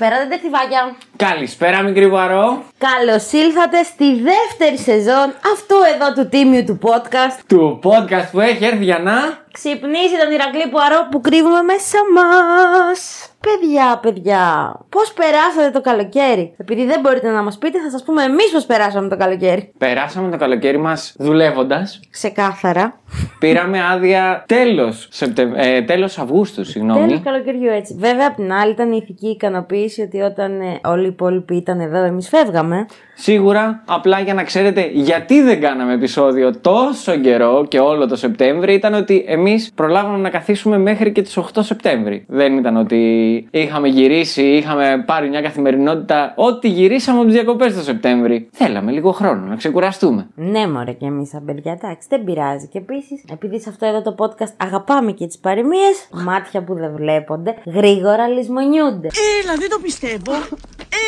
Καλησπέρα, 0.00 0.28
δεντεκτιβάκια. 0.28 0.96
Καλησπέρα 1.16 1.82
μικρή 1.82 2.08
Βαρό. 2.08 2.64
Καλώς 2.78 3.32
ήλθατε 3.32 3.82
στη 3.82 4.22
δεύτερη 4.22 4.78
σεζόν 4.78 5.34
αυτού 5.52 5.76
εδώ 5.94 6.12
του 6.12 6.28
τίμιου 6.28 6.64
του 6.64 6.78
podcast. 6.82 7.38
Του 7.46 7.80
podcast 7.82 8.28
που 8.32 8.40
έχει 8.40 8.64
έρθει 8.64 8.84
για 8.84 8.98
να... 8.98 9.12
Ξυπνήσει 9.52 10.18
τον 10.22 10.32
Ηρακλή 10.32 10.68
Πουαρό 10.70 11.08
που 11.10 11.20
κρύβουμε 11.20 11.62
μέσα 11.62 11.98
μας. 12.14 13.29
Παιδιά, 13.40 13.98
παιδιά, 14.02 14.74
πώς 14.88 15.12
περάσατε 15.12 15.70
το 15.72 15.80
καλοκαίρι; 15.80 16.54
Επειδή 16.56 16.84
δεν 16.84 17.00
μπορείτε 17.00 17.30
να 17.30 17.42
μας 17.42 17.58
πείτε, 17.58 17.80
θα 17.80 17.90
σας 17.90 18.02
πούμε 18.02 18.22
εμείς 18.22 18.50
πώς 18.52 18.64
περάσαμε 18.66 19.08
το 19.08 19.16
καλοκαίρι. 19.16 19.72
Περάσαμε 19.78 20.30
το 20.30 20.36
καλοκαίρι 20.36 20.78
μας 20.78 21.14
δουλεύοντας. 21.18 22.00
Ξεκάθαρα. 22.10 23.00
Πήραμε 23.38 23.78
άδεια 23.92 24.44
τέλος, 24.48 25.08
Σεπτε... 25.10 25.52
ε, 25.54 25.82
τέλος 25.82 26.18
Αυγούστου, 26.18 26.64
συγγνώμη. 26.64 27.06
Τέλος 27.06 27.22
καλοκαιριού 27.24 27.70
έτσι. 27.70 27.96
Βέβαια, 27.98 28.26
απ' 28.26 28.34
την 28.34 28.52
άλλη 28.52 28.72
ήταν 28.72 28.92
η 28.92 29.00
ηθική 29.02 29.26
ικανοποίηση 29.28 30.02
ότι 30.02 30.20
όταν 30.20 30.60
ε, 30.60 30.80
όλοι 30.84 31.04
οι 31.04 31.08
υπόλοιποι 31.08 31.56
ήταν 31.56 31.80
εδώ, 31.80 32.04
εμείς 32.04 32.28
φεύγαμε. 32.28 32.86
Σίγουρα, 33.14 33.82
απλά 33.86 34.20
για 34.20 34.34
να 34.34 34.44
ξέρετε 34.44 34.90
γιατί 34.92 35.42
δεν 35.42 35.60
κάναμε 35.60 35.92
επεισόδιο 35.92 36.58
τόσο 36.60 37.16
καιρό 37.16 37.66
και 37.68 37.78
όλο 37.78 38.06
το 38.06 38.16
Σεπτέμβρη, 38.16 38.74
ήταν 38.74 38.94
ότι 38.94 39.24
εμείς 39.28 39.72
προλάβαμε 39.74 40.18
να 40.18 40.30
καθίσουμε 40.30 40.78
μέχρι 40.78 41.12
και 41.12 41.22
τις 41.22 41.38
8 41.38 41.42
Σεπτέμβρη. 41.60 42.24
Δεν 42.28 42.56
ήταν 42.56 42.76
ότι 42.76 43.29
είχαμε 43.50 43.88
γυρίσει, 43.88 44.42
είχαμε 44.42 45.02
πάρει 45.06 45.28
μια 45.28 45.40
καθημερινότητα. 45.40 46.32
Ό,τι 46.36 46.68
γυρίσαμε 46.68 47.18
από 47.18 47.26
τις 47.26 47.34
διακοπές 47.34 47.74
το 47.74 47.80
Σεπτέμβρη. 47.80 48.48
Θέλαμε 48.52 48.92
λίγο 48.92 49.12
χρόνο 49.12 49.46
να 49.46 49.56
ξεκουραστούμε. 49.56 50.28
Ναι, 50.34 50.68
μωρέ 50.68 50.92
και 50.92 51.06
εμείς 51.06 51.28
σαν 51.28 51.44
παιδιά, 51.44 51.72
εντάξει, 51.72 52.06
δεν 52.10 52.24
πειράζει. 52.24 52.68
Και 52.68 52.78
επίσης, 52.78 53.24
επειδή 53.32 53.60
σε 53.60 53.68
αυτό 53.68 53.86
εδώ 53.86 54.02
το 54.02 54.14
podcast 54.18 54.52
αγαπάμε 54.56 55.12
και 55.12 55.26
τις 55.26 55.38
παροιμίες, 55.38 56.08
μάτια 56.24 56.62
που 56.64 56.74
δεν 56.74 56.92
βλέπονται, 56.96 57.54
γρήγορα 57.66 58.28
λησμονιούνται. 58.28 59.08
Έλα, 59.42 59.54
δεν 59.58 59.70
το 59.70 59.78
πιστεύω. 59.82 60.32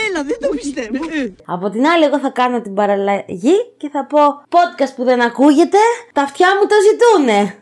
Έλα, 0.07 0.25
δεν 0.25 0.39
το 0.41 0.49
πιστεύω. 0.49 0.99
Από 1.45 1.71
την 1.71 1.87
άλλη, 1.87 2.05
εγώ 2.05 2.19
θα 2.19 2.31
κάνω 2.31 2.61
την 2.61 2.75
παραλλαγή 2.75 3.57
και 3.77 3.89
θα 3.89 4.07
πω 4.07 4.19
podcast 4.49 4.93
που 4.97 5.05
δεν 5.05 5.23
ακούγεται, 5.23 5.79
τα 6.13 6.23
αυτιά 6.23 6.47
μου 6.61 6.67
το 6.67 6.75
ζητούνε. 6.89 7.57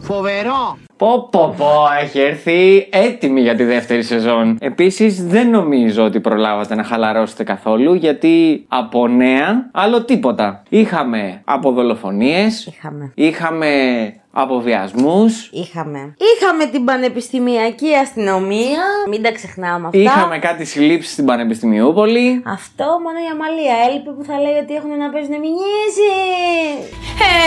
Φοβερό. 0.00 0.85
Πω 0.96 1.28
πω 1.30 1.54
πω, 1.56 1.66
έχει 2.02 2.20
έρθει 2.20 2.88
έτοιμη 2.90 3.40
για 3.40 3.54
τη 3.54 3.64
δεύτερη 3.64 4.02
σεζόν. 4.02 4.56
Επίσης 4.60 5.26
δεν 5.26 5.50
νομίζω 5.50 6.04
ότι 6.04 6.20
προλάβατε 6.20 6.74
να 6.74 6.84
χαλαρώσετε 6.84 7.44
καθόλου 7.44 7.94
γιατί 7.94 8.64
από 8.68 9.08
νέα 9.08 9.70
άλλο 9.72 10.04
τίποτα. 10.04 10.62
Είχαμε 10.68 11.40
από 11.44 11.72
δολοφονίες, 11.72 12.66
Είχαμε. 12.66 13.12
είχαμε 13.14 13.66
από 14.38 14.60
βιασμούς, 14.60 15.48
Είχαμε. 15.52 16.14
Είχαμε 16.30 16.64
την 16.66 16.84
πανεπιστημιακή 16.84 17.94
αστυνομία. 17.94 18.82
Μην 19.08 19.22
τα 19.22 19.32
ξεχνάμε 19.32 19.86
αυτά. 19.86 19.98
είχαμε 19.98 20.38
κάτι 20.38 20.64
συλλήψεις 20.64 21.12
στην 21.12 21.24
Πανεπιστημιούπολη. 21.24 22.42
Αυτό 22.46 22.84
μόνο 22.84 23.18
η 23.26 23.28
Αμαλία 23.32 23.76
έλειπε 23.88 24.10
που 24.10 24.24
θα 24.24 24.40
λέει 24.40 24.58
ότι 24.62 24.74
έχουν 24.74 24.90
να 24.98 25.10
παίζουν 25.10 25.34
μηνύσει. 25.44 26.12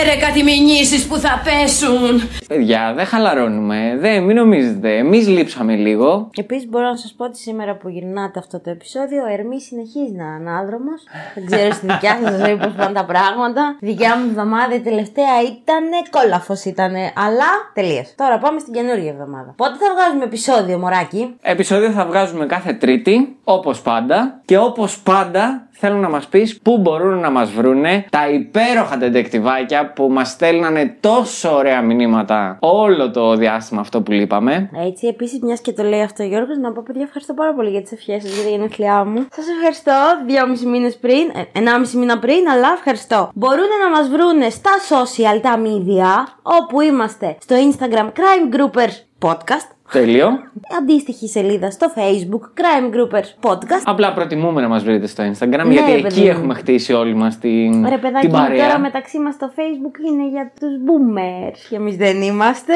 Έρε 0.02 0.16
κάτι 0.26 0.44
μηνύσεις 0.44 1.08
που 1.08 1.18
θα 1.18 1.42
πέσουν. 1.44 2.22
Παιδιά, 2.48 2.94
δεν 2.96 3.06
χαλαρώνουμε, 3.06 3.96
δεν, 4.00 4.24
μην 4.24 4.36
νομίζετε, 4.36 4.98
εμείς 4.98 5.28
λείψαμε 5.28 5.76
λίγο. 5.76 6.30
Επίσης, 6.36 6.70
μπορώ 6.70 6.88
να 6.88 6.96
σας 6.96 7.14
πω 7.18 7.24
ότι 7.26 7.38
σήμερα 7.38 7.76
που 7.76 7.90
γυρνάτε 7.90 8.40
αυτό 8.40 8.60
το 8.60 8.70
επεισόδιο, 8.70 9.24
ο 9.24 9.32
Ερμής 9.32 9.64
συνεχίζει 9.64 10.14
να 10.16 10.24
είναι 10.24 10.50
ανάδρομος. 10.50 11.02
Δεν 11.36 11.46
ξέρω 11.46 11.74
στη 11.74 11.86
δικιά 11.86 12.20
σας 12.24 12.40
ζωή 12.40 12.56
πώς 12.58 12.74
πάνε 12.78 12.94
τα 12.94 13.06
πράγματα. 13.06 13.78
Η 13.80 13.86
δικιά 13.86 14.18
μου 14.18 14.26
εβδομάδα 14.30 14.76
η 14.76 14.80
τελευταία 14.80 15.36
ήταν 15.54 15.84
κόλαφος 16.10 16.66
ήταν. 16.80 16.96
Αλλά 17.16 17.46
τελείω. 17.74 18.04
Τώρα 18.16 18.38
πάμε 18.38 18.60
στην 18.60 18.74
καινούργια 18.74 19.12
εβδομάδα. 19.12 19.54
Πότε 19.58 19.76
θα 19.80 19.94
βγάζουμε 19.94 20.24
επεισόδιο, 20.24 20.78
μωράκι; 20.78 21.36
Επεισόδιο 21.42 21.92
θα 21.92 22.06
βγάζουμε 22.06 22.46
κάθε 22.46 22.74
Τρίτη, 22.74 23.38
όπως 23.54 23.82
πάντα. 23.82 24.42
Και 24.46 24.58
όπως 24.58 25.00
πάντα 25.00 25.68
θέλω 25.72 25.96
να 25.96 26.10
μας 26.10 26.28
πεις 26.28 26.60
πού 26.62 26.78
μπορούν 26.78 27.20
να 27.20 27.30
μας 27.30 27.52
βρούνε 27.52 28.06
τα 28.10 28.30
υπέροχα 28.30 28.98
τεντεκτιβάκια 28.98 29.94
που 29.94 30.08
μας 30.12 30.30
στέλνανε 30.30 30.98
τόσο 31.00 31.56
ωραία 31.56 31.82
μηνύματα 31.82 32.58
όλο 32.60 33.12
το 33.12 33.36
διάστημα 33.36 33.82
αυτό 33.82 34.02
που 34.02 34.12
λείπαμε. 34.12 34.70
Έτσι, 34.88 35.08
επίσης, 35.08 35.40
μιας 35.42 35.62
και 35.62 35.72
το 35.72 35.84
λέει 35.84 36.02
αυτό 36.02 36.24
ο 36.24 36.28
Γιώργος, 36.28 36.58
να 36.58 36.72
πω 36.72 36.84
παιδιά 36.86 37.04
ευχαριστώ 37.04 37.34
πάρα 37.34 37.54
πολύ 37.54 37.70
για 37.70 37.82
τις 37.82 37.92
ευχές 37.92 38.24
σας 38.24 38.34
για 38.34 38.44
τα 38.44 38.50
γενέθλιά 38.50 39.04
μου. 39.06 39.28
Σας 39.32 39.46
ευχαριστώ 39.56 39.94
δυόμιση 40.26 40.66
μήνες 40.66 40.98
πριν, 40.98 41.32
ε, 41.36 41.60
ενάμιση 41.60 41.98
μήνα 41.98 42.20
πριν, 42.20 42.50
αλλά 42.54 42.68
ευχαριστώ. 42.78 43.30
Μπορούν 43.34 43.70
να 43.84 43.90
μας 43.98 44.10
βρούνε 44.10 44.50
στα 44.50 44.72
social 44.90 45.40
τα 45.42 45.60
media, 45.64 46.34
όπου 46.42 46.82
είμαστε 46.82 47.38
στο 47.40 47.56
Instagram 47.56 48.06
Crime 48.06 48.56
Groupers 48.56 49.28
Podcast. 49.28 49.79
Τέλειο. 49.92 50.28
Αντίστοιχη 50.80 51.28
σελίδα 51.28 51.72
στο 51.72 51.88
Facebook 51.96 52.42
Crime 52.62 52.96
Groupers 52.96 53.50
Podcast. 53.50 53.82
Απλά 53.86 54.14
προτιμούμε 54.14 54.62
να 54.62 54.68
μας 54.68 54.84
βρείτε 54.84 55.08
στο 55.08 55.24
Instagram 55.24 55.66
Ναι, 55.66 55.74
γιατί 55.74 55.92
ρε, 55.92 55.98
εκεί 55.98 56.02
παιδί 56.04 56.22
μου. 56.22 56.28
έχουμε 56.28 56.54
χτίσει 56.54 56.94
όλοι 56.94 57.14
μας 57.16 57.38
την, 57.38 57.86
Ρε 57.88 57.98
παιδάκι 57.98 58.28
την 58.28 58.36
μου, 58.36 58.42
παρέα. 58.42 58.66
τώρα 58.68 58.80
μεταξύ 58.80 59.20
μας 59.20 59.38
το 59.38 59.52
Facebook 59.56 60.08
είναι 60.08 60.30
για 60.30 60.52
τους 60.60 60.70
boomers. 60.86 61.58
Και 61.70 61.76
εμείς 61.76 61.96
δεν 61.96 62.22
είμαστε. 62.22 62.74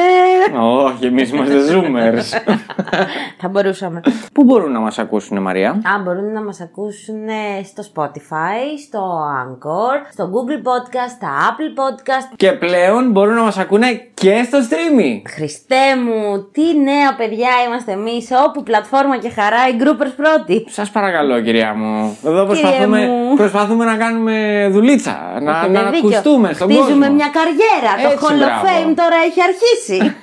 Όχι, 0.60 1.06
εμείς 1.06 1.30
είμαστε 1.30 1.54
zoomers. 1.70 2.54
Θα 3.40 3.48
μπορούσαμε. 3.48 4.00
Πού 4.32 4.44
μπορούν 4.44 4.72
να 4.72 4.80
μας 4.80 4.98
ακούσουν 4.98 5.42
Μαρία; 5.42 5.70
Αν 5.94 6.02
μπορούν 6.02 6.32
να 6.32 6.42
μας 6.42 6.60
ακούσουν 6.60 7.28
ε, 7.28 7.62
στο 7.64 7.82
Spotify, 7.94 8.78
στο 8.86 9.18
Anchor, 9.44 10.10
στο 10.12 10.30
Google 10.32 10.58
Podcast, 10.68 11.10
στα 11.16 11.28
Apple 11.48 11.80
Podcast. 11.80 12.32
Και 12.36 12.52
πλέον 12.52 13.10
μπορούν 13.10 13.34
να 13.34 13.42
μας 13.42 13.58
ακούνε 13.58 13.86
και 14.14 14.42
στο 14.46 14.58
streaming. 14.58 15.22
Χριστέ 15.34 15.96
μου, 16.04 16.48
τι 16.52 16.78
νέα 16.80 17.03
παιδιά 17.16 17.48
είμαστε 17.66 17.92
εμείς, 17.92 18.28
όπου 18.46 18.62
πλατφόρμα 18.62 19.16
και 19.18 19.30
χαρά 19.30 19.68
οι 19.68 19.76
groupers 19.82 20.12
πρώτοι. 20.16 20.66
Σας 20.68 20.90
παρακαλώ 20.90 21.40
κυρία 21.40 21.74
μου. 21.74 22.18
Εδώ 22.24 22.46
Κύριε 22.46 22.62
προσπαθούμε, 22.62 23.06
μου. 23.06 23.34
προσπαθούμε 23.36 23.84
να 23.84 23.96
κάνουμε 23.96 24.68
δουλίτσα. 24.72 25.38
Να, 25.42 25.50
Έχετε 25.58 25.72
να 25.72 25.90
δίκιο. 25.90 26.08
ακουστούμε 26.08 26.52
στον 26.52 26.66
Χτίζουμε 26.70 26.90
κόσμο. 27.06 27.14
μια 27.14 27.30
καριέρα. 27.38 27.92
Έτσι, 28.12 28.16
το 28.18 28.26
Hall 28.26 28.32
of 28.32 28.36
μπράβο. 28.38 28.62
Fame 28.66 28.92
τώρα 28.96 29.16
έχει 29.26 29.40
αρχίσει. 29.50 30.16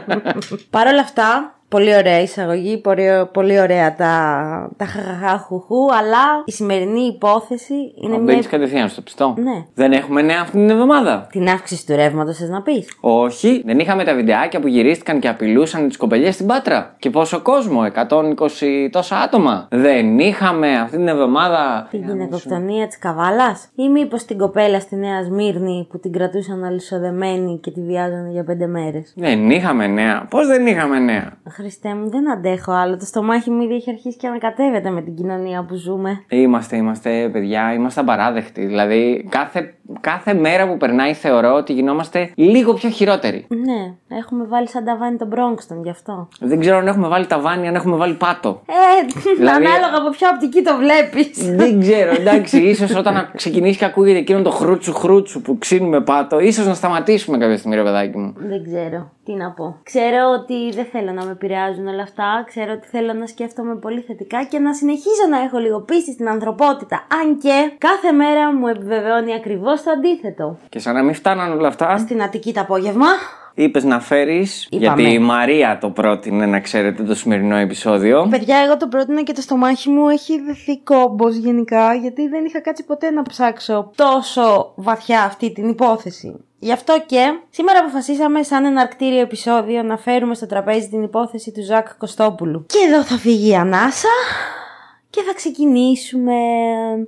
Παρ' 0.74 0.86
όλα 0.86 1.00
αυτά, 1.00 1.57
πολύ 1.68 1.96
ωραία 1.96 2.20
εισαγωγή, 2.20 2.78
πολύ, 2.78 3.06
πολύ 3.32 3.60
ωραία 3.60 3.94
τα, 3.94 4.70
τα 4.76 4.84
χαχαχαχουχού, 4.84 5.94
αλλά 5.94 6.42
η 6.44 6.52
σημερινή 6.52 7.00
υπόθεση 7.00 7.74
είναι 7.74 8.16
μια... 8.16 8.18
Μπαίνει 8.18 8.42
κατευθείαν 8.42 8.88
στο 8.88 9.00
πιστό. 9.00 9.34
Ναι. 9.38 9.64
Δεν 9.74 9.92
έχουμε 9.92 10.22
νέα 10.22 10.40
αυτή 10.40 10.56
την 10.56 10.70
εβδομάδα. 10.70 11.26
Την 11.30 11.48
αύξηση 11.48 11.86
του 11.86 11.96
ρεύματος, 11.96 12.36
θες 12.36 12.48
να 12.48 12.62
πεις; 12.62 12.96
Όχι, 13.00 13.62
δεν 13.64 13.78
είχαμε 13.78 14.04
τα 14.04 14.14
βιντεάκια 14.14 14.60
που 14.60 14.66
γυρίστηκαν 14.66 15.18
και 15.20 15.28
απειλούσαν 15.28 15.88
τις 15.88 15.96
κοπελιές 15.96 16.34
στην 16.34 16.46
Πάτρα. 16.46 16.94
Και 16.98 17.10
πόσο 17.10 17.40
κόσμο, 17.40 17.80
120 17.84 18.88
τόσα 18.90 19.16
άτομα. 19.16 19.68
Δεν 19.70 20.18
είχαμε 20.18 20.78
αυτή 20.78 20.96
την 20.96 21.08
εβδομάδα. 21.08 21.86
Την 21.90 22.04
γυναικοκτονία 22.04 22.86
της 22.86 22.98
Καβάλας, 22.98 23.68
ή 23.74 23.88
μήπως 23.88 24.24
την 24.24 24.38
κοπέλα 24.38 24.80
στη 24.80 24.96
Νέα 24.96 25.22
Σμύρνη 25.22 25.86
που 25.90 25.98
την 25.98 26.12
κρατούσαν 26.12 26.64
αλυσοδεμένη 26.64 27.58
και 27.62 27.70
τη 27.70 27.80
βιάζανε 27.80 28.30
για 28.30 28.44
πέντε 28.44 28.66
μέρες; 28.66 29.12
Δεν 29.16 29.50
είχαμε 29.50 29.86
νέα. 29.86 30.26
Πώς 30.30 30.46
δεν 30.46 30.66
είχαμε 30.66 30.98
νέα; 30.98 31.32
Χριστέ 31.58 31.94
μου, 31.94 32.10
δεν 32.10 32.30
αντέχω 32.30 32.72
άλλο. 32.72 32.96
Το 32.96 33.04
στομάχι 33.04 33.50
μου 33.50 33.62
ήδη 33.62 33.74
έχει 33.74 33.90
αρχίσει 33.90 34.16
και 34.16 34.26
ανακατεύεται 34.26 34.90
με 34.90 35.02
την 35.02 35.14
κοινωνία 35.14 35.64
που 35.64 35.74
ζούμε. 35.74 36.24
Είμαστε, 36.28 36.76
είμαστε 36.76 37.28
παιδιά, 37.32 37.72
είμαστε 37.72 38.00
απαράδεκτοι. 38.00 38.66
Δηλαδή, 38.66 39.26
κάθε, 39.28 39.74
κάθε 40.00 40.34
μέρα 40.34 40.68
που 40.68 40.76
περνάει 40.76 41.14
θεωρώ 41.14 41.54
ότι 41.54 41.72
γινόμαστε 41.72 42.30
λίγο 42.34 42.74
πιο 42.74 42.88
χειρότεροι. 42.90 43.46
Ναι, 43.48 44.16
έχουμε 44.18 44.44
βάλει 44.44 44.68
σαν 44.68 44.84
ταβάνι 44.84 45.16
τον 45.16 45.28
Μπρόγκστον 45.28 45.82
γι' 45.82 45.90
αυτό. 45.90 46.28
Δεν 46.40 46.60
ξέρω 46.60 46.76
αν 46.76 46.86
έχουμε 46.86 47.08
βάλει 47.08 47.26
ταβάνι, 47.26 47.68
αν 47.68 47.74
έχουμε 47.74 47.96
βάλει 47.96 48.14
πάτο. 48.14 48.62
Ε, 48.66 49.32
Δηλαδή- 49.36 49.66
ανάλογα 49.66 49.96
από 49.98 50.10
ποια 50.10 50.30
οπτική 50.34 50.62
το 50.62 50.76
βλέπεις. 50.76 51.54
Δεν 51.56 51.80
ξέρω, 51.80 52.10
εντάξει, 52.10 52.58
ίσως 52.62 52.94
όταν 52.94 53.30
ξεκινήσει 53.36 53.78
και 53.78 53.84
ακούγεται 53.84 54.18
εκείνο 54.18 54.42
το 54.42 54.50
χρούτσου 54.50 54.94
χρούτσου 54.94 55.42
που 55.42 55.58
ξύνουμε 55.58 56.00
πάτο, 56.00 56.38
ίσως 56.40 56.66
να 56.66 56.74
σταματήσουμε 56.74 57.38
κάποια 57.38 57.56
στιγμή, 57.58 57.76
ρε 57.76 57.82
παιδάκι 57.82 58.16
μου. 58.18 58.32
Δεν 58.36 58.64
ξέρω 58.64 59.10
τι 59.24 59.34
να 59.34 59.50
πω. 59.50 59.76
Ξέρω 59.82 60.30
ότι 60.40 60.70
δεν 60.76 60.86
θέλω 60.92 61.12
να 61.12 61.24
με 61.24 61.30
επηρεάζουν 61.30 61.86
όλα 61.86 62.02
αυτά. 62.02 62.44
Ξέρω 62.46 62.72
ότι 62.72 62.86
θέλω 62.86 63.12
να 63.12 63.26
σκέφτομαι 63.26 63.74
πολύ 63.76 64.00
θετικά 64.00 64.44
και 64.44 64.58
να 64.58 64.74
συνεχίζω 64.74 65.24
να 65.30 65.38
έχω 65.42 65.58
λίγο 65.58 65.80
πίστη 65.80 66.12
στην 66.12 66.28
ανθρωπότητα. 66.28 67.06
Αν 67.22 67.38
και 67.38 67.72
κάθε 67.78 68.12
μέρα 68.12 68.54
μου 68.54 68.66
επιβεβαιώνει 68.66 69.34
ακριβώς 69.34 69.77
το 69.82 69.90
αντίθετο. 69.90 70.58
Και 70.68 70.78
σαν 70.78 70.94
να 70.94 71.02
μην 71.02 71.14
φτάναν 71.14 71.52
όλα 71.58 71.68
αυτά, 71.68 71.98
Στην 71.98 72.22
Αττική 72.22 72.52
το 72.52 72.60
απόγευμα. 72.60 73.06
είπες 73.54 73.84
να 73.84 74.00
φέρεις. 74.00 74.68
Είπαμε. 74.70 75.02
Γιατί 75.02 75.14
η 75.14 75.18
Μαρία 75.18 75.78
το 75.80 75.90
πρότεινε 75.90 76.46
να 76.46 76.60
ξέρετε 76.60 77.02
το 77.02 77.14
σημερινό 77.14 77.56
επεισόδιο. 77.56 78.26
Παιδιά, 78.30 78.56
εγώ 78.58 78.76
το 78.76 78.86
πρότεινα 78.86 79.22
και 79.22 79.32
το 79.32 79.40
στομάχι 79.40 79.90
μου 79.90 80.08
έχει 80.08 80.40
δεθεί 80.40 80.78
κόμπος 80.78 81.34
γενικά, 81.36 81.94
γιατί 81.94 82.28
δεν 82.28 82.44
είχα 82.44 82.60
κάτσει 82.60 82.84
ποτέ 82.84 83.10
να 83.10 83.22
ψάξω 83.22 83.90
τόσο 83.94 84.72
βαθιά 84.74 85.22
αυτή 85.22 85.52
την 85.52 85.68
υπόθεση. 85.68 86.42
Γι' 86.60 86.72
αυτό 86.72 87.02
και 87.06 87.38
σήμερα 87.50 87.78
αποφασίσαμε 87.78 88.42
σαν 88.42 88.64
εναρκτήριο 88.64 89.20
επεισόδιο 89.20 89.82
να 89.82 89.96
φέρουμε 89.96 90.34
στο 90.34 90.46
τραπέζι 90.46 90.88
την 90.88 91.02
υπόθεση 91.02 91.52
του 91.52 91.62
Ζακ 91.62 91.86
Κωστόπουλου. 91.98 92.66
Και 92.66 92.78
εδώ 92.88 93.02
θα 93.02 93.16
φύγει 93.16 93.50
η 93.50 93.54
ανάσα 93.54 94.08
και 95.10 95.22
θα 95.26 95.34
ξεκινήσουμε. 95.34 96.32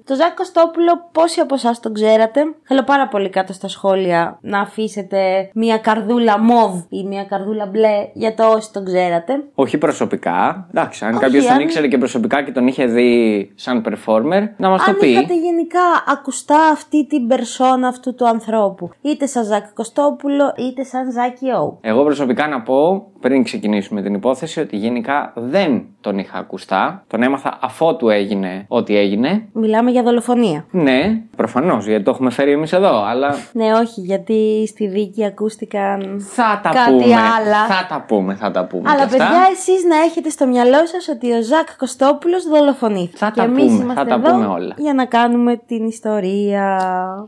Το 0.04 0.14
Ζακ 0.14 0.34
Κωστόπουλο, 0.34 1.08
πόσοι 1.12 1.40
από 1.40 1.54
εσάς 1.54 1.80
τον 1.80 1.94
ξέρατε; 1.94 2.40
Θέλω 2.62 2.82
πάρα 2.82 3.08
πολύ 3.08 3.28
κάτω 3.30 3.52
στα 3.52 3.68
σχόλια 3.68 4.38
να 4.40 4.60
αφήσετε 4.60 5.50
μια 5.54 5.78
καρδούλα 5.78 6.38
μοβ 6.38 6.74
ή 6.88 7.04
μια 7.04 7.24
καρδούλα 7.24 7.66
μπλε 7.66 8.08
για 8.12 8.34
το 8.34 8.48
όσοι 8.48 8.72
τον 8.72 8.84
ξέρατε. 8.84 9.44
Όχι 9.54 9.78
προσωπικά. 9.78 10.66
Εντάξει, 10.70 11.04
αν 11.04 11.10
Όχι, 11.14 11.20
κάποιος 11.20 11.44
τον 11.44 11.54
αν- 11.54 11.60
ήξερε 11.60 11.88
και 11.88 11.98
προσωπικά 11.98 12.42
και 12.42 12.52
τον 12.52 12.66
είχε 12.66 12.86
δει 12.86 13.52
σαν 13.54 13.84
performer, 13.88 14.42
να 14.56 14.68
μας 14.68 14.84
το 14.84 14.90
Αν 14.90 14.96
πει. 14.96 15.08
είχατε 15.08 15.34
γενικά 15.38 15.80
ακουστά 16.06 16.68
αυτή 16.72 17.06
την 17.06 17.26
περσόνα 17.26 17.88
αυτού 17.88 18.14
του 18.14 18.28
ανθρώπου, 18.28 18.90
είτε 19.00 19.26
σαν 19.26 19.44
Ζακ 19.44 19.72
Κωστόπουλο, 19.74 20.54
είτε 20.56 20.82
σαν 20.84 21.10
Ζάκη 21.12 21.46
Ου. 21.50 21.78
Εγώ 21.80 22.04
προσωπικά 22.04 22.48
να 22.48 22.60
πω, 22.62 23.06
πριν 23.20 23.42
ξεκινήσουμε 23.44 24.02
την 24.02 24.14
υπόθεση, 24.14 24.60
ότι 24.60 24.76
γενικά 24.76 25.32
δεν 25.36 25.86
τον 26.00 26.18
είχα 26.18 26.38
ακουστά. 26.38 27.04
Τον 27.06 27.22
έμαθα 27.22 27.58
αφότου 27.90 28.08
έγινε 28.08 28.64
ό,τι 28.68 28.96
έγινε. 28.96 29.48
Μιλάμε 29.52 29.90
για 29.90 30.02
δολοφονία. 30.02 30.64
Ναι, 30.70 31.22
προφανώς, 31.36 31.86
γιατί 31.86 32.04
το 32.04 32.10
έχουμε 32.10 32.30
φέρει 32.30 32.52
εμείς 32.52 32.72
εδώ, 32.72 33.04
αλλά 33.04 33.34
Ναι, 33.52 33.72
όχι, 33.72 34.00
γιατί 34.00 34.66
στη 34.68 34.86
δίκη 34.86 35.24
ακούστηκαν 35.24 36.16
θα 36.34 36.60
τα 36.62 36.70
κάτι 36.70 36.90
πούμε. 36.90 37.04
άλλα. 37.14 37.66
Θα 37.68 37.86
τα 37.88 38.04
πούμε, 38.08 38.34
θα 38.34 38.50
τα 38.50 38.64
πούμε. 38.66 38.90
Αλλά 38.90 38.98
κι 38.98 39.04
αυτά. 39.04 39.16
παιδιά, 39.16 39.40
εσείς 39.52 39.84
να 39.84 39.96
έχετε 39.96 40.28
στο 40.28 40.46
μυαλό 40.46 40.86
σας 40.86 41.08
ότι 41.08 41.32
ο 41.32 41.42
Ζακ 41.42 41.76
Κωστόπουλος 41.78 42.44
δολοφονήθηκε. 42.48 43.16
Θα 43.16 43.30
και 43.30 43.40
τα 43.40 43.42
εμείς 43.42 43.64
πούμε, 43.64 43.82
είμαστε 43.82 44.02
θα 44.02 44.06
τα 44.08 44.14
εδώ 44.14 44.30
πούμε 44.30 44.46
όλα. 44.46 44.74
Για 44.76 44.94
να 44.94 45.04
κάνουμε 45.04 45.60
την 45.66 45.86
ιστορία 45.86 46.78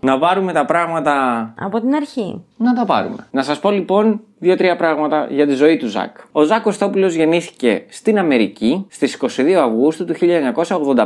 Να 0.02 0.18
πάρουμε 0.18 0.52
τα 0.52 0.64
πράγματα 0.64 1.14
από 1.60 1.80
την 1.80 1.94
αρχή. 1.94 2.44
Να 2.62 2.74
τα 2.74 2.84
πάρουμε. 2.84 3.26
Να 3.30 3.42
σας 3.42 3.60
πω 3.60 3.70
λοιπόν 3.70 4.20
δύο-τρία 4.42 4.76
πράγματα 4.76 5.26
για 5.30 5.46
τη 5.46 5.52
ζωή 5.52 5.76
του 5.76 5.86
Ζακ. 5.86 6.16
Ο 6.32 6.42
Ζακ 6.42 6.62
Κωστόπουλος 6.62 7.14
γεννήθηκε 7.14 7.84
στην 7.88 8.18
Αμερική 8.18 8.86
στις 8.88 9.18
22 9.20 9.50
Αυγούστου 9.50 10.04
του 10.04 10.14
1985 10.14 11.04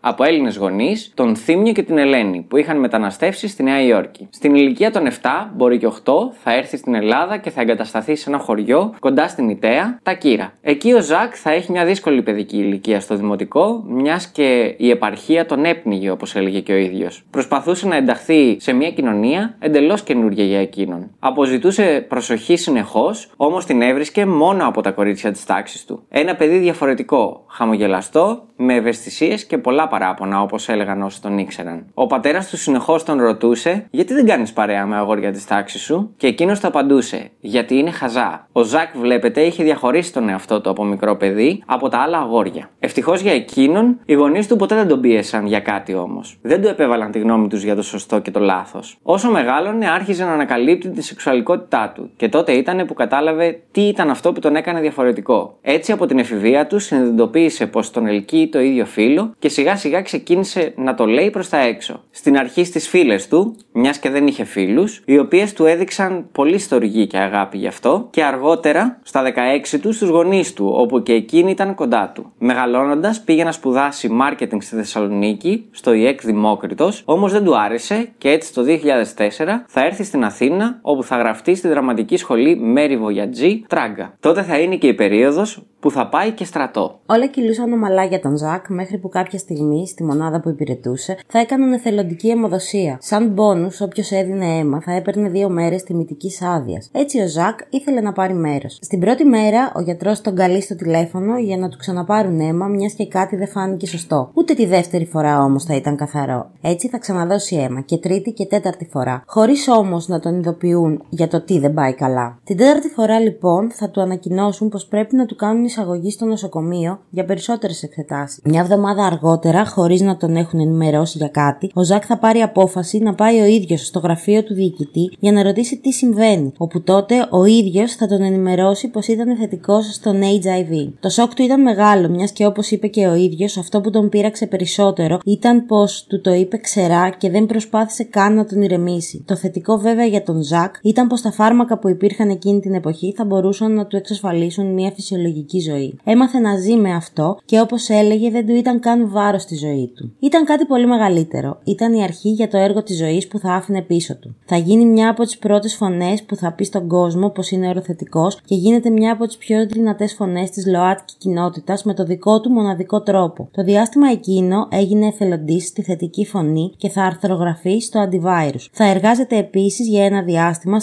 από 0.00 0.24
Έλληνες 0.24 0.56
γονείς, 0.56 1.12
τον 1.14 1.36
Θήμιο 1.36 1.72
και 1.72 1.82
την 1.82 1.98
Ελένη, 1.98 2.46
που 2.48 2.56
είχαν 2.56 2.78
μεταναστεύσει 2.78 3.48
στη 3.48 3.62
Νέα 3.62 3.82
Υόρκη. 3.82 4.28
Στην 4.30 4.54
ηλικία 4.54 4.90
των 4.90 5.06
7, 5.06 5.10
μπορεί 5.54 5.78
και 5.78 5.86
8, 5.86 6.12
θα 6.42 6.54
έρθει 6.54 6.76
στην 6.76 6.94
Ελλάδα 6.94 7.36
και 7.36 7.50
θα 7.50 7.60
εγκατασταθεί 7.60 8.16
σε 8.16 8.30
ένα 8.30 8.38
χωριό 8.38 8.94
κοντά 8.98 9.28
στην 9.28 9.48
Ιταία, 9.48 9.98
τα 10.02 10.12
Κύρα. 10.12 10.52
Εκεί 10.60 10.92
ο 10.92 11.00
Ζακ 11.00 11.32
θα 11.36 11.50
έχει 11.50 11.72
μια 11.72 11.84
δύσκολη 11.84 12.22
παιδική 12.22 12.56
ηλικία 12.56 13.00
στο 13.00 13.16
δημοτικό, 13.16 13.84
μιας 13.86 14.26
και 14.26 14.74
η 14.76 14.90
επαρχία 14.90 15.46
τον 15.46 15.64
έπνιγε, 15.64 16.10
όπως 16.10 16.34
έλεγε 16.34 16.60
και 16.60 16.72
ο 16.72 16.76
ίδιος. 16.76 17.24
Προσπαθούσε 17.30 17.88
να 17.88 17.96
ενταχθεί 17.96 18.56
σε 18.60 18.72
μια 18.72 18.90
κοινωνία 18.90 19.56
εντελώς 19.58 20.02
καινούργια 20.02 20.44
για 20.44 20.58
εκείνον. 20.94 21.10
Αποζητούσε 21.18 22.06
προσοχή 22.08 22.56
συνεχώς, 22.56 23.30
όμως 23.36 23.64
την 23.64 23.82
έβρισκε 23.82 24.26
μόνο 24.26 24.66
από 24.66 24.80
τα 24.80 24.90
κορίτσια 24.90 25.32
της 25.32 25.44
τάξης 25.44 25.84
του. 25.84 26.02
Ένα 26.08 26.34
παιδί 26.34 26.58
διαφορετικό, 26.58 27.44
χαμογελαστό, 27.48 28.42
με 28.56 28.74
ευαισθησίες 28.74 29.44
και 29.44 29.58
πολλά 29.58 29.88
παράπονα, 29.88 30.42
όπως 30.42 30.68
έλεγαν 30.68 31.02
όσοι 31.02 31.22
τον 31.22 31.38
ήξεραν. 31.38 31.86
Ο 31.94 32.06
πατέρας 32.06 32.48
του 32.48 32.56
συνεχώς 32.56 33.02
τον 33.04 33.20
ρωτούσε, 33.20 33.86
Γιατί 33.90 34.14
δεν 34.14 34.26
κάνεις 34.26 34.52
παρέα 34.52 34.86
με 34.86 34.96
αγόρια 34.96 35.32
της 35.32 35.46
τάξης 35.46 35.82
σου, 35.82 36.14
και 36.16 36.26
εκείνος 36.26 36.60
το 36.60 36.68
απαντούσε, 36.68 37.30
Γιατί 37.40 37.76
είναι 37.76 37.90
χαζά. 37.90 38.48
Ο 38.52 38.62
Ζακ, 38.62 38.96
βλέπετε, 38.96 39.40
είχε 39.40 39.62
διαχωρίσει 39.62 40.12
τον 40.12 40.28
εαυτό 40.28 40.60
του 40.60 40.70
από 40.70 40.84
μικρό 40.84 41.16
παιδί 41.16 41.62
από 41.66 41.88
τα 41.88 41.98
άλλα 41.98 42.18
αγόρια. 42.18 42.70
Ευτυχώς 42.78 43.20
για 43.20 43.32
εκείνον, 43.32 43.98
οι 44.04 44.12
γονείς 44.12 44.48
του 44.48 44.56
ποτέ 44.56 44.74
δεν 44.74 44.88
τον 44.88 45.00
πίεσαν 45.00 45.46
για 45.46 45.60
κάτι 45.60 45.94
όμως. 45.94 46.38
Δεν 46.42 46.62
του 46.62 46.68
επέβαλαν 46.68 47.10
τη 47.10 47.18
γνώμη 47.18 47.48
τους 47.48 47.62
για 47.62 47.74
το 47.74 47.82
σωστό 47.82 48.18
και 48.18 48.30
το 48.30 48.40
λάθος. 48.40 48.98
Όσο 49.02 49.30
μεγάλωνε, 49.30 49.90
άρχιζε 49.90 50.24
να 50.24 50.32
ανακαλύπτει 50.32 50.83
τη 50.88 51.02
σεξουαλικότητά 51.02 51.92
του, 51.94 52.10
και 52.16 52.28
τότε 52.28 52.52
ήταν 52.52 52.86
που 52.86 52.94
κατάλαβε 52.94 53.60
τι 53.70 53.80
ήταν 53.80 54.10
αυτό 54.10 54.32
που 54.32 54.40
τον 54.40 54.56
έκανε 54.56 54.80
διαφορετικό. 54.80 55.58
Έτσι, 55.62 55.92
από 55.92 56.06
την 56.06 56.18
εφηβεία 56.18 56.66
του, 56.66 56.78
συνειδητοποίησε 56.78 57.66
πως 57.66 57.90
τον 57.90 58.06
ελκύει 58.06 58.48
το 58.48 58.60
ίδιο 58.60 58.84
φίλο 58.84 59.34
και 59.38 59.48
σιγά 59.48 59.76
σιγά 59.76 60.02
ξεκίνησε 60.02 60.72
να 60.76 60.94
το 60.94 61.06
λέει 61.06 61.30
προς 61.30 61.48
τα 61.48 61.58
έξω. 61.58 62.02
Στην 62.10 62.36
αρχή 62.38 62.64
στις 62.64 62.88
φίλες 62.88 63.28
του, 63.28 63.56
μιας 63.72 63.98
και 63.98 64.10
δεν 64.10 64.26
είχε 64.26 64.44
φίλους, 64.44 65.02
οι 65.04 65.18
οποίες 65.18 65.52
του 65.52 65.66
έδειξαν 65.66 66.28
πολύ 66.32 66.58
στοργή 66.58 67.06
και 67.06 67.18
αγάπη 67.18 67.58
γι' 67.58 67.66
αυτό, 67.66 68.08
και 68.10 68.24
αργότερα, 68.24 68.98
στα 69.02 69.22
16 69.22 69.78
του, 69.80 69.92
στους 69.92 70.08
γονείς 70.08 70.52
του, 70.52 70.70
όπου 70.74 71.02
και 71.02 71.12
εκείνοι 71.12 71.50
ήταν 71.50 71.74
κοντά 71.74 72.12
του. 72.14 72.32
Μεγαλώνοντας, 72.38 73.20
πήγε 73.20 73.44
να 73.44 73.52
σπουδάσει 73.52 74.08
μάρκετινγκ 74.08 74.60
στη 74.60 74.76
Θεσσαλονίκη, 74.76 75.68
στο 75.70 75.92
ΙΕΚ 75.92 76.20
Δημόκριτος, 76.24 77.02
όμως 77.04 77.32
δεν 77.32 77.44
του 77.44 77.58
άρεσε 77.58 78.08
και 78.18 78.30
έτσι 78.30 78.54
το 78.54 78.62
2004 78.62 79.64
θα 79.66 79.84
έρθει 79.84 80.04
στην 80.04 80.24
Αθήνα, 80.24 80.63
όπου 80.82 81.02
θα 81.02 81.16
γραφτεί 81.16 81.54
στη 81.54 81.68
δραματική 81.68 82.16
σχολή 82.16 82.56
Μέρι 82.56 82.96
Βογιατζή, 82.96 83.64
Τράγκα. 83.68 84.16
Τότε 84.20 84.42
θα 84.42 84.58
είναι 84.58 84.76
και 84.76 84.86
η 84.86 84.94
περίοδος 84.94 85.66
που 85.80 85.90
θα 85.90 86.08
πάει 86.08 86.30
και 86.30 86.44
στρατό. 86.44 87.00
Όλα 87.06 87.26
κυλούσαν 87.26 87.72
ομαλά 87.72 88.04
για 88.04 88.20
τον 88.20 88.36
Ζακ 88.36 88.68
μέχρι 88.68 88.98
που 88.98 89.08
κάποια 89.08 89.38
στιγμή, 89.38 89.88
στη 89.88 90.04
μονάδα 90.04 90.40
που 90.40 90.48
υπηρετούσε, 90.48 91.18
θα 91.26 91.38
έκαναν 91.38 91.72
εθελοντική 91.72 92.28
αιμοδοσία. 92.28 92.98
Σαν 93.00 93.28
μπόνους, 93.28 93.80
όποιος 93.80 94.10
έδινε 94.10 94.58
αίμα 94.58 94.80
θα 94.80 94.92
έπαιρνε 94.92 95.28
δύο 95.28 95.48
μέρες 95.48 95.82
τιμητικής 95.82 96.42
άδειας. 96.42 96.90
Έτσι 96.92 97.20
ο 97.20 97.28
Ζακ 97.28 97.58
ήθελε 97.70 98.00
να 98.00 98.12
πάρει 98.12 98.34
μέρος. 98.34 98.78
Στην 98.80 99.00
πρώτη 99.00 99.24
μέρα, 99.24 99.72
ο 99.76 99.80
γιατρός 99.80 100.20
τον 100.20 100.36
καλεί 100.36 100.62
στο 100.62 100.76
τηλέφωνο 100.76 101.38
για 101.38 101.56
να 101.56 101.68
του 101.68 101.76
ξαναπάρουν 101.76 102.40
αίμα, 102.40 102.66
μιας 102.66 102.92
και 102.92 103.06
κάτι 103.06 103.36
δεν 103.36 103.48
φάνηκε 103.48 103.86
σωστό. 103.86 104.30
Ούτε 104.34 104.54
τη 104.54 104.66
δεύτερη 104.66 105.04
φορά 105.06 105.42
όμως 105.42 105.64
θα 105.64 105.74
ήταν 105.74 105.96
καθαρό. 105.96 106.50
Έτσι 106.60 106.88
θα 106.88 106.98
ξαναδώσει 106.98 107.56
αίμα 107.56 107.80
και 107.80 107.96
τρίτη 107.96 108.32
και 108.32 108.46
τέταρτη 108.46 108.88
φορά. 108.92 109.22
Χωρίς 109.26 109.68
όμως 109.68 110.08
να 110.08 110.20
τον 110.20 110.34
ειδοποιούν 110.54 111.02
για 111.08 111.28
το 111.28 111.40
τι 111.40 111.58
δεν 111.58 111.74
πάει 111.74 111.94
καλά. 111.94 112.38
Την 112.44 112.56
τέταρτη 112.56 112.88
φορά 112.88 113.20
λοιπόν 113.20 113.70
θα 113.70 113.90
του 113.90 114.00
ανακοινώσουν 114.00 114.68
πως 114.68 114.86
πρέπει 114.86 115.16
να 115.16 115.26
του 115.26 115.36
κάνουν 115.36 115.64
εισαγωγή 115.64 116.10
στο 116.10 116.24
νοσοκομείο 116.24 117.00
για 117.10 117.24
περισσότερες 117.24 117.82
εξετάσεις. 117.82 118.40
Μια 118.44 118.60
εβδομάδα 118.60 119.04
αργότερα, 119.04 119.66
χωρίς 119.66 120.00
να 120.00 120.16
τον 120.16 120.36
έχουν 120.36 120.60
ενημερώσει 120.60 121.18
για 121.18 121.28
κάτι, 121.28 121.70
ο 121.74 121.82
Ζακ 121.82 122.02
θα 122.06 122.18
πάρει 122.18 122.40
απόφαση 122.40 122.98
να 122.98 123.14
πάει 123.14 123.40
ο 123.40 123.44
ίδιος 123.44 123.86
στο 123.86 123.98
γραφείο 123.98 124.42
του 124.42 124.54
διοικητή 124.54 125.16
για 125.18 125.32
να 125.32 125.42
ρωτήσει 125.42 125.78
τι 125.78 125.92
συμβαίνει, 125.92 126.52
όπου 126.56 126.82
τότε 126.82 127.26
ο 127.30 127.44
ίδιος 127.44 127.92
θα 127.94 128.06
τον 128.06 128.22
ενημερώσει 128.22 128.88
πως 128.88 129.06
ήταν 129.06 129.36
θετικός 129.36 129.94
στον 129.94 130.20
HIV. 130.20 130.92
Το 131.00 131.08
σοκ 131.08 131.34
του 131.34 131.42
ήταν 131.42 131.62
μεγάλο, 131.62 132.08
μιας 132.08 132.32
και 132.32 132.46
όπως 132.46 132.70
είπε 132.70 132.86
και 132.86 133.06
ο 133.06 133.14
ίδιος, 133.14 133.56
αυτό 133.56 133.80
που 133.80 133.90
τον 133.90 134.08
πείραξε 134.08 134.46
περισσότερο 134.46 135.18
ήταν 135.24 135.66
πως 135.66 136.06
του 136.08 136.20
το 136.20 136.32
είπε 136.32 136.56
ξερά 136.56 137.10
και 137.10 137.30
δεν 137.30 137.46
προσπάθησε 137.46 138.04
καν 138.04 138.34
να 138.34 138.44
τον 138.44 138.62
ηρεμήσει. 138.62 139.24
Το 139.26 139.36
θετικό 139.36 139.76
βέβαια 139.76 140.04
για 140.04 140.22
τον 140.22 140.42
Ζακ 140.44 140.74
ήταν 140.82 141.06
πως 141.06 141.20
τα 141.20 141.32
φάρμακα 141.32 141.78
που 141.78 141.88
υπήρχαν 141.88 142.28
εκείνη 142.28 142.60
την 142.60 142.74
εποχή 142.74 143.12
θα 143.16 143.24
μπορούσαν 143.24 143.74
να 143.74 143.86
του 143.86 143.96
εξασφαλίσουν 143.96 144.66
μια 144.66 144.90
φυσιολογική 144.90 145.60
ζωή. 145.60 145.98
Έμαθε 146.04 146.38
να 146.38 146.56
ζει 146.56 146.76
με 146.76 146.94
αυτό 146.94 147.38
και 147.44 147.60
όπως 147.60 147.88
έλεγε 147.88 148.30
δεν 148.30 148.46
του 148.46 148.54
ήταν 148.54 148.80
καν 148.80 149.10
βάρος 149.10 149.42
στη 149.42 149.56
ζωή 149.56 149.92
του. 149.96 150.12
Ήταν 150.18 150.44
κάτι 150.44 150.64
πολύ 150.64 150.86
μεγαλύτερο. 150.86 151.58
Ήταν 151.64 151.92
η 151.92 152.02
αρχή 152.02 152.28
για 152.28 152.48
το 152.48 152.56
έργο 152.56 152.82
της 152.82 152.96
ζωής 152.96 153.28
που 153.28 153.38
θα 153.38 153.52
άφηνε 153.52 153.82
πίσω 153.82 154.16
του. 154.16 154.36
Θα 154.44 154.56
γίνει 154.56 154.86
μια 154.86 155.10
από 155.10 155.22
τις 155.22 155.38
πρώτες 155.38 155.74
φωνές 155.74 156.22
που 156.22 156.36
θα 156.36 156.52
πει 156.52 156.64
στον 156.64 156.88
κόσμο 156.88 157.30
πως 157.30 157.50
είναι 157.50 157.68
οροθετικός 157.68 158.40
και 158.44 158.54
γίνεται 158.54 158.90
μια 158.90 159.12
από 159.12 159.26
τις 159.26 159.36
πιο 159.36 159.66
δυνατές 159.66 160.14
φωνές 160.14 160.50
της 160.50 160.66
ΛΟΑΤΚΙ 160.66 161.14
κοινότητας 161.18 161.84
με 161.84 161.94
το 161.94 162.04
δικό 162.04 162.40
του 162.40 162.50
μοναδικό 162.50 163.02
τρόπο. 163.02 163.48
Το 163.52 163.62
διάστημα 163.62 164.10
εκείνο 164.10 164.68
έγινε 164.70 165.06
εθελοντής 165.06 165.66
στη 165.66 165.82
θετική 165.82 166.26
φωνή 166.26 166.72
και 166.76 166.88
θα 166.88 167.02
αρθρογραφεί 167.02 167.78
στο 167.78 168.08
antivirus. 168.08 168.66
Θα 168.72 168.84
εργάζεται 168.84 169.36
επίσης 169.36 169.88
για 169.88 170.04
ένα 170.04 170.16
διάστημα 170.16 170.32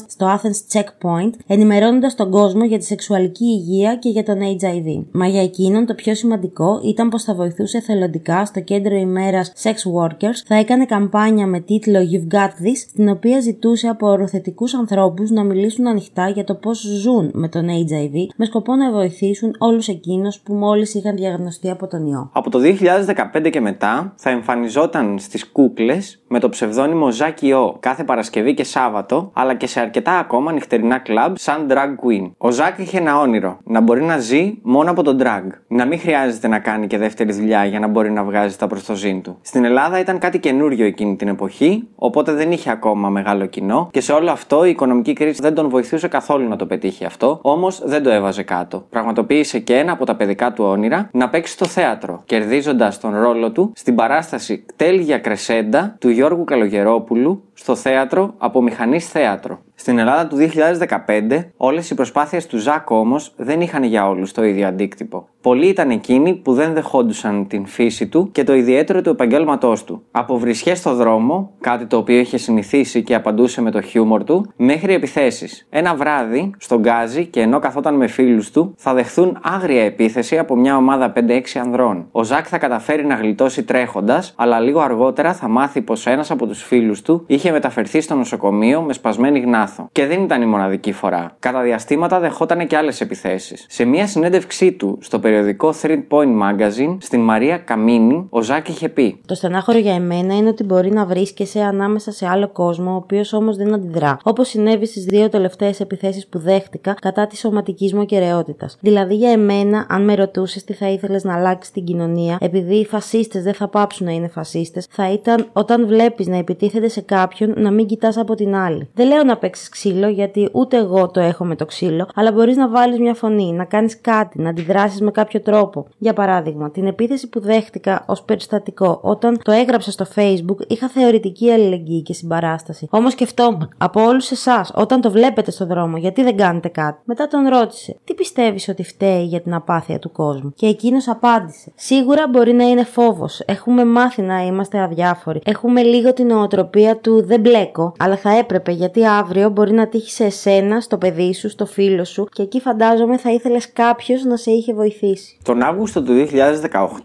στο 0.08 0.40
Athens 0.40 0.78
Checkpoint, 0.78 1.32
ενημερώνοντας 1.48 2.16
τον 2.16 2.32
κόσμο 2.32 2.66
για 2.66 2.78
τη 2.78 2.86
σεξουαλική 2.86 3.46
υγεία 3.46 3.96
και 3.96 4.10
για 4.10 4.24
τον 4.24 4.38
HIV. 4.40 5.06
Μα 5.12 5.28
για 5.28 5.42
εκείνον 5.42 5.86
το 5.86 5.94
πιο 5.94 6.16
σημαντικό 6.16 6.82
ήταν 6.84 7.10
πως 7.10 7.24
θα 7.24 7.34
βοηθούσε 7.34 7.78
εθελοντικά 7.78 8.46
στο 8.46 8.60
κέντρο 8.62 8.96
ημέρας 8.96 9.54
Sex 9.64 9.70
Workers, 9.70 10.42
θα 10.46 10.56
έκανε 10.56 10.86
καμπάνια 10.86 11.48
με 11.48 11.60
τίτλο 11.60 12.00
You've 12.00 12.36
Got 12.36 12.48
This, 12.48 12.78
στην 12.90 13.10
οποία 13.10 13.40
ζητούσε 13.40 13.88
από 13.88 14.08
οροθετικούς 14.08 14.74
ανθρώπους 14.74 15.30
να 15.30 15.44
μιλήσουν 15.44 15.88
ανοιχτά 15.88 16.30
για 16.30 16.44
το 16.44 16.56
πώς 16.56 16.80
ζουν 16.80 17.32
με 17.34 17.48
τον 17.48 17.68
HIV, 17.68 18.16
με 18.36 18.46
σκοπό 18.46 18.76
να 18.76 18.92
βοηθήσουν 18.92 19.56
όλους 19.58 19.88
εκείνους 19.88 20.40
που 20.40 20.54
μόλις 20.54 20.94
είχαν 20.94 21.16
διαγνωστεί 21.16 21.70
από 21.70 21.88
τον 21.88 22.06
ιό. 22.06 22.30
Από 22.34 22.50
το 22.50 22.60
2015 22.60 23.50
και 23.50 23.62
μετά 23.62 24.14
θα 24.16 24.30
εμφανιζόταν 24.30 25.20
στις 25.20 25.52
κούκλες 25.52 26.22
με 26.28 26.40
το 26.40 26.50
ψευδόνυμο 26.50 27.12
Ζάκι 27.12 27.52
Ο 27.52 27.78
κάθε 27.80 28.04
Παρασκευή 28.04 28.54
και 28.54 28.64
Σάββατο, 28.64 29.32
αλλά 29.42 29.54
και 29.54 29.68
σε 29.68 29.80
αρκετά 29.80 30.18
ακόμα 30.18 30.52
νυχτερινά 30.52 30.98
κλαμπ 30.98 31.36
σαν 31.38 31.68
drag 31.70 32.06
queen. 32.06 32.32
Ο 32.38 32.52
Ζακ 32.52 32.80
είχε 32.80 32.98
ένα 32.98 33.20
όνειρο, 33.20 33.58
να 33.64 33.80
μπορεί 33.82 34.04
να 34.04 34.18
ζει 34.18 34.32
ζει 34.32 34.58
μόνο 34.62 34.92
από 34.92 35.04
τον 35.04 35.18
drag. 35.22 35.48
Να 35.68 35.86
μην 35.86 36.00
χρειάζεται 36.00 36.48
να 36.48 36.60
κάνει 36.60 36.88
και 36.88 36.98
δεύτερη 36.98 37.34
δουλειά 37.34 37.66
για 37.66 37.80
να 37.80 37.88
μπορεί 37.88 38.12
να 38.12 38.24
βγάζει 38.24 38.58
τα 38.58 38.68
προς 38.68 38.86
το 38.86 38.96
ζήν 38.96 39.22
του. 39.22 39.38
Στην 39.42 39.66
Ελλάδα 39.66 40.00
ήταν 40.00 40.18
κάτι 40.18 40.40
καινούριο 40.40 40.86
εκείνη 40.86 41.16
την 41.16 41.28
εποχή, 41.28 41.88
οπότε 41.96 42.34
δεν 42.34 42.52
είχε 42.52 42.72
ακόμα 42.72 43.10
μεγάλο 43.10 43.46
κοινό 43.46 43.90
και 43.92 44.02
σε 44.02 44.12
όλο 44.12 44.32
αυτό 44.32 44.66
η 44.66 44.70
οικονομική 44.70 45.14
κρίση 45.14 45.42
δεν 45.42 45.54
τον 45.54 45.70
βοηθούσε 45.70 46.08
καθόλου 46.08 46.48
να 46.48 46.56
το 46.56 46.66
πετύχει 46.66 47.06
αυτό, 47.06 47.40
όμως 47.42 47.82
δεν 47.86 48.04
το 48.04 48.10
έβαζε 48.10 48.44
κάτω. 48.44 48.86
Πραγματοποίησε 48.90 49.60
και 49.60 49.78
ένα 49.78 49.92
από 49.92 50.06
τα 50.06 50.16
παιδικά 50.16 50.54
του 50.54 50.64
όνειρα 50.64 51.10
να 51.12 51.30
παίξει 51.30 51.54
στο 51.54 51.66
θέατρο, 51.66 52.22
κερδίζοντας 52.26 53.00
τον 53.00 53.16
ρόλο 53.16 53.52
του 53.52 53.72
στην 53.76 53.96
παράσταση 53.96 54.66
Τέλγια 54.76 55.18
Κρεσέντα 55.18 55.96
του 56.00 56.10
Γιώργου 56.10 56.44
Καλογερόπουλου 56.44 57.44
στο 57.62 57.76
θέατρο 57.76 58.34
από 58.38 58.62
μηχανής 58.62 59.08
θέατρο. 59.10 59.62
Στην 59.82 60.00
Ελλάδα 60.00 60.28
του 60.28 60.38
2015, 60.38 61.52
όλες 61.58 61.90
οι 61.90 61.96
προσπάθειες 61.96 62.48
του 62.48 62.58
Ζακ 62.58 62.90
όμως 62.90 63.34
δεν 63.38 63.62
είχαν 63.62 63.84
για 63.84 64.08
όλους 64.08 64.32
το 64.32 64.44
ίδιο 64.44 64.68
αντίκτυπο. 64.68 65.28
Πολλοί 65.42 65.68
ήταν 65.68 65.90
εκείνοι 65.90 66.36
που 66.36 66.54
δεν 66.54 66.74
δεχόντουσαν 66.74 67.48
την 67.48 67.66
φύση 67.66 68.08
του 68.08 68.30
και 68.32 68.44
το 68.44 68.54
ιδιαίτερο 68.54 69.02
του 69.02 69.10
επαγγέλματός 69.10 69.84
του. 69.84 70.04
Από 70.12 70.38
βρισχές 70.38 70.78
στο 70.78 70.94
δρόμο, 70.94 71.52
κάτι 71.60 71.86
το 71.86 71.98
οποίο 71.98 72.20
είχε 72.20 72.38
συνηθίσει 72.38 73.04
και 73.04 73.16
απαντούσε 73.16 73.62
με 73.62 73.72
το 73.72 73.82
χιούμορ 73.82 74.24
του, 74.24 74.52
μέχρι 74.56 74.94
επιθέσεις. 74.94 75.68
Ένα 75.70 75.96
βράδυ, 75.96 76.52
στον 76.58 76.80
Γκάζι 76.80 77.26
και 77.26 77.42
ενώ 77.42 77.60
καθόταν 77.60 77.96
με 77.96 78.08
φίλους 78.08 78.52
του, 78.52 78.74
θα 78.78 78.94
δεχθούν 78.94 79.40
άγρια 79.44 79.84
επίθεση 79.84 80.38
από 80.38 80.56
μια 80.56 80.76
ομάδα 80.76 81.14
5-6 81.16 81.60
ανδρών. 81.60 82.08
Ο 82.12 82.24
Ζακ 82.24 82.46
θα 82.50 82.58
καταφέρει 82.58 83.06
να 83.06 83.16
γλιτώσει 83.16 83.64
τρέχοντας, 83.64 84.34
αλλά 84.38 84.60
λίγο 84.60 84.80
αργότερα 84.80 85.34
θα 85.34 85.48
μάθει 85.48 85.82
πως 85.82 86.08
ένας 86.08 86.32
από 86.32 86.48
τους 86.48 86.64
φίλους 86.64 87.02
του 87.02 87.24
είχε 87.28 87.52
μεταφερθεί 87.52 88.02
στο 88.02 88.16
νοσοκομείο 88.16 88.82
με 88.82 88.94
σπασμένη 88.94 89.40
γνάθο. 89.72 89.90
Και 89.92 90.06
δεν 90.06 90.24
ήταν 90.24 90.42
η 90.42 90.46
μοναδική 90.46 90.92
φορά. 90.92 91.36
Κατά 91.40 91.62
διαστήματα 91.62 92.20
δεχόταν 92.20 92.68
και 92.68 92.78
άλλες 92.78 93.02
επιθέσεις. 93.02 93.66
Σε 93.70 93.86
μια 93.86 94.08
συνέντευξή 94.08 94.72
του 94.72 94.98
στο 95.02 95.20
περιοδικό 95.20 95.74
Three 95.82 96.04
Point 96.10 96.42
Magazine, 96.42 96.98
στην 97.00 97.20
Μαρία 97.20 97.58
Καμίνη, 97.58 98.28
ο 98.30 98.42
Ζάκ 98.42 98.68
είχε 98.68 98.90
πει: 98.90 99.22
Το 99.26 99.36
στενάχωρο 99.36 99.78
για 99.78 99.94
εμένα 99.94 100.36
είναι 100.36 100.50
ότι 100.50 100.64
μπορεί 100.64 100.92
να 100.92 101.06
βρίσκεσαι 101.06 101.60
ανάμεσα 101.62 102.12
σε 102.12 102.28
άλλο 102.28 102.50
κόσμο, 102.50 102.92
ο 102.92 102.96
οποίος 102.96 103.34
όμως 103.34 103.58
δεν 103.58 103.74
αντιδρά. 103.74 104.18
Όπως 104.24 104.48
συνέβη 104.48 104.86
στις 104.86 105.04
δύο 105.04 105.30
τελευταίες 105.30 105.80
επιθέσεις 105.80 106.28
που 106.28 106.40
δέχτηκα 106.40 106.96
κατά 107.02 107.28
τη 107.28 107.38
σωματική 107.38 107.92
μου 107.96 108.02
ακαιρεότητας. 108.02 108.78
Δηλαδή 108.80 109.16
για 109.16 109.32
εμένα, 109.32 109.86
αν 109.90 110.04
με 110.04 110.16
ρωτούσες 110.16 110.64
τι 110.64 110.74
θα 110.74 110.90
ήθελες 110.90 111.24
να 111.24 111.36
αλλάξεις 111.36 111.74
την 111.74 111.84
κοινωνία, 111.84 112.38
επειδή 112.40 112.76
οι 112.76 112.86
φασίστες 112.86 113.44
δεν 113.44 113.54
θα 113.54 113.68
πάψουν 113.68 114.06
να 114.06 114.12
είναι 114.12 114.28
φασίστες, 114.28 114.88
θα 114.90 115.12
ήταν 115.12 115.50
όταν 115.54 115.88
βλέπεις 115.88 116.28
να 116.28 116.38
επιτίθεται 116.38 116.88
σε 116.88 117.02
κάποιον 117.02 117.54
να 117.58 117.72
μην 117.72 117.86
κοιτάς 117.86 118.18
από 118.18 118.36
την 118.36 118.56
άλλη. 118.56 118.90
Δεν 118.94 119.08
λέω 119.08 119.24
να 119.24 119.38
παίξεις 119.38 119.61
ξύλο, 119.70 120.08
γιατί 120.08 120.50
ούτε 120.52 120.78
εγώ 120.78 121.10
το 121.10 121.20
έχω 121.20 121.46
με 121.46 121.56
το 121.56 121.66
ξύλο, 121.66 122.08
αλλά 122.16 122.32
μπορείς 122.32 122.56
να 122.56 122.70
βάλεις 122.70 123.00
μια 123.00 123.14
φωνή, 123.14 123.54
να 123.54 123.66
κάνεις 123.66 124.02
κάτι, 124.02 124.42
να 124.42 124.50
αντιδράσεις 124.50 125.02
με 125.02 125.12
κάποιο 125.12 125.42
τρόπο. 125.42 125.88
Για 125.98 126.14
παράδειγμα, 126.14 126.72
την 126.72 126.88
επίθεση 126.88 127.30
που 127.30 127.40
δέχτηκα 127.40 128.04
ως 128.08 128.24
περιστατικό 128.24 129.00
όταν 129.02 129.40
το 129.44 129.52
έγραψα 129.52 129.92
στο 129.92 130.06
Facebook, 130.16 130.68
είχα 130.68 130.88
θεωρητική 130.88 131.52
αλληλεγγύη 131.52 132.02
και 132.02 132.14
συμπαράσταση. 132.14 132.88
Όμως 132.90 133.12
σκεφτόμουν, 133.12 133.70
από 133.78 134.02
όλους 134.02 134.32
εσάς, 134.32 134.72
όταν 134.76 135.02
το 135.02 135.12
βλέπετε 135.12 135.52
στο 135.52 135.66
δρόμο, 135.66 135.98
γιατί 135.98 136.24
δεν 136.24 136.38
κάνετε 136.38 136.68
κάτι; 136.68 137.02
Μετά 137.06 137.28
τον 137.28 137.48
ρώτησε, 137.48 137.98
τι 138.04 138.14
πιστεύεις 138.14 138.68
ότι 138.68 138.84
φταίει 138.84 139.24
για 139.24 139.42
την 139.42 139.54
απάθεια 139.54 140.00
του 140.00 140.12
κόσμου; 140.12 140.54
Και 140.56 140.68
εκείνος 140.68 141.08
απάντησε, 141.08 141.72
Σίγουρα 141.76 142.28
μπορεί 142.28 142.54
να 142.54 142.64
είναι 142.64 142.84
φόβος. 142.84 143.40
Έχουμε 143.46 143.86
μάθει 143.86 144.22
να 144.22 144.46
είμαστε 144.46 144.80
αδιάφοροι. 144.80 145.42
Έχουμε 145.46 145.82
λίγο 145.82 146.14
την 146.14 146.28
νοοτροπία 146.28 146.98
του 146.98 147.26
δεν 147.26 147.40
μπλέκω, 147.40 147.94
αλλά 147.98 148.16
θα 148.18 148.38
έπρεπε 148.38 148.72
γιατί 148.72 149.06
αύριο 149.06 149.50
μπορεί 149.52 149.72
να 149.72 149.88
τύχει 149.88 150.12
σε 150.12 150.24
εσένα, 150.24 150.80
στο 150.80 150.98
παιδί 150.98 151.34
σου, 151.34 151.50
στο 151.50 151.66
φίλο 151.66 152.04
σου 152.04 152.28
και 152.32 152.42
εκεί 152.42 152.60
φαντάζομαι 152.60 153.18
θα 153.18 153.32
ήθελες 153.32 153.74
κάποιος 153.74 154.24
να 154.24 154.36
σε 154.36 154.52
είχε 154.52 154.74
βοηθήσει. 154.74 155.38
Τον 155.44 155.62
Αύγουστο 155.62 156.04
του 156.04 156.28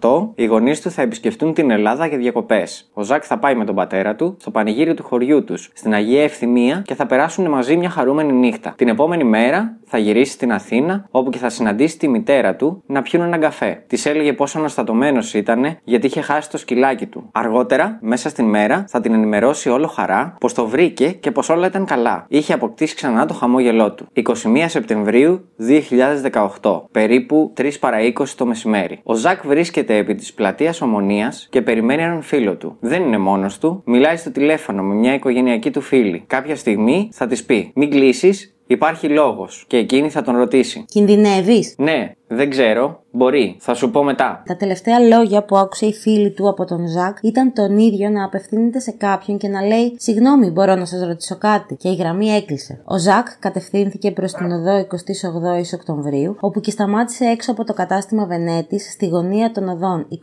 2018, 0.01 0.29
οι 0.35 0.45
γονείς 0.45 0.81
του 0.81 0.91
θα 0.91 1.03
επισκεφτούν 1.03 1.55
την 1.55 1.71
Ελλάδα 1.71 2.07
για 2.07 2.19
διακοπές. 2.19 2.91
Ο 2.93 3.03
Ζακ 3.03 3.23
θα 3.27 3.39
πάει 3.39 3.55
με 3.55 3.65
τον 3.65 3.75
πατέρα 3.75 4.15
του 4.15 4.37
στο 4.41 4.51
πανηγύρι 4.51 4.95
του 4.95 5.03
χωριού 5.03 5.45
τους, 5.45 5.71
στην 5.75 5.95
Αγία 5.95 6.23
Ευθυμία 6.23 6.83
και 6.87 6.95
θα 6.95 7.07
περάσουν 7.07 7.49
μαζί 7.49 7.77
μια 7.77 7.91
χαρούμενη 7.91 8.33
νύχτα. 8.33 8.75
Την 8.77 8.89
επόμενη 8.89 9.25
μέρα 9.25 9.77
θα 9.85 9.99
γυρίσει 9.99 10.33
στην 10.33 10.53
Αθήνα, 10.53 11.07
όπου 11.11 11.31
και 11.31 11.39
θα 11.39 11.49
συναντήσει 11.49 11.99
τη 11.99 12.09
μητέρα 12.09 12.57
του 12.57 12.83
να 12.87 13.03
πιούν 13.03 13.23
έναν 13.23 13.41
καφέ. 13.41 13.83
Της 13.87 14.07
έλεγε 14.07 14.33
πόσο 14.33 14.59
αναστατωμένος 14.59 15.35
ήταν 15.35 15.79
γιατί 15.85 16.07
είχε 16.07 16.21
χάσει 16.21 16.51
το 16.51 16.59
σκυλάκι 16.59 17.07
του. 17.07 17.29
Αργότερα, 17.33 17.99
μέσα 18.01 18.29
στην 18.29 18.45
μέρα, 18.45 18.85
θα 18.89 19.01
την 19.01 19.15
ενημερώσει 19.15 19.69
όλο 19.69 19.87
χαρά 19.87 20.37
πως 20.41 20.55
το 20.55 20.67
βρήκε 20.67 21.11
και 21.11 21.31
πως 21.31 21.49
όλα 21.49 21.67
ήταν 21.67 21.85
καλά. 21.85 22.26
Είχε 22.29 22.53
αποκτήσει 22.53 22.95
ξανά 22.95 23.27
το 23.27 23.35
χαμόγελό 23.35 23.93
του. 23.93 24.07
21 24.13 24.65
Σεπτεμβρίου 24.67 25.49
2018, 26.63 26.83
περίπου 26.91 27.53
3 27.57 27.71
παρα 27.81 27.99
20 28.19 28.25
το 28.37 28.47
μεσημέρι. 28.47 29.01
Ο 29.03 29.15
Ζακ 29.15 29.47
βρίσκεται 29.47 29.97
επί 29.97 30.15
της 30.15 30.33
πλατείας 30.33 30.81
Ομονίας 30.81 31.47
και 31.51 31.63
περιμένει 31.63 32.03
έναν 32.03 32.23
φίλο 32.23 32.57
του. 32.57 32.77
Δεν 32.81 33.03
είναι 33.03 33.19
μόνος 33.19 33.59
του, 33.59 33.83
μιλάει 33.87 34.17
στο 34.17 34.31
τηλέφωνο 34.31 34.83
με 34.83 34.95
μια 34.95 35.15
οικογενειακή 35.15 35.71
του 35.71 35.81
φίλη. 35.81 36.25
Κάποια 36.27 36.57
στιγμή 36.57 37.09
θα 37.13 37.27
της 37.27 37.45
πει: 37.45 37.73
Μην 37.75 37.91
κλείσεις, 37.91 38.57
Υπάρχει 38.67 39.09
λόγος. 39.09 39.65
Και 39.67 39.77
εκείνη 39.77 40.11
θα 40.11 40.23
τον 40.23 40.37
ρωτήσει. 40.37 40.85
Κινδυνεύεις; 40.89 41.75
Ναι, 41.79 42.13
δεν 42.29 42.51
ξέρω. 42.51 43.05
Μπορεί. 43.11 43.57
Θα 43.61 43.75
σου 43.75 43.91
πω 43.91 44.03
μετά. 44.03 44.43
Τα 44.47 44.57
τελευταία 44.57 44.99
λόγια 44.99 45.45
που 45.45 45.57
άκουσε 45.57 45.87
η 45.87 45.93
φίλη 45.93 46.31
του 46.31 46.49
από 46.49 46.65
τον 46.65 46.87
Ζακ 46.87 47.17
ήταν 47.23 47.53
τον 47.53 47.79
ίδιο 47.79 48.09
να 48.09 48.25
απευθύνεται 48.25 48.79
σε 48.79 48.91
κάποιον 48.91 49.39
και 49.39 49.49
να 49.49 49.63
λέει 49.63 49.97
Συγγνώμη, 49.99 50.51
μπορώ 50.51 50.75
να 50.75 50.85
σας 50.85 51.07
ρωτήσω 51.07 51.37
κάτι. 51.39 51.75
Και 51.75 51.89
η 51.89 51.95
γραμμή 51.95 52.29
έκλεισε. 52.29 52.81
Ο 52.85 52.99
Ζακ 52.99 53.27
κατευθύνθηκε 53.39 54.11
προς 54.11 54.33
την 54.33 54.53
οδό 54.53 54.79
28 54.79 54.87
Οκτωβρίου, 55.75 56.37
όπου 56.41 56.61
και 56.61 56.71
σταμάτησε 56.71 57.25
έξω 57.25 57.51
από 57.51 57.65
το 57.65 57.73
κατάστημα 57.73 58.27
Βενέτης 58.27 58.93
στη 58.93 59.07
γωνία 59.07 59.53
των 59.53 59.69
οδών 59.69 60.07
28 60.11 60.17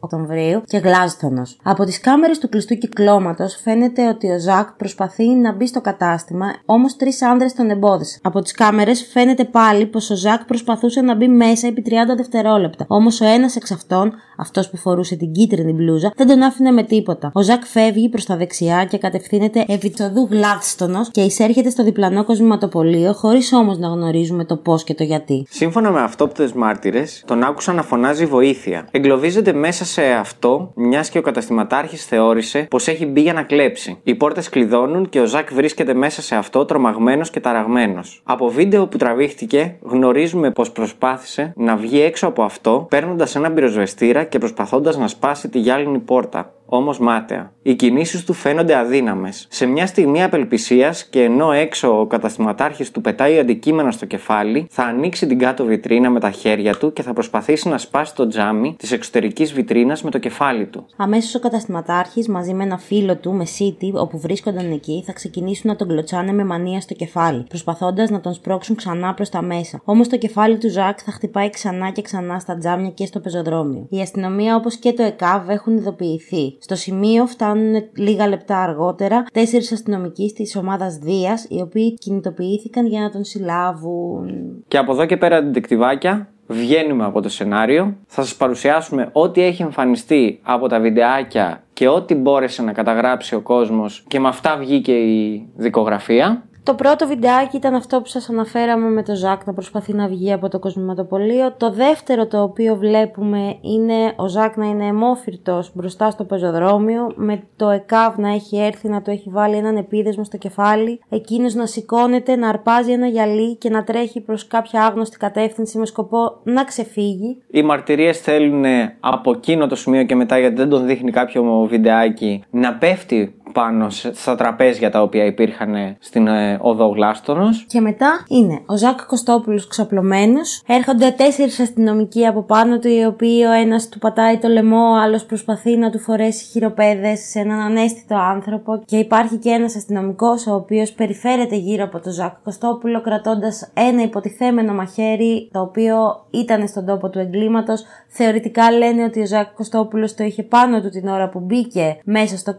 Οκτωβρίου 0.00 0.62
και 0.66 0.78
Γλάζθονο. 0.78 1.42
Από 1.62 1.84
τις 1.84 2.00
κάμερες 2.00 2.38
του 2.38 2.48
κλειστού 2.48 2.74
κυκλώματος 2.74 3.60
φαίνεται 3.62 4.08
ότι 4.08 4.30
ο 4.30 4.38
Ζακ 4.38 4.72
προσπαθεί 4.72 5.28
να 5.28 5.52
μπει 5.52 5.66
στο 5.66 5.80
κατάστημα, 5.80 6.46
όμως 6.64 6.96
τρεις 6.96 7.22
άντρε 7.22 7.46
τον 7.56 7.70
εμπόδισαν. 7.70 8.20
Από 8.22 8.40
τις 8.40 8.52
κάμερες 8.52 9.08
φαίνεται 9.12 9.44
πάλι 9.44 9.86
πως 9.86 10.10
ο 10.10 10.16
Ζακ 10.16 10.44
προσπαθούσε 10.84 11.00
να 11.00 11.14
μπει 11.14 11.28
μέσα 11.28 11.66
επί 11.66 11.82
30 11.86 11.90
δευτερόλεπτα. 12.16 12.84
Όμως 12.88 13.20
ο 13.20 13.24
ένας 13.24 13.56
εξ 13.56 13.70
αυτών, 13.70 14.12
αυτός 14.36 14.70
που 14.70 14.76
φορούσε 14.76 15.16
την 15.16 15.32
κίτρινη 15.32 15.72
μπλούζα, 15.72 16.12
δεν 16.16 16.26
τον 16.26 16.42
άφηνε 16.42 16.70
με 16.70 16.82
τίποτα. 16.82 17.30
Ο 17.34 17.42
Ζακ 17.42 17.64
φεύγει 17.64 18.08
προς 18.08 18.24
τα 18.24 18.36
δεξιά 18.36 18.84
και 18.84 18.98
κατευθύνεται 18.98 19.64
επί 19.68 19.90
του 19.90 20.06
οδού 20.10 20.28
Γλάδστονο 20.30 21.00
και 21.10 21.20
εισέρχεται 21.20 21.70
στο 21.70 21.84
διπλανό 21.84 22.24
κοσμηματοπολείο, 22.24 23.12
χωρίς 23.12 23.52
όμως 23.52 23.78
να 23.78 23.88
γνωρίζουμε 23.88 24.44
το 24.44 24.56
πώς 24.56 24.84
και 24.84 24.94
το 24.94 25.02
γιατί. 25.04 25.46
Σύμφωνα 25.50 25.90
με 25.90 26.00
αυτόπτες 26.00 26.52
μάρτυρες, 26.52 27.22
τον 27.26 27.42
άκουσαν 27.42 27.74
να 27.74 27.82
φωνάζει 27.82 28.26
βοήθεια. 28.26 28.88
Εγκλωβίζεται 28.90 29.52
μέσα 29.52 29.84
σε 29.84 30.02
αυτό, 30.02 30.72
μιας 30.74 31.10
και 31.10 31.18
ο 31.18 31.22
καταστηματάρχης 31.22 32.04
θεώρησε 32.04 32.66
πως 32.70 32.88
έχει 32.88 33.06
μπει 33.06 33.20
για 33.20 33.32
να 33.32 33.42
κλέψει. 33.42 33.98
Οι 34.02 34.14
πόρτες 34.14 34.48
κλειδώνουν 34.48 35.08
και 35.08 35.20
ο 35.20 35.26
Ζακ 35.26 35.52
βρίσκεται 35.52 35.94
μέσα 35.94 36.22
σε 36.22 36.34
αυτό 36.34 36.64
τρομαγμένος 36.64 37.30
και 37.30 37.40
ταραγμένος. 37.40 38.22
Από 38.24 38.48
βίντεο 38.48 38.86
που 38.86 38.96
τραβήχτηκε, 38.96 39.76
γνωρίζουμε 39.82 40.50
πως 40.50 40.72
προσπάθησε 40.72 41.52
να 41.56 41.76
βγει 41.76 42.00
έξω 42.00 42.26
από 42.26 42.42
αυτό, 42.42 42.86
παίρνοντας 42.90 43.36
ένα 43.36 43.52
πυροσβεστήρα 43.52 44.23
και 44.24 44.38
προσπαθώντας 44.38 44.96
να 44.96 45.08
σπάσει 45.08 45.48
τη 45.48 45.58
γυάλινη 45.58 45.98
πόρτα 45.98 46.52
όμως 46.66 46.98
μάταια. 46.98 47.52
Οι 47.62 47.74
κινήσεις 47.74 48.24
του 48.24 48.32
φαίνονται 48.32 48.76
αδύναμες. 48.76 49.46
Σε 49.50 49.66
μια 49.66 49.86
στιγμή 49.86 50.22
απελπισίας 50.22 51.04
και 51.04 51.22
ενώ 51.22 51.52
έξω 51.52 52.00
ο 52.00 52.06
καταστηματάρχης 52.06 52.90
του 52.90 53.00
πετάει 53.00 53.38
αντικείμενα 53.38 53.90
στο 53.90 54.06
κεφάλι, 54.06 54.66
θα 54.70 54.82
ανοίξει 54.82 55.26
την 55.26 55.38
κάτω 55.38 55.64
βιτρίνα 55.64 56.10
με 56.10 56.20
τα 56.20 56.30
χέρια 56.30 56.76
του 56.76 56.92
και 56.92 57.02
θα 57.02 57.12
προσπαθήσει 57.12 57.68
να 57.68 57.78
σπάσει 57.78 58.14
το 58.14 58.26
τζάμι 58.26 58.74
της 58.78 58.92
εξωτερικής 58.92 59.52
βιτρίνας 59.52 60.02
με 60.02 60.10
το 60.10 60.18
κεφάλι 60.18 60.66
του. 60.66 60.86
Αμέσως 60.96 61.34
ο 61.34 61.38
καταστηματάρχης 61.38 62.28
μαζί 62.28 62.54
με 62.54 62.64
ένα 62.64 62.78
φίλο 62.78 63.16
του 63.16 63.32
με 63.32 63.44
σίτι 63.44 63.92
όπου 63.94 64.18
βρίσκονταν 64.18 64.72
εκεί 64.72 65.02
θα 65.06 65.12
ξεκινήσουν 65.12 65.70
να 65.70 65.76
τον 65.76 65.88
κλωτσάνε 65.88 66.32
με 66.32 66.44
μανία 66.44 66.80
στο 66.80 66.94
κεφάλι, 66.94 67.44
προσπαθώντας 67.48 68.10
να 68.10 68.20
τον 68.20 68.34
σπρώξουν 68.34 68.76
ξανά 68.76 69.14
προς 69.14 69.28
τα 69.28 69.42
μέσα. 69.42 69.80
Όμως 69.84 70.08
το 70.08 70.16
κεφάλι 70.16 70.58
του 70.58 70.70
Ζακ 70.70 70.98
θα 71.04 71.12
χτυπάει 71.12 71.50
ξανά 71.50 71.90
και 71.90 72.02
ξανά 72.02 72.38
στα 72.38 72.58
τζάμια 72.58 72.90
και 72.90 73.06
στο 73.06 73.20
πεζοδρόμιο. 73.20 73.86
Η 73.90 74.00
αστυνομία 74.00 74.56
όπως 74.56 74.76
και 74.76 74.92
το 74.92 75.02
ΕΚΑΒ 75.02 75.48
έχουν 75.48 75.76
ειδοποιηθεί. 75.76 76.53
Στο 76.60 76.74
σημείο 76.74 77.26
φτάνουν 77.26 77.74
λίγα 77.96 78.28
λεπτά 78.28 78.58
αργότερα 78.58 79.24
τέσσερις 79.32 79.72
αστυνομικοί 79.72 80.32
της 80.34 80.56
ομάδας 80.56 80.96
Δίας, 80.96 81.46
οι 81.48 81.60
οποίοι 81.60 81.94
κινητοποιήθηκαν 81.94 82.86
για 82.86 83.00
να 83.00 83.10
τον 83.10 83.24
συλλάβουν. 83.24 84.28
Και 84.68 84.78
από 84.78 84.92
εδώ 84.92 85.06
και 85.06 85.16
πέρα, 85.16 85.36
αντικτυβάκια, 85.36 86.28
βγαίνουμε 86.46 87.04
από 87.04 87.20
το 87.20 87.28
σενάριο. 87.28 87.96
Θα 88.06 88.22
σας 88.22 88.36
παρουσιάσουμε 88.36 89.08
ό,τι 89.12 89.42
έχει 89.42 89.62
εμφανιστεί 89.62 90.40
από 90.42 90.68
τα 90.68 90.80
βιντεάκια 90.80 91.62
και 91.72 91.88
ό,τι 91.88 92.14
μπόρεσε 92.14 92.62
να 92.62 92.72
καταγράψει 92.72 93.34
ο 93.34 93.40
κόσμος 93.40 94.04
και 94.08 94.20
με 94.20 94.28
αυτά 94.28 94.56
βγήκε 94.56 94.92
η 94.92 95.48
δικογραφία. 95.56 96.44
Το 96.64 96.74
πρώτο 96.74 97.06
βιντεάκι 97.06 97.56
ήταν 97.56 97.74
αυτό 97.74 98.00
που 98.00 98.06
σας 98.06 98.28
αναφέραμε 98.28 98.88
με 98.88 99.02
το 99.02 99.14
Ζακ 99.14 99.46
να 99.46 99.52
προσπαθεί 99.52 99.92
να 99.92 100.08
βγει 100.08 100.32
από 100.32 100.48
το 100.48 100.58
κοσμηματοπολείο. 100.58 101.54
Το 101.56 101.72
δεύτερο 101.72 102.26
το 102.26 102.42
οποίο 102.42 102.76
βλέπουμε 102.76 103.56
είναι 103.60 104.12
ο 104.16 104.28
Ζακ 104.28 104.56
να 104.56 104.66
είναι 104.66 104.86
αιμόφυρτος 104.86 105.70
μπροστά 105.74 106.10
στο 106.10 106.24
πεζοδρόμιο 106.24 107.12
με 107.14 107.42
το 107.56 107.70
ΕΚΑΒ 107.70 108.18
να 108.18 108.32
έχει 108.32 108.58
έρθει 108.58 108.88
να 108.88 109.02
του 109.02 109.10
έχει 109.10 109.30
βάλει 109.30 109.56
έναν 109.56 109.76
επίδεσμο 109.76 110.24
στο 110.24 110.36
κεφάλι. 110.36 111.00
Εκείνος 111.08 111.54
να 111.54 111.66
σηκώνεται, 111.66 112.36
να 112.36 112.48
αρπάζει 112.48 112.92
ένα 112.92 113.06
γυαλί 113.06 113.56
και 113.56 113.70
να 113.70 113.84
τρέχει 113.84 114.20
προς 114.20 114.46
κάποια 114.46 114.84
άγνωστη 114.84 115.16
κατεύθυνση 115.16 115.78
με 115.78 115.86
σκοπό 115.86 116.40
να 116.42 116.64
ξεφύγει. 116.64 117.42
Οι 117.50 117.62
μαρτυρίες 117.62 118.20
θέλουν 118.20 118.64
από 119.00 119.30
εκείνο 119.30 119.66
το 119.66 119.76
σημείο 119.76 120.04
και 120.04 120.14
μετά 120.14 120.38
γιατί 120.38 120.54
δεν 120.54 120.68
τον 120.68 120.86
δείχνει 120.86 121.10
κάποιο 121.10 121.66
βιντεάκι 121.68 122.44
να 122.50 122.74
πέφτει 122.74 123.34
πάνω 123.52 123.90
στα 123.90 124.34
τραπέζια 124.34 124.90
τα 124.90 125.02
οποία 125.02 125.24
υπήρχαν 125.24 125.96
στην 125.98 126.26
ε, 126.26 126.58
οδό 126.60 126.86
Γλάστονος. 126.86 127.64
Και 127.68 127.80
μετά 127.80 128.24
είναι 128.28 128.62
ο 128.66 128.76
Ζακ 128.76 129.06
Κωστόπουλος 129.06 129.66
ξαπλωμένος. 129.66 130.62
Έρχονται 130.66 131.10
τέσσερις 131.10 131.60
αστυνομικοί 131.60 132.26
από 132.26 132.42
πάνω 132.42 132.78
του, 132.78 132.88
οι 132.88 133.04
οποίοι 133.04 133.44
ο 133.48 133.52
ένας 133.52 133.88
του 133.88 133.98
πατάει 133.98 134.38
το 134.38 134.48
λαιμό, 134.48 134.90
ο 134.90 135.00
άλλος 135.00 135.24
προσπαθεί 135.24 135.76
να 135.76 135.90
του 135.90 135.98
φορέσει 135.98 136.44
χειροπέδες 136.44 137.20
σε 137.20 137.38
έναν 137.38 137.60
ανέστητο 137.60 138.16
άνθρωπο. 138.16 138.82
Και 138.84 138.96
υπάρχει 138.96 139.36
και 139.36 139.50
ένας 139.50 139.76
αστυνομικός, 139.76 140.46
ο 140.46 140.54
οποίος 140.54 140.92
περιφέρεται 140.92 141.56
γύρω 141.56 141.84
από 141.84 142.00
τον 142.00 142.12
Ζακ 142.12 142.34
Κωστόπουλο, 142.44 143.00
κρατώντας 143.00 143.70
ένα 143.74 144.02
υποτιθέμενο 144.02 144.74
μαχαίρι, 144.74 145.48
το 145.52 145.60
οποίο 145.60 146.26
ήταν 146.30 146.68
στον 146.68 146.86
τόπο 146.86 147.08
του 147.08 147.18
εγκλήματος. 147.18 147.84
Θεωρητικά 148.08 148.70
λένε 148.70 149.04
ότι 149.04 149.20
ο 149.20 149.26
Ζακ 149.26 149.54
Κωστόπουλος 149.54 150.14
το 150.14 150.24
είχε 150.24 150.42
πάνω 150.42 150.80
του 150.80 150.88
την 150.88 151.08
ώρα 151.08 151.28
που 151.28 151.40
μπήκε 151.40 151.98
μέσα 152.04 152.36
στο 152.36 152.54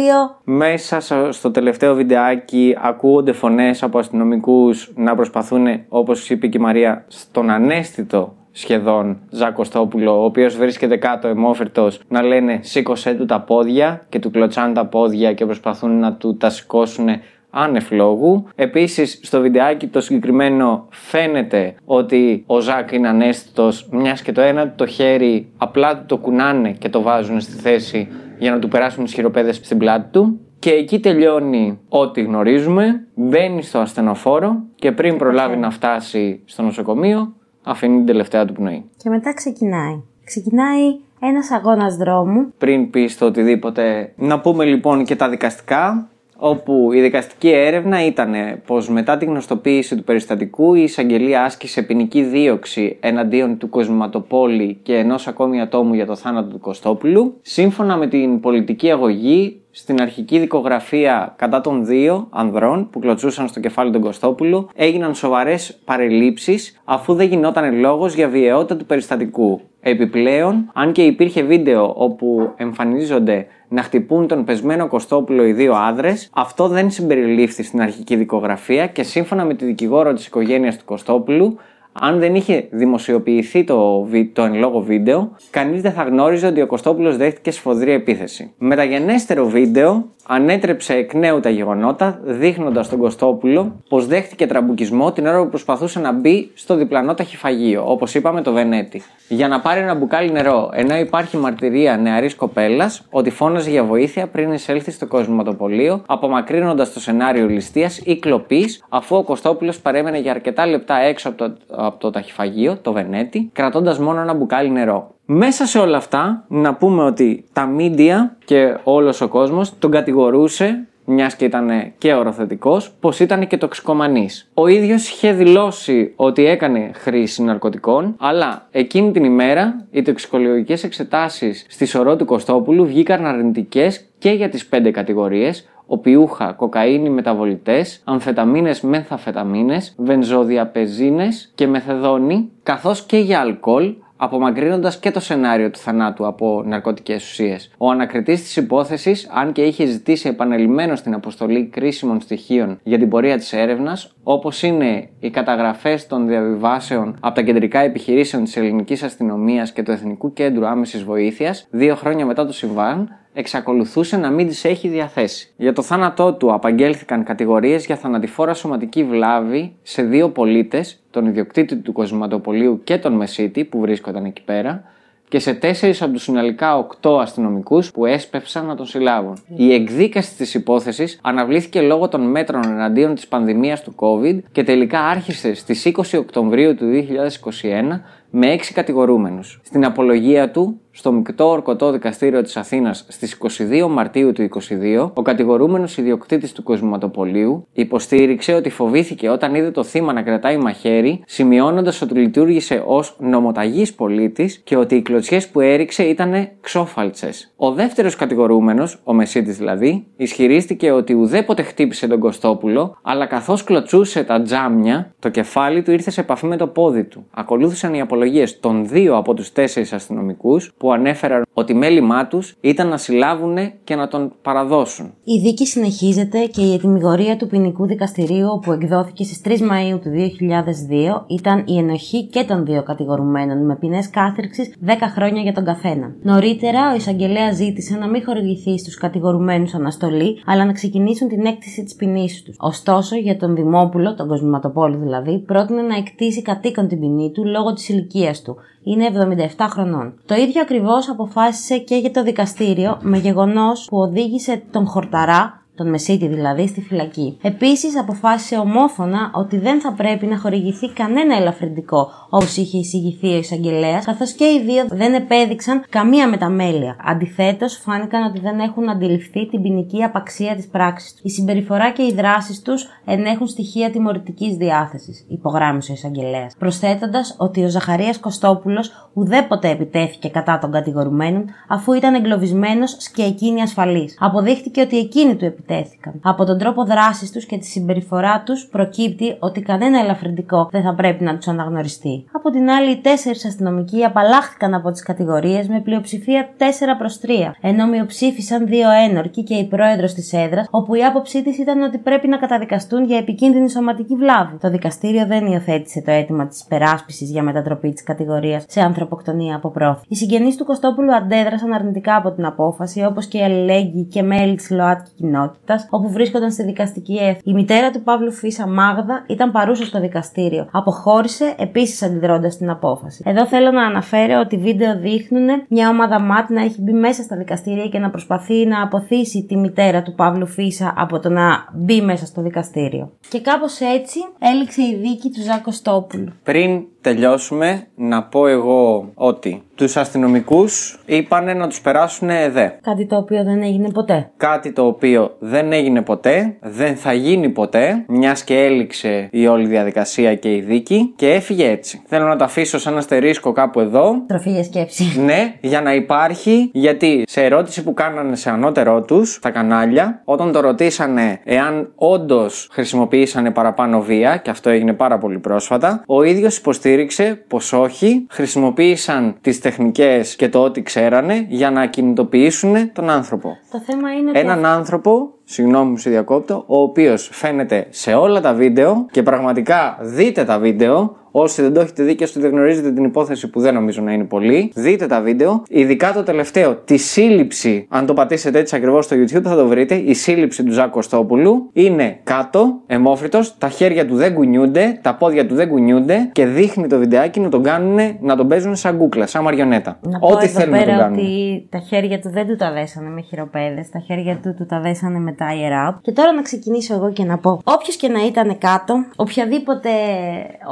κοσμηματοπολείο 0.00 0.40
μέσα 0.44 1.30
στο 1.32 1.50
τελευταίο 1.50 1.94
βιντεάκι 1.94 2.76
ακούγονται 2.82 3.32
φωνές 3.32 3.82
από 3.82 3.98
αστυνομικούς 3.98 4.92
να 4.94 5.14
προσπαθούν, 5.14 5.66
όπως 5.88 6.30
είπε 6.30 6.46
και 6.46 6.58
η 6.58 6.60
Μαρία, 6.60 7.04
στον 7.08 7.50
ανέστητο 7.50 8.34
σχεδόν 8.52 9.18
Ζακοστόπουλο, 9.30 10.20
ο 10.20 10.24
οποίος 10.24 10.56
βρίσκεται 10.56 10.96
κάτω 10.96 11.28
εμόφερτο, 11.28 11.90
να 12.08 12.22
λένε 12.22 12.58
σήκωσέ 12.62 13.14
του 13.14 13.24
τα 13.24 13.40
πόδια 13.40 14.02
και 14.08 14.18
του 14.18 14.30
κλωτσάνε 14.30 14.72
τα 14.72 14.86
πόδια 14.86 15.32
και 15.32 15.44
προσπαθούν 15.44 15.98
να 15.98 16.12
του 16.12 16.36
τα 16.36 16.50
σηκώσουν 16.50 17.08
άνευ 17.50 17.90
λόγου. 17.90 18.44
Επίσης, 18.54 19.20
στο 19.22 19.40
βιντεάκι 19.40 19.86
το 19.86 20.00
συγκεκριμένο 20.00 20.86
φαίνεται 20.90 21.74
ότι 21.84 22.44
ο 22.46 22.60
Ζακ 22.60 22.92
είναι 22.92 23.08
ανέστητος, 23.08 23.88
μιας 23.90 24.22
και 24.22 24.32
το 24.32 24.40
ένα 24.40 24.74
το 24.74 24.86
χέρι 24.86 25.52
απλά 25.56 25.96
του 25.98 26.04
το 26.06 26.16
κουνάνε 26.16 26.72
και 26.72 26.88
το 26.88 27.02
βάζουν 27.02 27.40
στη 27.40 27.52
θέση 27.52 28.08
για 28.38 28.50
να 28.50 28.58
του 28.58 28.68
περάσουν 28.68 29.04
τις 29.04 29.12
χειροπέδες 29.12 29.56
στην 29.56 29.78
πλάτη 29.78 30.10
του. 30.10 30.40
Και 30.58 30.70
εκεί 30.70 31.00
τελειώνει 31.00 31.78
ό,τι 31.88 32.22
γνωρίζουμε, 32.22 33.06
μπαίνει 33.14 33.62
στο 33.62 33.78
ασθενοφόρο 33.78 34.62
και 34.74 34.92
πριν 34.92 35.16
προλάβει 35.16 35.56
να 35.56 35.70
φτάσει 35.70 36.40
στο 36.44 36.62
νοσοκομείο, 36.62 37.34
αφήνει 37.62 37.96
την 37.96 38.06
τελευταία 38.06 38.44
του 38.44 38.52
πνοή. 38.52 38.84
Και 38.96 39.08
μετά 39.08 39.34
ξεκινάει. 39.34 40.02
Ξεκινάει 40.24 40.98
ένας 41.20 41.50
αγώνας 41.50 41.96
δρόμου. 41.96 42.52
Πριν 42.58 42.90
πει 42.90 43.10
το 43.18 43.26
οτιδήποτε, 43.26 44.12
να 44.16 44.40
πούμε 44.40 44.64
λοιπόν 44.64 45.04
και 45.04 45.16
τα 45.16 45.28
δικαστικά 45.28 46.08
όπου 46.42 46.92
η 46.92 47.00
δικαστική 47.00 47.48
έρευνα 47.48 48.06
ήταν 48.06 48.32
πως 48.66 48.88
μετά 48.88 49.16
την 49.16 49.28
γνωστοποίηση 49.28 49.96
του 49.96 50.04
περιστατικού 50.04 50.74
η 50.74 50.82
εισαγγελία 50.82 51.44
άσκησε 51.44 51.82
ποινική 51.82 52.22
δίωξη 52.22 52.96
εναντίον 53.00 53.58
του 53.58 53.68
Κοσμηματοπόλη 53.68 54.78
και 54.82 54.96
ενός 54.96 55.26
ακόμη 55.26 55.60
ατόμου 55.60 55.94
για 55.94 56.06
το 56.06 56.16
θάνατο 56.16 56.48
του 56.48 56.60
Κωστόπουλου. 56.60 57.38
Σύμφωνα 57.42 57.96
με 57.96 58.06
την 58.06 58.40
πολιτική 58.40 58.90
αγωγή, 58.90 59.59
στην 59.70 60.00
αρχική 60.00 60.38
δικογραφία 60.38 61.34
κατά 61.36 61.60
των 61.60 61.84
δύο 61.86 62.28
ανδρών 62.30 62.90
που 62.90 62.98
κλωτσούσαν 62.98 63.48
στο 63.48 63.60
κεφάλι 63.60 63.90
τον 63.90 64.00
Κωστόπουλου 64.00 64.68
έγιναν 64.74 65.14
σοβαρές 65.14 65.78
παρελήψεις 65.84 66.80
αφού 66.84 67.14
δεν 67.14 67.28
γινόταν 67.28 67.78
λόγος 67.78 68.14
για 68.14 68.28
βιαιότητα 68.28 68.76
του 68.76 68.86
περιστατικού. 68.86 69.60
Επιπλέον, 69.80 70.70
αν 70.74 70.92
και 70.92 71.02
υπήρχε 71.02 71.42
βίντεο 71.42 71.92
όπου 71.96 72.52
εμφανίζονται 72.56 73.46
να 73.68 73.82
χτυπούν 73.82 74.26
τον 74.26 74.44
πεσμένο 74.44 74.88
Κωστόπουλο 74.88 75.46
οι 75.46 75.52
δύο 75.52 75.74
άντρε, 75.74 76.14
αυτό 76.32 76.68
δεν 76.68 76.90
συμπεριλήφθη 76.90 77.62
στην 77.62 77.80
αρχική 77.80 78.16
δικογραφία 78.16 78.86
και 78.86 79.02
σύμφωνα 79.02 79.44
με 79.44 79.54
τη 79.54 79.64
δικηγόρο 79.64 80.12
της 80.12 80.26
οικογένειας 80.26 80.78
του 80.78 80.84
Κωστόπουλου, 80.84 81.58
αν 81.92 82.18
δεν 82.18 82.34
είχε 82.34 82.68
δημοσιοποιηθεί 82.70 83.64
το, 83.64 84.08
το 84.32 84.42
εν 84.42 84.54
λόγω 84.54 84.80
βίντεο, 84.80 85.36
κανείς 85.50 85.82
δεν 85.82 85.92
θα 85.92 86.02
γνώριζε 86.02 86.46
ότι 86.46 86.60
ο 86.60 86.66
Κωστόπουλος 86.66 87.16
δέχτηκε 87.16 87.50
σφοδρή 87.50 87.92
επίθεση. 87.92 88.52
Μεταγενέστερο 88.58 89.46
βίντεο 89.46 90.08
ανέτρεψε 90.32 90.94
εκ 90.94 91.14
νέου 91.14 91.40
τα 91.40 91.50
γεγονότα, 91.50 92.20
δείχνοντας 92.22 92.88
τον 92.88 92.98
Κωστόπουλο 92.98 93.76
πως 93.88 94.06
δέχτηκε 94.06 94.46
τραμπουκισμό 94.46 95.12
την 95.12 95.26
ώρα 95.26 95.42
που 95.42 95.48
προσπαθούσε 95.48 96.00
να 96.00 96.12
μπει 96.12 96.50
στο 96.54 96.74
διπλανό 96.74 97.14
ταχυφαγείο, 97.14 97.84
όπως 97.86 98.14
είπαμε 98.14 98.42
το 98.42 98.52
Βενέτι, 98.52 99.02
για 99.28 99.48
να 99.48 99.60
πάρει 99.60 99.80
ένα 99.80 99.94
μπουκάλι 99.94 100.32
νερό, 100.32 100.70
ενώ 100.72 100.96
υπάρχει 100.96 101.36
μαρτυρία 101.36 101.96
νεαρής 101.96 102.34
κοπέλας 102.34 103.06
ότι 103.10 103.30
φώναζε 103.30 103.70
για 103.70 103.84
βοήθεια 103.84 104.26
πριν 104.26 104.52
εισέλθει 104.52 104.90
στο 104.90 105.06
κοσμοτοπολείο, 105.06 106.02
απομακρύνοντας 106.06 106.92
το 106.92 107.00
σενάριο 107.00 107.46
ληστείας 107.46 107.98
ή 107.98 108.18
κλοπής, 108.18 108.84
αφού 108.88 109.16
ο 109.16 109.22
Κωστόπουλος 109.22 109.80
παρέμενε 109.80 110.18
για 110.18 110.30
αρκετά 110.30 110.66
λεπτά 110.66 110.96
έξω 110.96 111.28
από 111.28 111.38
το, 111.38 111.56
από 111.70 111.98
το 111.98 112.10
ταχυφαγείο, 112.10 112.78
το 112.82 112.92
Βενέτι, 112.92 113.50
κρατώντας 113.52 113.98
μόνο 113.98 114.20
ένα 114.20 114.34
μπουκάλι 114.34 114.70
νερό. 114.70 115.14
Μέσα 115.32 115.66
σε 115.66 115.78
όλα 115.78 115.96
αυτά, 115.96 116.44
να 116.48 116.74
πούμε 116.74 117.02
ότι 117.02 117.44
τα 117.52 117.66
μίντια 117.66 118.36
και 118.44 118.76
όλος 118.84 119.20
ο 119.20 119.28
κόσμος 119.28 119.78
τον 119.78 119.90
κατηγορούσε 119.90 120.86
μιας 121.04 121.36
και 121.36 121.44
ήταν 121.44 121.92
και 121.98 122.14
οροθετικός, 122.14 122.92
πως 123.00 123.20
ήταν 123.20 123.46
και 123.46 123.56
τοξικομανής. 123.56 124.50
Ο 124.54 124.66
ίδιος 124.66 125.10
είχε 125.10 125.32
δηλώσει 125.32 126.12
ότι 126.16 126.46
έκανε 126.46 126.90
χρήση 126.94 127.42
ναρκωτικών, 127.42 128.14
αλλά 128.18 128.66
εκείνη 128.70 129.10
την 129.10 129.24
ημέρα 129.24 129.86
οι 129.90 130.02
τοξικολογικές 130.02 130.84
εξετάσεις 130.84 131.66
στη 131.68 131.86
σωρό 131.86 132.16
του 132.16 132.24
Κωστόπουλου 132.24 132.86
βγήκαν 132.86 133.26
αρνητικές 133.26 134.04
και 134.18 134.30
για 134.30 134.48
τις 134.48 134.66
πέντε 134.66 134.90
κατηγορίες, 134.90 135.68
οπιούχα, 135.86 136.52
κοκαίνη, 136.52 137.10
μεταβολητές, 137.10 138.00
αμφεταμίνες, 138.04 138.80
μενθαφεταμίνες, 138.80 139.94
βενζοδιαπεζίνες 139.96 141.52
και 141.54 141.66
μεθεδόνη, 141.66 142.50
καθώς 142.62 143.02
και 143.02 143.18
για 143.18 143.40
αλκοόλ, 143.40 143.94
απομακρύνοντας 144.22 144.98
και 144.98 145.10
το 145.10 145.20
σενάριο 145.20 145.70
του 145.70 145.78
θανάτου 145.78 146.26
από 146.26 146.62
ναρκωτικές 146.66 147.30
ουσίες. 147.30 147.70
Ο 147.78 147.90
ανακριτής 147.90 148.42
της 148.42 148.56
υπόθεσης, 148.56 149.28
αν 149.32 149.52
και 149.52 149.62
είχε 149.62 149.86
ζητήσει 149.86 150.28
επανελειμμένο 150.28 150.96
στην 150.96 151.14
αποστολή 151.14 151.66
κρίσιμων 151.66 152.20
στοιχείων 152.20 152.80
για 152.82 152.98
την 152.98 153.08
πορεία 153.08 153.36
της 153.36 153.52
έρευνας, 153.52 154.14
όπως 154.22 154.62
είναι 154.62 155.08
οι 155.20 155.30
καταγραφές 155.30 156.06
των 156.06 156.26
διαβιβάσεων 156.26 157.16
από 157.20 157.34
τα 157.34 157.42
κεντρικά 157.42 157.78
επιχειρήσεων 157.78 158.44
της 158.44 158.56
ελληνικής 158.56 159.02
αστυνομίας 159.02 159.72
και 159.72 159.82
του 159.82 159.90
Εθνικού 159.90 160.32
Κέντρου 160.32 160.66
Άμεσης 160.66 161.04
Βοήθειας, 161.04 161.66
δύο 161.70 161.94
χρόνια 161.94 162.26
μετά 162.26 162.46
το 162.46 162.52
συμβάν, 162.52 163.19
εξακολουθούσε 163.32 164.16
να 164.16 164.30
μην 164.30 164.48
τις 164.48 164.64
έχει 164.64 164.88
διαθέσει. 164.88 165.52
Για 165.56 165.72
το 165.72 165.82
θάνατό 165.82 166.32
του 166.32 166.52
απαγγέλθηκαν 166.52 167.24
κατηγορίες 167.24 167.86
για 167.86 167.96
θανατηφόρα 167.96 168.54
σωματική 168.54 169.04
βλάβη 169.04 169.72
σε 169.82 170.02
δύο 170.02 170.28
πολίτες, 170.28 171.00
τον 171.10 171.26
ιδιοκτήτη 171.26 171.76
του 171.76 171.92
κοσματοπολίου 171.92 172.80
και 172.84 172.98
τον 172.98 173.12
Μεσίτη 173.12 173.64
που 173.64 173.80
βρίσκονταν 173.80 174.24
εκεί 174.24 174.42
πέρα, 174.42 174.84
και 175.30 175.38
σε 175.38 175.54
τέσσερις 175.54 176.02
από 176.02 176.12
τους 176.12 176.22
συνολικά 176.22 176.76
οκτώ 176.76 177.18
αστυνομικούς 177.18 177.90
που 177.90 178.06
έσπευσαν 178.06 178.66
να 178.66 178.74
τον 178.74 178.86
συλλάβουν. 178.86 179.36
Η 179.56 179.72
εκδίκαση 179.72 180.36
της 180.36 180.54
υπόθεσης 180.54 181.18
αναβλήθηκε 181.22 181.80
λόγω 181.80 182.08
των 182.08 182.20
μέτρων 182.20 182.62
εναντίον 182.64 183.14
της 183.14 183.26
πανδημίας 183.26 183.82
του 183.82 183.94
COVID 183.96 184.38
και 184.52 184.62
τελικά 184.64 185.00
άρχισε 185.00 185.54
στις 185.54 185.92
20 185.96 186.18
Οκτωβρίου 186.18 186.74
του 186.74 186.84
2021 186.84 188.00
με 188.30 188.50
έξι 188.52 188.72
κατηγορούμενους. 188.72 189.60
Στην 189.64 189.84
απολογία 189.84 190.50
του, 190.50 190.80
στο 191.00 191.12
Μικτό 191.12 191.48
Ορκωτό 191.48 191.90
Δικαστήριο 191.90 192.42
της 192.42 192.56
Αθήνας 192.56 193.04
στις 193.08 193.38
22 193.58 193.86
Μαρτίου 193.88 194.32
του 194.32 194.42
2022, 194.42 195.10
ο 195.14 195.22
κατηγορούμενος 195.22 195.96
ιδιοκτήτης 195.96 196.52
του 196.52 196.62
κοσμηματοπολίου 196.62 197.66
υποστήριξε 197.72 198.52
ότι 198.52 198.70
φοβήθηκε 198.70 199.28
όταν 199.28 199.54
είδε 199.54 199.70
το 199.70 199.84
θύμα 199.84 200.12
να 200.12 200.22
κρατάει 200.22 200.56
μαχαίρι, 200.56 201.22
σημειώνοντας 201.26 202.02
ότι 202.02 202.14
λειτουργήσε 202.14 202.82
ως 202.86 203.16
νομοταγής 203.18 203.94
πολίτης 203.94 204.60
και 204.64 204.76
ότι 204.76 204.94
οι 204.94 205.02
κλωτσιές 205.02 205.48
που 205.48 205.60
έριξε 205.60 206.02
ήταν 206.02 206.48
ξόφαλτσες. 206.60 207.52
Ο 207.56 207.72
δεύτερος 207.72 208.16
κατηγορούμενος, 208.16 209.00
ο 209.04 209.12
Μεσίτης 209.12 209.56
δηλαδή, 209.56 210.06
ισχυρίστηκε 210.16 210.90
ότι 210.90 211.14
ουδέποτε 211.14 211.62
χτύπησε 211.62 212.06
τον 212.06 212.18
Κωστόπουλο, 212.18 212.96
αλλά 213.02 213.26
καθώς 213.26 213.64
κλωτσούσε 213.64 214.24
τα 214.24 214.42
τζάμια, 214.42 215.14
το 215.18 215.28
κεφάλι 215.28 215.82
του 215.82 215.90
ήρθε 215.90 216.10
σε 216.10 216.20
επαφή 216.20 216.46
με 216.46 216.56
το 216.56 216.66
πόδι 216.66 217.04
του. 217.04 217.26
Ακολούθησαν 217.30 217.94
οι 217.94 218.00
απολογίες 218.00 218.60
των 218.60 218.88
δύο 218.88 219.16
από 219.16 219.34
τους 219.34 219.52
τέσσερις 219.52 219.92
αστυνομικούς 219.92 220.72
που 220.78 220.89
ανέφεραν 220.92 221.42
ότι 221.52 221.74
μέλημά 221.74 222.26
τους 222.26 222.56
ήταν 222.60 222.88
να 222.88 222.96
συλλάβουν 222.96 223.56
και 223.84 223.94
να 223.94 224.08
τον 224.08 224.32
παραδώσουν. 224.42 225.14
Η 225.24 225.38
δίκη 225.38 225.66
συνεχίζεται 225.66 226.44
και 226.44 226.62
η 226.62 226.74
ετοιμιγορία 226.74 227.36
του 227.36 227.46
ποινικού 227.46 227.86
δικαστηρίου 227.86 228.60
που 228.62 228.72
εκδόθηκε 228.72 229.24
στις 229.24 229.40
3 229.44 229.50
Μαΐου 229.50 230.00
του 230.00 230.10
2002 230.10 231.24
ήταν 231.26 231.64
η 231.66 231.78
ενοχή 231.78 232.24
και 232.24 232.44
των 232.44 232.64
δύο 232.64 232.82
κατηγορουμένων 232.82 233.64
με 233.64 233.76
ποινές 233.76 234.10
κάθριξης 234.10 234.74
10 234.86 234.90
χρόνια 235.14 235.42
για 235.42 235.52
τον 235.52 235.64
καθένα. 235.64 236.14
Νωρίτερα 236.22 236.92
ο 236.92 236.94
εισαγγελέα 236.94 237.52
ζήτησε 237.52 237.96
να 237.96 238.08
μην 238.08 238.24
χορηγηθεί 238.24 238.78
στους 238.78 238.96
κατηγορουμένους 238.96 239.74
αναστολή 239.74 240.42
αλλά 240.46 240.64
να 240.64 240.72
ξεκινήσουν 240.72 241.28
την 241.28 241.46
έκτηση 241.46 241.84
της 241.84 241.94
ποινής 241.94 242.42
τους. 242.42 242.56
Ωστόσο 242.58 243.16
για 243.16 243.36
τον 243.36 243.54
Δημόπουλο, 243.54 244.14
τον 244.14 244.28
Κοσμηματοπόλη 244.28 244.96
δηλαδή, 244.96 245.38
πρότεινε 245.38 245.82
να 245.82 245.96
εκτίσει 245.96 246.42
κατοίκον 246.42 246.88
την 246.88 247.00
ποινή 247.00 247.30
του 247.30 247.44
λόγω 247.44 247.72
της 247.72 247.88
ηλικίας 247.88 248.42
του 248.42 248.56
είναι 248.82 249.10
77 249.58 249.66
χρονών. 249.70 250.14
Το 250.26 250.34
ίδιο 250.34 250.60
ακριβώς 250.60 251.08
αποφάσισε 251.08 251.78
και 251.78 251.96
για 251.96 252.10
το 252.10 252.22
δικαστήριο 252.22 252.98
με 253.02 253.18
γεγονός 253.18 253.86
που 253.90 253.98
οδήγησε 253.98 254.62
τον 254.70 254.86
Χορταρά 254.86 255.59
τον 255.80 255.88
Μεσίτη 255.88 256.26
δηλαδή, 256.28 256.66
στη 256.66 256.80
φυλακή. 256.80 257.38
Επίσης, 257.42 257.98
αποφάσισε 257.98 258.56
ομόφωνα 258.56 259.30
ότι 259.34 259.58
δεν 259.58 259.80
θα 259.80 259.92
πρέπει 259.92 260.26
να 260.26 260.38
χορηγηθεί 260.38 260.92
κανένα 260.92 261.36
ελαφρυντικό 261.36 262.10
όπως 262.30 262.56
είχε 262.56 262.78
εισηγηθεί 262.78 263.26
ο 263.26 263.36
εισαγγελέας, 263.36 264.04
καθώς 264.04 264.32
και 264.32 264.44
οι 264.44 264.62
δύο 264.64 264.84
δεν 264.88 265.14
επέδειξαν 265.14 265.84
καμία 265.88 266.28
μεταμέλεια. 266.28 266.96
Αντιθέτως, 267.04 267.76
φάνηκαν 267.76 268.22
ότι 268.22 268.40
δεν 268.40 268.58
έχουν 268.58 268.88
αντιληφθεί 268.90 269.48
την 269.48 269.62
ποινική 269.62 270.02
απαξία 270.02 270.54
της 270.54 270.68
πράξης 270.68 271.12
τους. 271.12 271.22
Η 271.22 271.28
συμπεριφορά 271.28 271.90
και 271.90 272.02
οι 272.02 272.12
δράσεις 272.12 272.62
τους 272.62 272.86
ενέχουν 273.04 273.46
στοιχεία 273.46 273.90
τιμωρητικής 273.90 274.56
διάθεσης, 274.56 275.26
υπογράμμισε 275.28 275.90
ο 275.90 275.94
εισαγγελέας, 275.94 276.54
προσθέτοντας 276.58 277.34
ότι 277.38 277.64
ο 277.64 277.68
Ζαχαρίας 277.68 278.18
Κωστόπουλος 278.18 279.10
ουδέποτε 279.12 279.68
επιτέθηκε 279.68 280.28
κατά 280.28 280.58
των 280.58 280.70
κατηγορουμένων 280.70 281.44
αφού 281.68 281.92
ήταν 281.92 282.14
εγκλωβισμένος 282.14 283.10
και 283.14 283.22
εκείνη 283.22 283.62
ασφαλής. 283.62 284.16
Αποδείχτηκε 284.20 284.80
ότι 284.80 284.98
εκείνη 284.98 285.36
του 285.36 285.44
επιτέθηκαν 285.70 286.20
από 286.22 286.44
τον 286.44 286.58
τρόπο 286.58 286.84
δράσης 286.84 287.32
τους 287.32 287.46
και 287.46 287.58
τη 287.58 287.66
συμπεριφορά 287.66 288.42
τους 288.46 288.66
προκύπτει 288.66 289.36
ότι 289.38 289.60
κανένα 289.60 289.98
ελαφρυντικό 289.98 290.68
δεν 290.72 290.82
θα 290.82 290.94
πρέπει 290.94 291.24
να 291.24 291.36
τους 291.36 291.48
αναγνωριστεί. 291.48 292.24
Από 292.32 292.50
την 292.50 292.70
άλλη, 292.70 292.90
οι 292.90 292.96
τέσσερις 292.96 293.44
αστυνομικοί 293.44 294.04
απαλλάχθηκαν 294.04 294.74
από 294.74 294.90
τις 294.90 295.02
κατηγορίες 295.02 295.68
με 295.68 295.80
πλειοψηφία 295.80 296.48
4 296.58 296.62
προς 296.98 297.18
3, 297.18 297.52
ενώ 297.60 297.86
μειοψήφισαν 297.86 298.66
δύο 298.66 298.90
ένορκοι 298.90 299.42
και 299.42 299.54
η 299.54 299.66
πρόεδρος 299.66 300.14
της 300.14 300.32
έδρας, 300.32 300.66
όπου 300.70 300.94
η 300.94 301.04
άποψή 301.04 301.42
της 301.42 301.58
ήταν 301.58 301.82
ότι 301.82 301.98
πρέπει 301.98 302.28
να 302.28 302.36
καταδικαστούν 302.36 303.04
για 303.04 303.18
επικίνδυνη 303.18 303.70
σωματική 303.70 304.14
βλάβη. 304.14 304.56
Το 304.60 304.70
δικαστήριο 304.70 305.26
δεν 305.26 305.46
υιοθέτησε 305.46 306.02
το 306.02 306.10
αίτημα 306.10 306.46
της 306.46 306.62
υπεράσπισης 306.62 307.30
για 307.30 307.42
μετατροπή 307.42 307.92
της 307.92 308.02
κατηγορίας 308.02 308.64
σε 308.68 308.80
ανθρωποκτονία 308.80 309.56
από 309.56 309.70
πρόθεση. 309.70 310.06
Οι 310.08 310.16
συγγενείς 310.16 310.56
του 310.56 310.64
Κωστόπουλου 310.64 311.14
αντέδρασαν 311.14 311.72
αρνητικά 311.72 312.16
από 312.16 312.32
την 312.32 312.44
απόφαση, 312.44 313.04
όπως 313.04 313.26
και 313.26 313.38
οι 313.38 313.42
αλληλέγγυοι 313.42 314.04
και 314.04 314.22
μέλη 314.22 314.54
της 314.54 314.70
ΛΟΑΤΚΙ 314.70 315.24
κοινότητας 315.60 315.86
όπου 315.90 316.10
βρίσκονταν 316.10 316.52
στη 316.52 316.62
δικαστική 316.62 317.14
αίθουσα. 317.14 317.40
Η 317.44 317.52
μητέρα 317.52 317.90
του 317.90 318.02
Παύλου 318.02 318.32
Φίσα 318.32 318.66
Μάγδα 318.66 319.24
ήταν 319.26 319.50
παρούσα 319.50 319.84
στο 319.84 320.00
δικαστήριο. 320.00 320.68
Αποχώρησε 320.72 321.54
επίσης 321.58 322.02
αντιδρώντας 322.02 322.56
την 322.56 322.70
απόφαση. 322.70 323.22
Εδώ 323.26 323.46
θέλω 323.46 323.70
να 323.70 323.86
αναφέρω 323.86 324.40
ότι 324.40 324.56
βίντεο 324.56 324.98
δείχνουν 324.98 325.48
μια 325.68 325.88
ομάδα 325.88 326.20
ΜΑΤ 326.20 326.50
να 326.50 326.62
έχει 326.62 326.82
μπει 326.82 326.92
μέσα 326.92 327.22
στα 327.22 327.36
δικαστήρια 327.36 327.88
και 327.88 327.98
να 327.98 328.10
προσπαθεί 328.10 328.66
να 328.66 328.82
αποθήσει 328.82 329.44
τη 329.48 329.56
μητέρα 329.56 330.02
του 330.02 330.14
Παύλου 330.14 330.46
Φίσα 330.46 330.94
από 330.96 331.18
το 331.18 331.28
να 331.28 331.68
μπει 331.72 332.00
μέσα 332.00 332.26
στο 332.26 332.42
δικαστήριο. 332.42 333.12
Και 333.28 333.40
κάπως 333.40 333.80
έτσι 333.80 334.18
έληξε 334.38 334.82
η 334.82 334.94
δίκη 334.94 335.30
του 335.30 335.42
Ζάκο 335.42 335.70
Στόπουλου. 335.70 336.32
Πριν 336.42 336.84
τελειώσουμε, 337.00 337.86
να 337.94 338.22
πω 338.22 338.46
εγώ 338.46 339.10
ότι 339.14 339.62
τους 339.80 339.96
αστυνομικούς 339.96 340.98
είπανε 341.06 341.54
να 341.54 341.68
τους 341.68 341.80
περάσουν 341.80 342.30
ΕΔΕ. 342.30 342.78
Κάτι 342.82 343.06
το 343.06 343.16
οποίο 343.16 343.44
δεν 343.44 343.62
έγινε 343.62 343.90
ποτέ. 343.90 344.30
Κάτι 344.36 344.72
το 344.72 344.86
οποίο 344.86 345.36
δεν 345.38 345.72
έγινε 345.72 346.02
ποτέ, 346.02 346.56
δεν 346.60 346.96
θα 346.96 347.12
γίνει 347.12 347.48
ποτέ, 347.48 348.04
μιας 348.08 348.44
και 348.44 348.58
έληξε 348.58 349.28
η 349.30 349.46
όλη 349.46 349.66
διαδικασία 349.66 350.34
και 350.34 350.54
η 350.54 350.60
δίκη 350.60 351.12
και 351.16 351.32
έφυγε 351.32 351.68
έτσι. 351.68 352.02
Θέλω 352.06 352.26
να 352.26 352.36
το 352.36 352.44
αφήσω 352.44 352.78
σαν 352.78 352.96
αστερίσκο 352.96 353.52
κάπου 353.52 353.80
εδώ. 353.80 354.24
Τροφή 354.26 354.50
για 354.50 354.64
σκέψη. 354.64 355.04
Ναι, 355.30 355.54
για 355.60 355.80
να 355.82 355.94
υπάρχει, 355.94 356.70
γιατί 356.72 357.22
σε 357.26 357.44
ερώτηση 357.44 357.82
που 357.82 357.94
κάνανε 357.94 358.36
σε 358.36 358.50
ανώτερό 358.50 359.02
τους, 359.02 359.32
στα 359.34 359.50
κανάλια, 359.50 360.22
όταν 360.24 360.52
το 360.52 360.60
ρωτήσανε 360.60 361.40
εάν 361.44 361.92
όντως 361.94 362.68
χρησιμοποιήσανε 362.72 363.50
παραπάνω 363.50 364.00
βία, 364.00 364.36
και 364.36 364.50
αυτό 364.50 364.70
έγινε 364.70 364.92
πάρα 364.92 365.18
πολύ 365.18 365.38
πρόσφατα, 365.38 366.02
ο 366.06 366.22
ίδιος 366.22 366.56
υποστήριξε 366.56 367.44
πως 367.48 367.72
όχι, 367.72 368.26
χρησιμοποίησαν 368.30 369.36
τις 369.40 369.58
τεχνικές 369.70 370.36
και 370.36 370.48
το 370.48 370.62
ό,τι 370.62 370.82
ξέρανε 370.82 371.46
για 371.48 371.70
να 371.70 371.86
κινητοποιήσουν 371.86 372.92
τον 372.92 373.10
άνθρωπο. 373.10 373.58
Το 373.70 373.80
θέμα 373.80 374.12
είναι 374.12 374.30
ότι. 374.30 374.38
Έναν 374.38 374.66
άνθρωπο 374.66 375.34
συγγνώμη 375.50 375.90
που 375.92 375.98
σε 375.98 376.10
διακόπτω, 376.10 376.64
ο 376.66 376.80
οποίος 376.80 377.28
φαίνεται 377.32 377.86
σε 377.90 378.14
όλα 378.14 378.40
τα 378.40 378.54
βίντεο 378.54 379.06
και 379.10 379.22
πραγματικά 379.22 379.98
δείτε 380.00 380.44
τα 380.44 380.58
βίντεο. 380.58 381.18
Όσοι 381.32 381.62
δεν 381.62 381.72
το 381.72 381.80
έχετε 381.80 382.02
δει 382.02 382.14
και 382.14 382.24
όσοι 382.24 382.40
δεν 382.40 382.50
γνωρίζετε 382.50 382.92
την 382.92 383.04
υπόθεση 383.04 383.50
που 383.50 383.60
δεν 383.60 383.74
νομίζω 383.74 384.02
να 384.02 384.12
είναι 384.12 384.24
πολύ, 384.24 384.72
δείτε 384.74 385.06
τα 385.06 385.20
βίντεο. 385.20 385.62
Ειδικά 385.68 386.12
το 386.12 386.22
τελευταίο, 386.22 386.74
τη 386.76 386.96
σύλληψη, 386.96 387.86
αν 387.90 388.06
το 388.06 388.14
πατήσετε 388.14 388.58
έτσι 388.58 388.76
ακριβώς 388.76 389.04
στο 389.04 389.16
YouTube 389.16 389.42
θα 389.42 389.56
το 389.56 389.66
βρείτε. 389.66 389.94
Η 389.94 390.14
σύλληψη 390.14 390.64
του 390.64 390.72
Ζάκου 390.72 390.90
Κωστόπουλου 390.90 391.70
είναι 391.72 392.20
κάτω, 392.24 392.80
εμόφριτο, 392.86 393.40
τα 393.58 393.68
χέρια 393.68 394.06
του 394.06 394.14
δεν 394.14 394.34
κουνιούνται, 394.34 394.98
τα 395.02 395.14
πόδια 395.14 395.46
του 395.46 395.54
δεν 395.54 395.68
κουνιούνται 395.68 396.28
και 396.32 396.46
δείχνει 396.46 396.86
το 396.86 396.98
βιντεάκι 396.98 397.40
να 397.40 397.48
τον 397.48 397.62
κάνουν, 397.62 397.98
να 398.20 398.36
τον 398.36 398.48
παίζουν 398.48 398.76
σαν 398.76 398.96
κούκλα, 398.98 399.26
σαν 399.26 399.42
μαριονέτα. 399.42 399.98
Να 400.02 400.18
πω 400.18 400.28
Ό,τι 400.28 400.46
θέλουν 400.46 400.74
να 400.74 400.84
τον 400.84 400.96
κάνουν. 400.96 401.18
ότι 401.18 401.66
τα 401.70 401.78
χέρια 401.78 402.20
του 402.20 402.30
δεν 402.30 402.46
του 402.46 402.56
τα 402.56 402.72
δέσανε 402.72 403.08
με 403.08 403.20
χειροπέδες, 403.20 403.88
τα 403.90 403.98
χέρια 403.98 404.40
του 404.42 404.54
του 404.54 404.66
τα 404.66 404.80
δέσανε 404.80 405.18
με 405.18 405.32
τα 405.40 405.54
ιερά. 405.54 406.00
Και 406.02 406.12
τώρα 406.12 406.32
να 406.32 406.42
ξεκινήσω 406.42 406.94
εγώ 406.94 407.12
και 407.12 407.24
να 407.24 407.38
πω: 407.38 407.60
Όποιος 407.64 407.96
και 407.96 408.08
να 408.08 408.26
ήταν 408.26 408.58
κάτω, 408.58 408.94
οποιαδήποτε, 409.16 409.90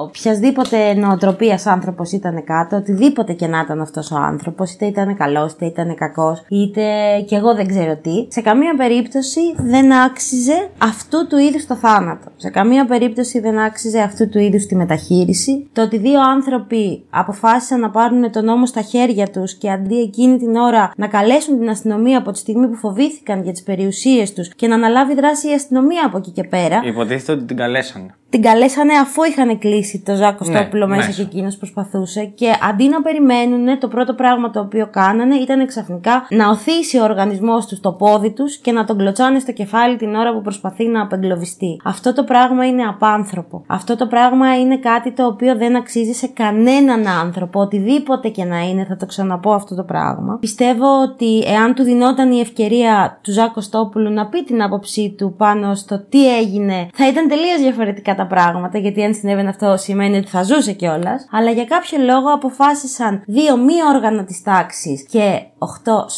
οποιασδήποτε 0.07 0.95
νοοτροπίας 0.95 1.67
άνθρωπος 1.67 2.13
ήταν 2.13 2.45
κάτω, 2.45 2.77
οτιδήποτε 2.77 3.33
και 3.33 3.47
να 3.47 3.61
ήταν 3.61 3.81
αυτός 3.81 4.11
ο 4.11 4.17
άνθρωπος, 4.17 4.73
είτε 4.73 4.87
ήταν 4.87 5.17
καλός, 5.17 5.53
είτε 5.53 5.67
ήταν 5.67 5.95
κακός, 5.95 6.45
είτε 6.49 6.83
και 7.27 7.37
εγώ 7.37 7.55
δεν 7.55 7.67
ξέρω 7.67 7.97
τι, 7.97 8.27
σε 8.29 8.41
καμία 8.41 8.75
περίπτωση 8.77 9.41
δεν 9.57 9.93
άξιζε 9.93 10.69
αυτού 10.79 11.27
του 11.27 11.37
είδους 11.37 11.67
το 11.67 11.75
θάνατο. 11.75 12.31
Σε 12.37 12.51
καμία 12.51 12.87
περίπτωση 12.87 13.41
δεν 13.41 13.59
άξιζε 13.59 14.01
αυτού 14.01 14.29
του 14.29 14.39
είδους 14.39 14.67
τη 14.67 14.75
μεταχείριση. 14.77 15.69
Το 15.73 15.83
ότι 15.83 15.99
δύο 15.99 16.21
άνθρωποι 16.21 17.05
αποφάσισαν 17.11 17.81
να 17.81 17.91
πάρουν 17.91 18.31
τον 18.31 18.45
νόμο 18.45 18.67
στα 18.67 18.81
χέρια 18.81 19.29
τους 19.29 19.55
και 19.55 19.71
αντί 19.71 20.01
εκείνη 20.01 20.39
την 20.39 20.57
ώρα 20.57 20.93
να 20.97 21.07
καλέσουν 21.07 21.59
την 21.59 21.69
αστυνομία 21.69 22.19
από 22.19 22.31
τη 22.33 22.39
στιγμή 22.39 22.69
που 22.69 22.75
φοβήθηκαν 22.75 23.43
για 23.43 23.53
τις 23.53 23.63
περιουσίες 23.63 24.33
τους 24.33 24.49
και 24.59 24.67
να 24.67 24.75
αναλάβει 24.75 25.15
δράση 25.15 25.49
η 25.49 25.53
αστυνομία 25.53 26.07
από 26.07 26.17
εκεί 26.19 26.31
και 26.31 26.45
πέρα. 26.45 26.81
Υποτίθεται 26.85 27.33
ότι 27.33 27.45
την 27.45 27.57
καλέσανε 27.57 28.15
την 28.31 28.43
καλέσανε 28.43 28.95
αφού 28.95 29.23
είχαν 29.23 29.59
κλείσει 29.59 30.03
το 30.07 30.15
Ζάκο 30.15 30.45
ναι, 30.45 30.57
Στόπουλο 30.57 30.87
μέσα, 30.87 31.07
μέσα 31.07 31.13
και 31.13 31.23
εκείνος 31.23 31.57
προσπαθούσε. 31.57 32.25
Και 32.25 32.47
αντί 32.71 32.89
να 32.89 33.03
περιμένουν, 33.03 33.79
το 33.79 33.89
πρώτο 33.89 34.15
πράγμα 34.15 34.51
το 34.51 34.61
οποίο 34.61 34.89
κάνανε 34.91 35.35
ήταν 35.35 35.67
ξαφνικά 35.67 36.27
να 36.31 36.49
οθήσει 36.49 36.99
ο 36.99 37.03
οργανισμός 37.03 37.67
τους 37.67 37.81
το 37.81 37.93
πόδι 37.93 38.31
τους 38.31 38.57
και 38.57 38.73
να 38.73 38.85
τον 38.85 38.99
κλωτσάνε 38.99 39.39
στο 39.39 39.53
κεφάλι 39.53 39.97
την 39.97 40.15
ώρα 40.15 40.33
που 40.33 40.43
προσπαθεί 40.43 40.87
να 40.87 41.03
απεγκλωβιστεί. 41.03 41.81
Αυτό 41.85 42.13
το 42.13 42.25
πράγμα 42.25 42.67
είναι 42.67 42.83
απάνθρωπο. 42.83 43.65
Αυτό 43.67 43.97
το 43.97 44.07
πράγμα 44.07 44.59
είναι 44.59 44.79
κάτι 44.79 45.13
το 45.13 45.27
οποίο 45.27 45.57
δεν 45.57 45.77
αξίζει 45.77 46.13
σε 46.13 46.27
κανέναν 46.27 47.07
άνθρωπο, 47.07 47.61
οτιδήποτε 47.61 48.29
και 48.29 48.45
να 48.45 48.59
είναι, 48.59 48.85
θα 48.85 48.97
το 48.97 49.07
ξαναπώ 49.07 49.53
αυτό 49.53 49.75
το 49.75 49.83
πράγμα. 49.83 50.37
Πιστεύω 50.41 51.03
ότι 51.03 51.43
εάν 51.47 51.75
του 51.75 51.83
δινόταν 51.83 52.33
η 52.33 52.41
ευκαιρία 52.41 53.19
του 53.23 53.33
Ζάκο 53.33 53.61
Στόπουλου 53.61 54.13
να 54.13 54.27
πει 54.27 54.45
την 54.45 54.63
άποψή 54.63 55.15
του 55.19 55.35
πάνω 55.37 55.75
στο 55.75 56.05
τι 56.09 56.37
έγινε, 56.37 56.89
θα 56.93 57.09
ήταν 57.09 57.29
τελείως 57.29 57.61
διαφορετικά 57.61 58.15
τα 58.19 58.27
πράγματα, 58.27 58.79
γιατί 58.79 59.05
αν 59.05 59.15
συνέβαινε 59.15 59.49
αυτό 59.49 59.77
σημαίνει 59.77 60.17
ότι 60.17 60.29
θα 60.29 60.43
ζούσε 60.43 60.73
κιόλας. 60.73 61.27
Αλλά 61.31 61.51
για 61.51 61.65
κάποιο 61.65 61.99
λόγο 61.99 62.33
αποφάσισαν 62.35 63.23
δύο 63.27 63.57
μη 63.57 63.75
όργανα 63.95 64.25
της 64.25 64.43
τάξης 64.43 65.07
και 65.11 65.43
8, 65.59 65.67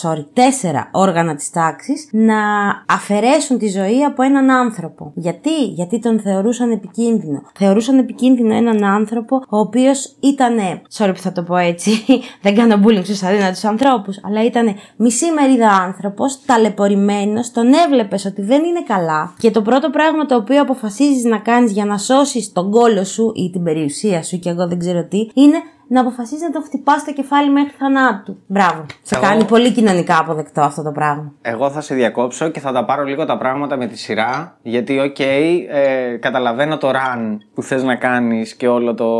sorry, 0.03 0.25
4 0.35 0.89
όργανα 0.91 1.35
της 1.35 1.51
τάξης 1.51 2.09
να 2.13 2.41
αφαιρέσουν 2.87 3.59
τη 3.59 3.69
ζωή 3.69 4.05
από 4.05 4.23
έναν 4.23 4.51
άνθρωπο. 4.51 5.13
Γιατί; 5.15 5.65
Γιατί 5.65 5.99
τον 5.99 6.21
θεωρούσαν 6.21 6.71
επικίνδυνο. 6.71 7.43
Θεωρούσαν 7.55 7.99
επικίνδυνο 7.99 8.55
έναν 8.55 8.85
άνθρωπο 8.85 9.37
ο 9.37 9.59
οποίος 9.59 10.17
ήταν, 10.21 10.57
sorry 10.99 11.11
που 11.15 11.21
θα 11.21 11.33
το 11.33 11.43
πω 11.43 11.57
έτσι, 11.57 11.91
δεν 12.45 12.55
κάνω 12.55 12.81
bullying 12.85 13.05
στους 13.05 13.23
αδύνατους 13.23 13.65
ανθρώπους, 13.65 14.21
αλλά 14.25 14.45
ήταν 14.45 14.75
μισή 14.97 15.33
μερίδα 15.33 15.71
άνθρωπος, 15.71 16.45
ταλαιπωρημένος, 16.47 17.51
τον 17.51 17.73
έβλεπες 17.73 18.25
ότι 18.25 18.43
δεν 18.43 18.65
είναι 18.65 18.83
καλά 18.83 19.35
και 19.39 19.51
το 19.51 19.63
πρώτο 19.63 19.91
πράγμα 19.91 20.27
το 20.27 20.37
οποίο 20.37 20.63
αποφασίζεις 20.63 21.25
να 21.25 21.39
κάνεις 21.39 21.73
για 21.73 21.85
να 21.85 21.90
σώσεις 21.99 22.53
τον 22.53 22.71
κόλο 22.71 23.05
σου 23.05 23.33
ή 23.35 23.51
την 23.51 23.63
περιουσία 23.63 24.23
σου 24.23 24.39
και 24.39 24.49
εγώ 24.49 24.69
δεν 24.69 24.79
ξέρω 24.79 25.05
τι, 25.05 25.29
είναι 25.35 25.57
να 25.93 26.01
αποφασίσει 26.01 26.43
να 26.43 26.51
τον 26.51 26.63
χτυπάς 26.63 27.01
στο 27.01 27.13
κεφάλι 27.13 27.51
μέχρι 27.51 27.71
θανάτου. 27.79 28.37
Μπράβο. 28.47 28.87
Σε 29.03 29.15
Εγώ- 29.15 29.25
κάνει 29.25 29.45
πολύ 29.45 29.73
κοινωνικά 29.73 30.19
αποδεκτό 30.19 30.61
αυτό 30.61 30.83
το 30.83 30.91
πράγμα. 30.93 31.33
Εγώ 31.43 31.71
θα 31.71 31.81
σε 31.81 31.95
διακόψω 31.95 32.49
και 32.49 32.61
θα 32.61 32.73
τα 32.73 32.85
πάρω 32.85 33.03
λίγο 33.05 33.25
τα 33.25 33.39
πράγματα 33.39 33.77
με 33.77 33.87
τη 33.87 33.99
σειρά. 33.99 34.57
Γιατί, 34.63 34.99
οκ, 34.99 35.19
ε, 35.19 36.17
καταλαβαίνω 36.21 36.77
το 36.79 36.91
rant 36.91 37.37
που 37.55 37.63
θες 37.63 37.83
να 37.83 37.95
κάνεις 37.95 38.55
και 38.55 38.69
όλο 38.69 38.95
το, 38.95 39.11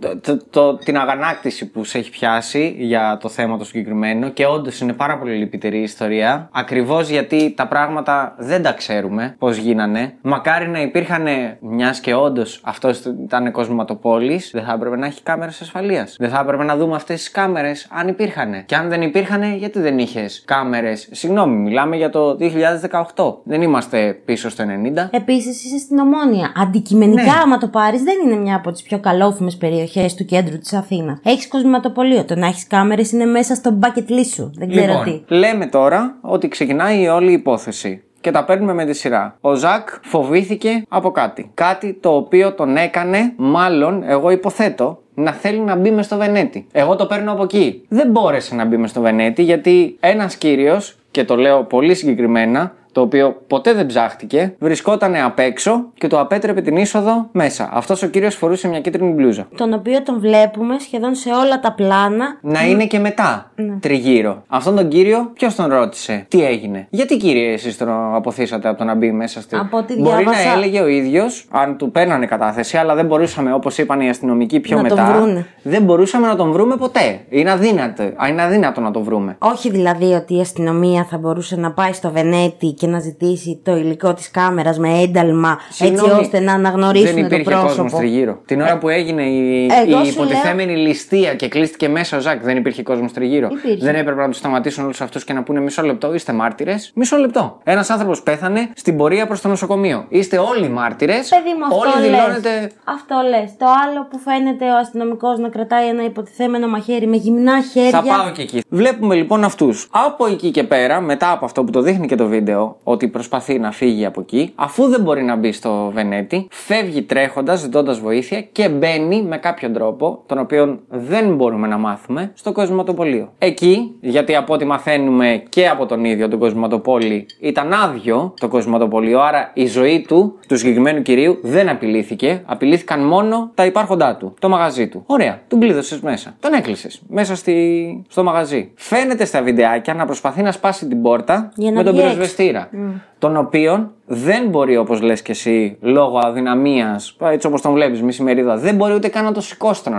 το, 0.00 0.18
το- 0.20 0.44
το- 0.50 0.76
την 0.76 0.98
αγανάκτηση 0.98 1.70
που 1.70 1.84
σε 1.84 1.98
έχει 1.98 2.10
πιάσει 2.10 2.74
για 2.78 3.16
το 3.20 3.28
θέμα 3.28 3.58
το 3.58 3.64
συγκεκριμένο. 3.64 4.28
Και 4.28 4.46
όντως 4.46 4.80
είναι 4.80 4.92
πάρα 4.92 5.18
πολύ 5.18 5.34
λυπητερή 5.36 5.78
η 5.78 5.82
ιστορία. 5.82 6.48
Ακριβώς 6.52 7.08
γιατί 7.08 7.54
τα 7.56 7.66
πράγματα 7.68 8.34
δεν 8.38 8.62
τα 8.62 8.72
ξέρουμε 8.72 9.34
πώς 9.38 9.56
γίνανε. 9.56 10.14
Μακάρι 10.22 10.68
να 10.68 10.80
υπήρχαν, 10.80 11.26
μιας 11.60 12.00
και 12.00 12.14
όντως 12.14 12.60
αυτός 12.64 13.04
ήταν 13.04 13.52
κοσματοπόλη, 13.52 14.40
δεν 14.52 14.64
θα 14.64 14.72
έπρεπε 14.72 14.96
να 14.96 15.06
έχει 15.06 15.22
κάμερες 15.22 15.60
ασφαλεία. 15.98 16.08
Δεν 16.18 16.30
θα 16.30 16.40
έπρεπε 16.40 16.64
να 16.64 16.76
δούμε 16.76 16.94
αυτές 16.94 17.18
τις 17.18 17.30
κάμερες 17.30 17.86
αν 17.90 18.08
υπήρχαν. 18.08 18.64
Και 18.66 18.74
αν 18.74 18.88
δεν 18.88 19.02
υπήρχαν, 19.02 19.42
γιατί 19.56 19.80
δεν 19.80 19.98
είχες 19.98 20.42
κάμερες; 20.46 21.08
Συγγνώμη, 21.10 21.56
μιλάμε 21.56 21.96
για 21.96 22.10
το 22.10 22.36
2018. 22.36 23.40
Δεν 23.44 23.62
είμαστε 23.62 24.12
πίσω 24.24 24.48
στο 24.50 24.64
90. 24.64 25.08
Επίσης 25.12 25.64
είσαι 25.64 25.78
στην 25.78 25.98
Ομόνια. 25.98 26.52
Αντικειμενικά, 26.56 27.22
Ναι. 27.22 27.30
άμα 27.42 27.58
το 27.58 27.68
πάρεις, 27.68 28.02
δεν 28.02 28.14
είναι 28.24 28.36
μια 28.40 28.56
από 28.56 28.72
τις 28.72 28.82
πιο 28.82 28.98
καλόφημες 28.98 29.56
περιοχές 29.56 30.14
του 30.14 30.24
κέντρου 30.24 30.58
της 30.58 30.72
Αθήνας. 30.72 31.18
Έχεις 31.22 31.48
κοσματοπολείο. 31.48 32.24
Το 32.24 32.34
να 32.34 32.46
έχεις 32.46 32.66
κάμερες 32.66 33.12
είναι 33.12 33.24
μέσα 33.24 33.54
στο 33.54 33.78
bucket 33.82 34.10
list 34.10 34.30
σου. 34.34 34.52
Δεν 34.54 34.70
ξέρω 34.70 35.02
τι. 35.04 35.10
Λοιπόν, 35.10 35.38
λέμε 35.38 35.66
τώρα 35.66 36.16
ότι 36.20 36.48
ξεκινάει 36.48 37.00
η 37.02 37.06
όλη 37.08 37.32
υπόθεση. 37.32 38.02
Και 38.22 38.30
τα 38.30 38.44
παίρνουμε 38.44 38.74
με 38.74 38.84
τη 38.84 38.92
σειρά. 38.92 39.36
Ο 39.40 39.54
Ζακ 39.54 39.88
φοβήθηκε 40.02 40.82
από 40.88 41.10
κάτι. 41.10 41.50
Κάτι 41.54 41.98
το 42.00 42.14
οποίο 42.14 42.52
τον 42.54 42.76
έκανε, 42.76 43.32
μάλλον, 43.36 44.02
εγώ 44.06 44.30
υποθέτω, 44.30 45.02
να 45.22 45.32
θέλει 45.32 45.58
να 45.58 45.76
μπει 45.76 45.90
μες 45.90 46.04
στο 46.04 46.16
Βενέτη. 46.16 46.66
Εγώ 46.72 46.96
το 46.96 47.06
παίρνω 47.06 47.32
από 47.32 47.42
εκεί. 47.42 47.82
Δεν 47.88 48.10
μπόρεσε 48.10 48.54
να 48.54 48.64
μπει 48.64 48.76
μες 48.76 48.90
στο 48.90 49.00
Βενέτη 49.00 49.42
γιατί 49.42 49.96
ένας 50.00 50.36
κύριος, 50.36 50.94
και 51.10 51.24
το 51.24 51.36
λέω 51.36 51.64
πολύ 51.64 51.94
συγκεκριμένα, 51.94 52.74
το 52.92 53.00
οποίο 53.00 53.42
ποτέ 53.46 53.72
δεν 53.72 53.86
ψάχτηκε, 53.86 54.54
βρισκόταν 54.58 55.14
απ' 55.16 55.38
έξω 55.38 55.84
και 55.94 56.06
του 56.08 56.18
απέτρεπε 56.18 56.60
την 56.60 56.76
είσοδο 56.76 57.28
μέσα. 57.32 57.68
Αυτός 57.72 58.02
ο 58.02 58.06
κύριος 58.06 58.34
φορούσε 58.34 58.68
μια 58.68 58.80
κίτρινη 58.80 59.12
μπλούζα. 59.12 59.48
Τον 59.56 59.72
οποίο 59.72 60.02
τον 60.02 60.20
βλέπουμε 60.20 60.78
σχεδόν 60.78 61.14
σε 61.14 61.30
όλα 61.30 61.60
τα 61.60 61.72
πλάνα. 61.72 62.38
Να 62.40 62.66
είναι 62.66 62.86
και 62.86 62.98
μετά 62.98 63.50
τριγύρω. 63.80 64.42
Αυτόν 64.48 64.76
τον 64.76 64.88
κύριο, 64.88 65.30
ποιος 65.34 65.54
τον 65.54 65.66
ρώτησε, 65.66 66.24
τι 66.28 66.44
έγινε; 66.44 66.86
Γιατί 66.90 67.16
κύριε, 67.16 67.52
εσείς 67.52 67.76
τον 67.76 68.14
αποθήσατε 68.14 68.68
από 68.68 68.78
το 68.78 68.84
να 68.84 68.94
μπει 68.94 69.12
μέσα 69.12 69.40
στη. 69.40 69.56
Από 69.56 69.76
ό,τι 69.76 69.94
Μπορεί 69.94 70.16
διάβασα- 70.22 70.44
να 70.46 70.52
έλεγε 70.52 70.80
ο 70.80 70.86
ίδιος, 70.86 71.46
αν 71.50 71.76
του 71.76 71.90
παίρνανε 71.90 72.26
κατάθεση, 72.26 72.76
αλλά 72.76 72.94
δεν 72.94 73.06
μπορούσαμε, 73.06 73.52
όπως 73.54 73.78
είπαν 73.78 74.00
οι 74.00 74.08
αστυνομικοί 74.08 74.60
πιο 74.60 74.76
Να 74.82 74.88
τον 74.88 74.98
μετά. 74.98 75.12
βρούνε. 75.12 75.46
Δεν 75.62 75.82
μπορούσαμε 75.82 76.26
να 76.26 76.36
τον 76.36 76.52
βρούμε 76.52 76.76
ποτέ. 76.76 77.20
Είναι 77.28 77.50
αδύνατο, 77.50 78.02
α, 78.02 78.28
είναι 78.28 78.42
αδύνατο 78.42 78.80
να 78.80 78.90
τον 78.90 79.02
βρούμε. 79.02 79.36
Όχι 79.38 79.70
δηλαδή 79.70 80.12
ότι 80.12 80.36
η 80.36 80.40
αστυνομία 80.40 81.04
θα 81.10 81.18
μπορούσε 81.18 81.56
να 81.56 81.72
πάει 81.72 81.92
στο 81.92 82.10
Βενέτη 82.10 82.74
και 82.80 82.86
να 82.86 82.98
ζητήσει 83.00 83.60
το 83.64 83.76
υλικό 83.76 84.14
της 84.14 84.30
κάμερας 84.30 84.78
με 84.78 84.88
ένταλμα 85.02 85.58
Συγγνώμη, 85.70 86.08
έτσι 86.08 86.20
ώστε 86.20 86.40
να 86.40 86.52
αναγνωρίσουν 86.52 87.14
Δεν 87.14 87.28
το 87.28 87.34
υπήρχε 87.34 87.44
κόσμος 87.54 87.74
πρόσωπο. 87.74 87.96
τριγύρω. 87.96 88.40
Την 88.46 88.60
ώρα 88.60 88.78
που 88.78 88.88
έγινε 88.88 89.22
η, 89.22 89.66
εγώ 89.86 90.00
η 90.02 90.04
σου 90.04 90.10
υποτιθέμενη 90.12 90.76
ληστεία 90.76 91.34
και 91.34 91.48
κλείστηκε 91.48 91.88
μέσα 91.88 92.16
ο 92.16 92.20
Ζακ, 92.20 92.42
δεν 92.42 92.56
υπήρχε 92.56 92.82
κόσμος 92.82 93.12
τριγύρω. 93.12 93.48
Υπήρχε. 93.50 93.84
Δεν 93.84 93.94
έπρεπε 93.94 94.20
να 94.20 94.28
τους 94.28 94.36
σταματήσουν 94.36 94.84
όλους 94.84 95.00
αυτούς 95.00 95.24
και 95.24 95.32
να 95.32 95.42
πούνε 95.42 95.60
μισό 95.60 95.82
λεπτό, 95.82 96.14
είστε 96.14 96.32
μάρτυρες. 96.32 96.90
Μισό 96.94 97.16
λεπτό. 97.16 97.58
Ένας 97.64 97.90
άνθρωπος 97.90 98.22
πέθανε 98.22 98.70
στην 98.74 98.96
πορεία 98.96 99.26
προς 99.26 99.40
το 99.40 99.48
νοσοκομείο. 99.48 100.04
Είστε 100.08 100.38
όλοι 100.38 100.68
μάρτυρες. 100.68 101.28
Παιδί 101.28 101.54
μου, 101.58 101.64
αυτό 101.64 101.76
Όλοι 101.78 102.08
λες. 102.10 102.20
δηλώνετε. 102.20 102.70
Αυτό 102.84 103.14
λες. 103.28 103.56
Το 103.58 103.66
άλλο 103.84 104.06
που 104.10 104.18
φαίνεται 104.18 104.64
ο 104.70 104.76
αστυνομικός 104.76 105.38
να 105.38 105.48
κρατάει 105.48 105.88
ένα 105.88 106.04
υποτιθέμενο 106.04 106.68
μαχαίρι 106.68 107.06
με 107.06 107.16
γυμνά 107.16 107.62
χέρια. 107.72 107.90
Θα 107.90 108.02
πάω 108.02 108.30
και 108.32 108.42
εκεί. 108.42 108.62
Βλέπουμε 108.68 109.14
λοιπόν 109.14 109.44
αυτούς. 109.44 109.88
Από 109.90 110.26
εκεί 110.26 110.50
και 110.50 110.62
πέρα, 110.64 111.00
μετά 111.00 111.32
από 111.32 111.44
αυτό 111.44 111.64
που 111.64 111.70
το 111.70 111.80
δείχνει 111.80 112.06
και 112.06 112.14
το 112.16 112.26
βίντεο, 112.26 112.69
ότι 112.82 113.08
προσπαθεί 113.08 113.58
να 113.58 113.72
φύγει 113.72 114.04
από 114.04 114.20
εκεί, 114.20 114.52
αφού 114.54 114.88
δεν 114.88 115.00
μπορεί 115.00 115.22
να 115.22 115.36
μπει 115.36 115.52
στο 115.52 115.90
Βενέτη, 115.94 116.46
φεύγει 116.50 117.02
τρέχοντας, 117.02 117.60
ζητώντας 117.60 118.00
βοήθεια 118.00 118.40
και 118.40 118.68
μπαίνει 118.68 119.22
με 119.22 119.36
κάποιον 119.36 119.72
τρόπο, 119.72 120.22
τον 120.26 120.38
οποίο 120.38 120.80
δεν 120.88 121.34
μπορούμε 121.34 121.66
να 121.66 121.78
μάθουμε, 121.78 122.32
στο 122.34 122.52
κοσματοπολείο. 122.52 123.32
Εκεί, 123.38 123.94
γιατί 124.00 124.36
από 124.36 124.54
ό,τι 124.54 124.64
μαθαίνουμε 124.64 125.42
και 125.48 125.68
από 125.68 125.86
τον 125.86 126.04
ίδιο 126.04 126.28
τον 126.28 126.38
κοσματοπόλη, 126.38 127.26
ήταν 127.40 127.72
άδειο 127.72 128.34
το 128.40 128.48
κοσματοπολείο, 128.48 129.20
άρα 129.20 129.50
η 129.54 129.66
ζωή 129.66 130.04
του, 130.08 130.38
του 130.48 130.56
συγκεκριμένου 130.56 131.02
κυρίου, 131.02 131.38
δεν 131.42 131.68
απειλήθηκε. 131.68 132.42
Απειλήθηκαν 132.46 133.00
μόνο 133.06 133.50
τα 133.54 133.64
υπάρχοντά 133.64 134.16
του, 134.16 134.34
το 134.38 134.48
μαγαζί 134.48 134.88
του. 134.88 135.02
Ωραία, 135.06 135.40
τον 135.48 135.60
κλείδωσε 135.60 135.98
μέσα. 136.02 136.36
Τον 136.40 136.52
έκλεισες 136.52 137.02
μέσα 137.08 137.34
στη... 137.34 138.04
στο 138.08 138.22
μαγαζί. 138.22 138.70
Φαίνεται 138.74 139.24
στα 139.24 139.42
βιντεάκια 139.42 139.94
να 139.94 140.04
προσπαθεί 140.04 140.42
να 140.42 140.52
σπάσει 140.52 140.86
την 140.86 141.02
πόρτα 141.02 141.52
Για 141.54 141.70
να 141.70 141.76
με 141.76 141.82
τον 141.82 141.94
βγει 141.94 142.14
έξω. 142.60 142.76
πυροσβεστήρα. 142.76 143.02
Τον 143.18 143.36
οποίον 143.36 143.90
δεν 144.06 144.48
μπορεί, 144.48 144.76
όπως 144.76 145.00
λες 145.00 145.22
και 145.22 145.32
εσύ, 145.32 145.76
λόγω 145.80 146.18
αδυναμίας, 146.22 147.16
έτσι 147.20 147.46
όπως 147.46 147.62
τον 147.62 147.72
βλέπεις, 147.72 148.02
μη 148.02 148.12
ημερίδα, 148.20 148.56
δεν 148.56 148.74
μπορεί 148.74 148.94
ούτε 148.94 149.08
καν 149.08 149.24
να 149.24 149.32
το 149.32 149.40
σηκώσει 149.40 149.84
τον, 149.84 149.94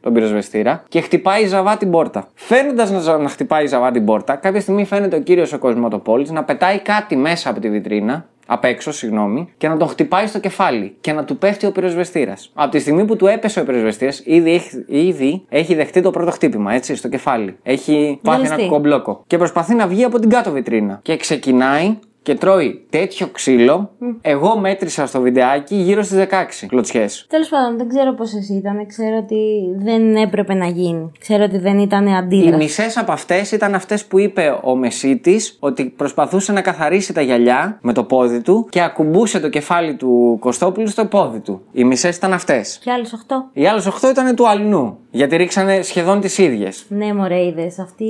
τον 0.00 0.12
πυροσβεστήρα 0.12 0.82
και 0.88 1.00
χτυπάει 1.00 1.46
ζαβά 1.46 1.76
την 1.76 1.90
πόρτα. 1.90 2.28
Φαίνοντας 2.34 2.90
να, 2.90 3.18
να 3.18 3.28
χτυπάει 3.28 3.66
ζαβά 3.66 3.90
την 3.90 4.04
πόρτα, 4.04 4.36
κάποια 4.36 4.60
στιγμή 4.60 4.84
φαίνεται 4.84 5.16
ο 5.16 5.20
κύριος 5.20 5.52
ο 5.52 5.58
Κοσμοτοπόλης 5.58 6.30
να 6.30 6.44
πετάει 6.44 6.80
κάτι 6.80 7.16
μέσα 7.16 7.50
από 7.50 7.60
τη 7.60 7.70
βιτρίνα 7.70 8.24
απ' 8.46 8.64
έξω, 8.64 8.92
συγγνώμη, 8.92 9.48
και 9.56 9.68
να 9.68 9.76
τον 9.76 9.88
χτυπάει 9.88 10.26
στο 10.26 10.38
κεφάλι 10.40 10.96
και 11.00 11.12
να 11.12 11.24
του 11.24 11.36
πέφτει 11.38 11.66
ο 11.66 11.72
πυροσβεστήρας. 11.72 12.50
Από 12.54 12.70
τη 12.70 12.78
στιγμή 12.78 13.04
που 13.04 13.16
του 13.16 13.26
έπεσε 13.26 13.60
ο 13.60 13.64
πυροσβεστήρας, 13.64 14.22
ήδη, 14.24 14.52
έχει- 14.54 14.84
ήδη 14.86 15.44
έχει 15.48 15.74
δεχτεί 15.74 16.00
το 16.00 16.10
πρώτο 16.10 16.30
χτύπημα, 16.30 16.72
έτσι, 16.74 16.94
στο 16.96 17.08
κεφάλι. 17.08 17.56
Έχει 17.62 18.18
πάθει 18.22 18.38
ένα 18.38 18.48
Ζαλιστεί. 18.48 18.70
κομπλόκο. 18.70 19.24
Και 19.26 19.38
προσπαθεί 19.38 19.74
να 19.74 19.86
βγει 19.86 20.04
από 20.04 20.18
την 20.18 20.28
κάτω 20.30 20.50
βιτρίνα. 20.50 20.98
Και 21.02 21.16
ξεκινάει 21.16 21.98
και 22.24 22.34
τρώει 22.34 22.86
τέτοιο 22.90 23.26
ξύλο. 23.26 23.90
Εγώ 24.20 24.58
μέτρησα 24.58 25.06
στο 25.06 25.20
βιντεάκι 25.20 25.74
γύρω 25.74 26.02
στις 26.02 26.18
16 26.18 26.66
κλωτσιές. 26.66 27.26
Τέλος 27.28 27.48
πάντων, 27.48 27.76
δεν 27.76 27.88
ξέρω 27.88 28.12
πώς 28.14 28.34
εσύ 28.34 28.52
ήταν. 28.54 28.86
Ξέρω 28.86 29.16
ότι 29.16 29.36
δεν 29.84 30.16
έπρεπε 30.16 30.54
να 30.54 30.66
γίνει. 30.66 31.10
Ξέρω 31.20 31.44
ότι 31.44 31.58
δεν 31.58 31.78
ήταν 31.78 32.06
Οι 32.06 32.16
αντίδραση. 32.16 32.56
μισές 32.56 32.96
από 32.96 33.12
αυτές 33.12 33.52
ήταν 33.52 33.74
αυτές 33.74 34.04
που 34.04 34.18
είπε 34.18 34.58
ο 34.62 34.76
Μεσίτης 34.76 35.56
ότι 35.60 35.84
προσπαθούσε 35.96 36.52
να 36.52 36.60
καθαρίσει 36.60 37.12
τα 37.12 37.20
γυαλιά 37.20 37.78
με 37.82 37.92
το 37.92 38.04
πόδι 38.04 38.40
του 38.40 38.66
και 38.70 38.82
ακουμπούσε 38.82 39.40
το 39.40 39.48
κεφάλι 39.48 39.94
του 39.94 40.36
Κωστόπουλου 40.40 40.88
στο 40.88 41.06
πόδι 41.06 41.38
του. 41.40 41.60
Οι 41.72 41.84
μισές 41.84 42.16
ήταν 42.16 42.32
αυτές. 42.32 42.78
Και 42.84 42.90
άλλου 42.90 43.04
8. 43.06 43.50
Οι 43.52 43.66
άλλες 43.66 43.86
8 43.86 44.10
ήταν 44.10 44.34
του 44.34 44.48
αλλού. 44.48 44.98
Γιατί 45.10 45.36
ρίξανε 45.36 45.82
σχεδόν 45.82 46.20
τις 46.20 46.38
ίδιες. 46.38 46.84
Ναι, 46.88 47.12
μωρέ, 47.14 47.44
είδες. 47.44 47.78
Αυτή, 47.78 48.04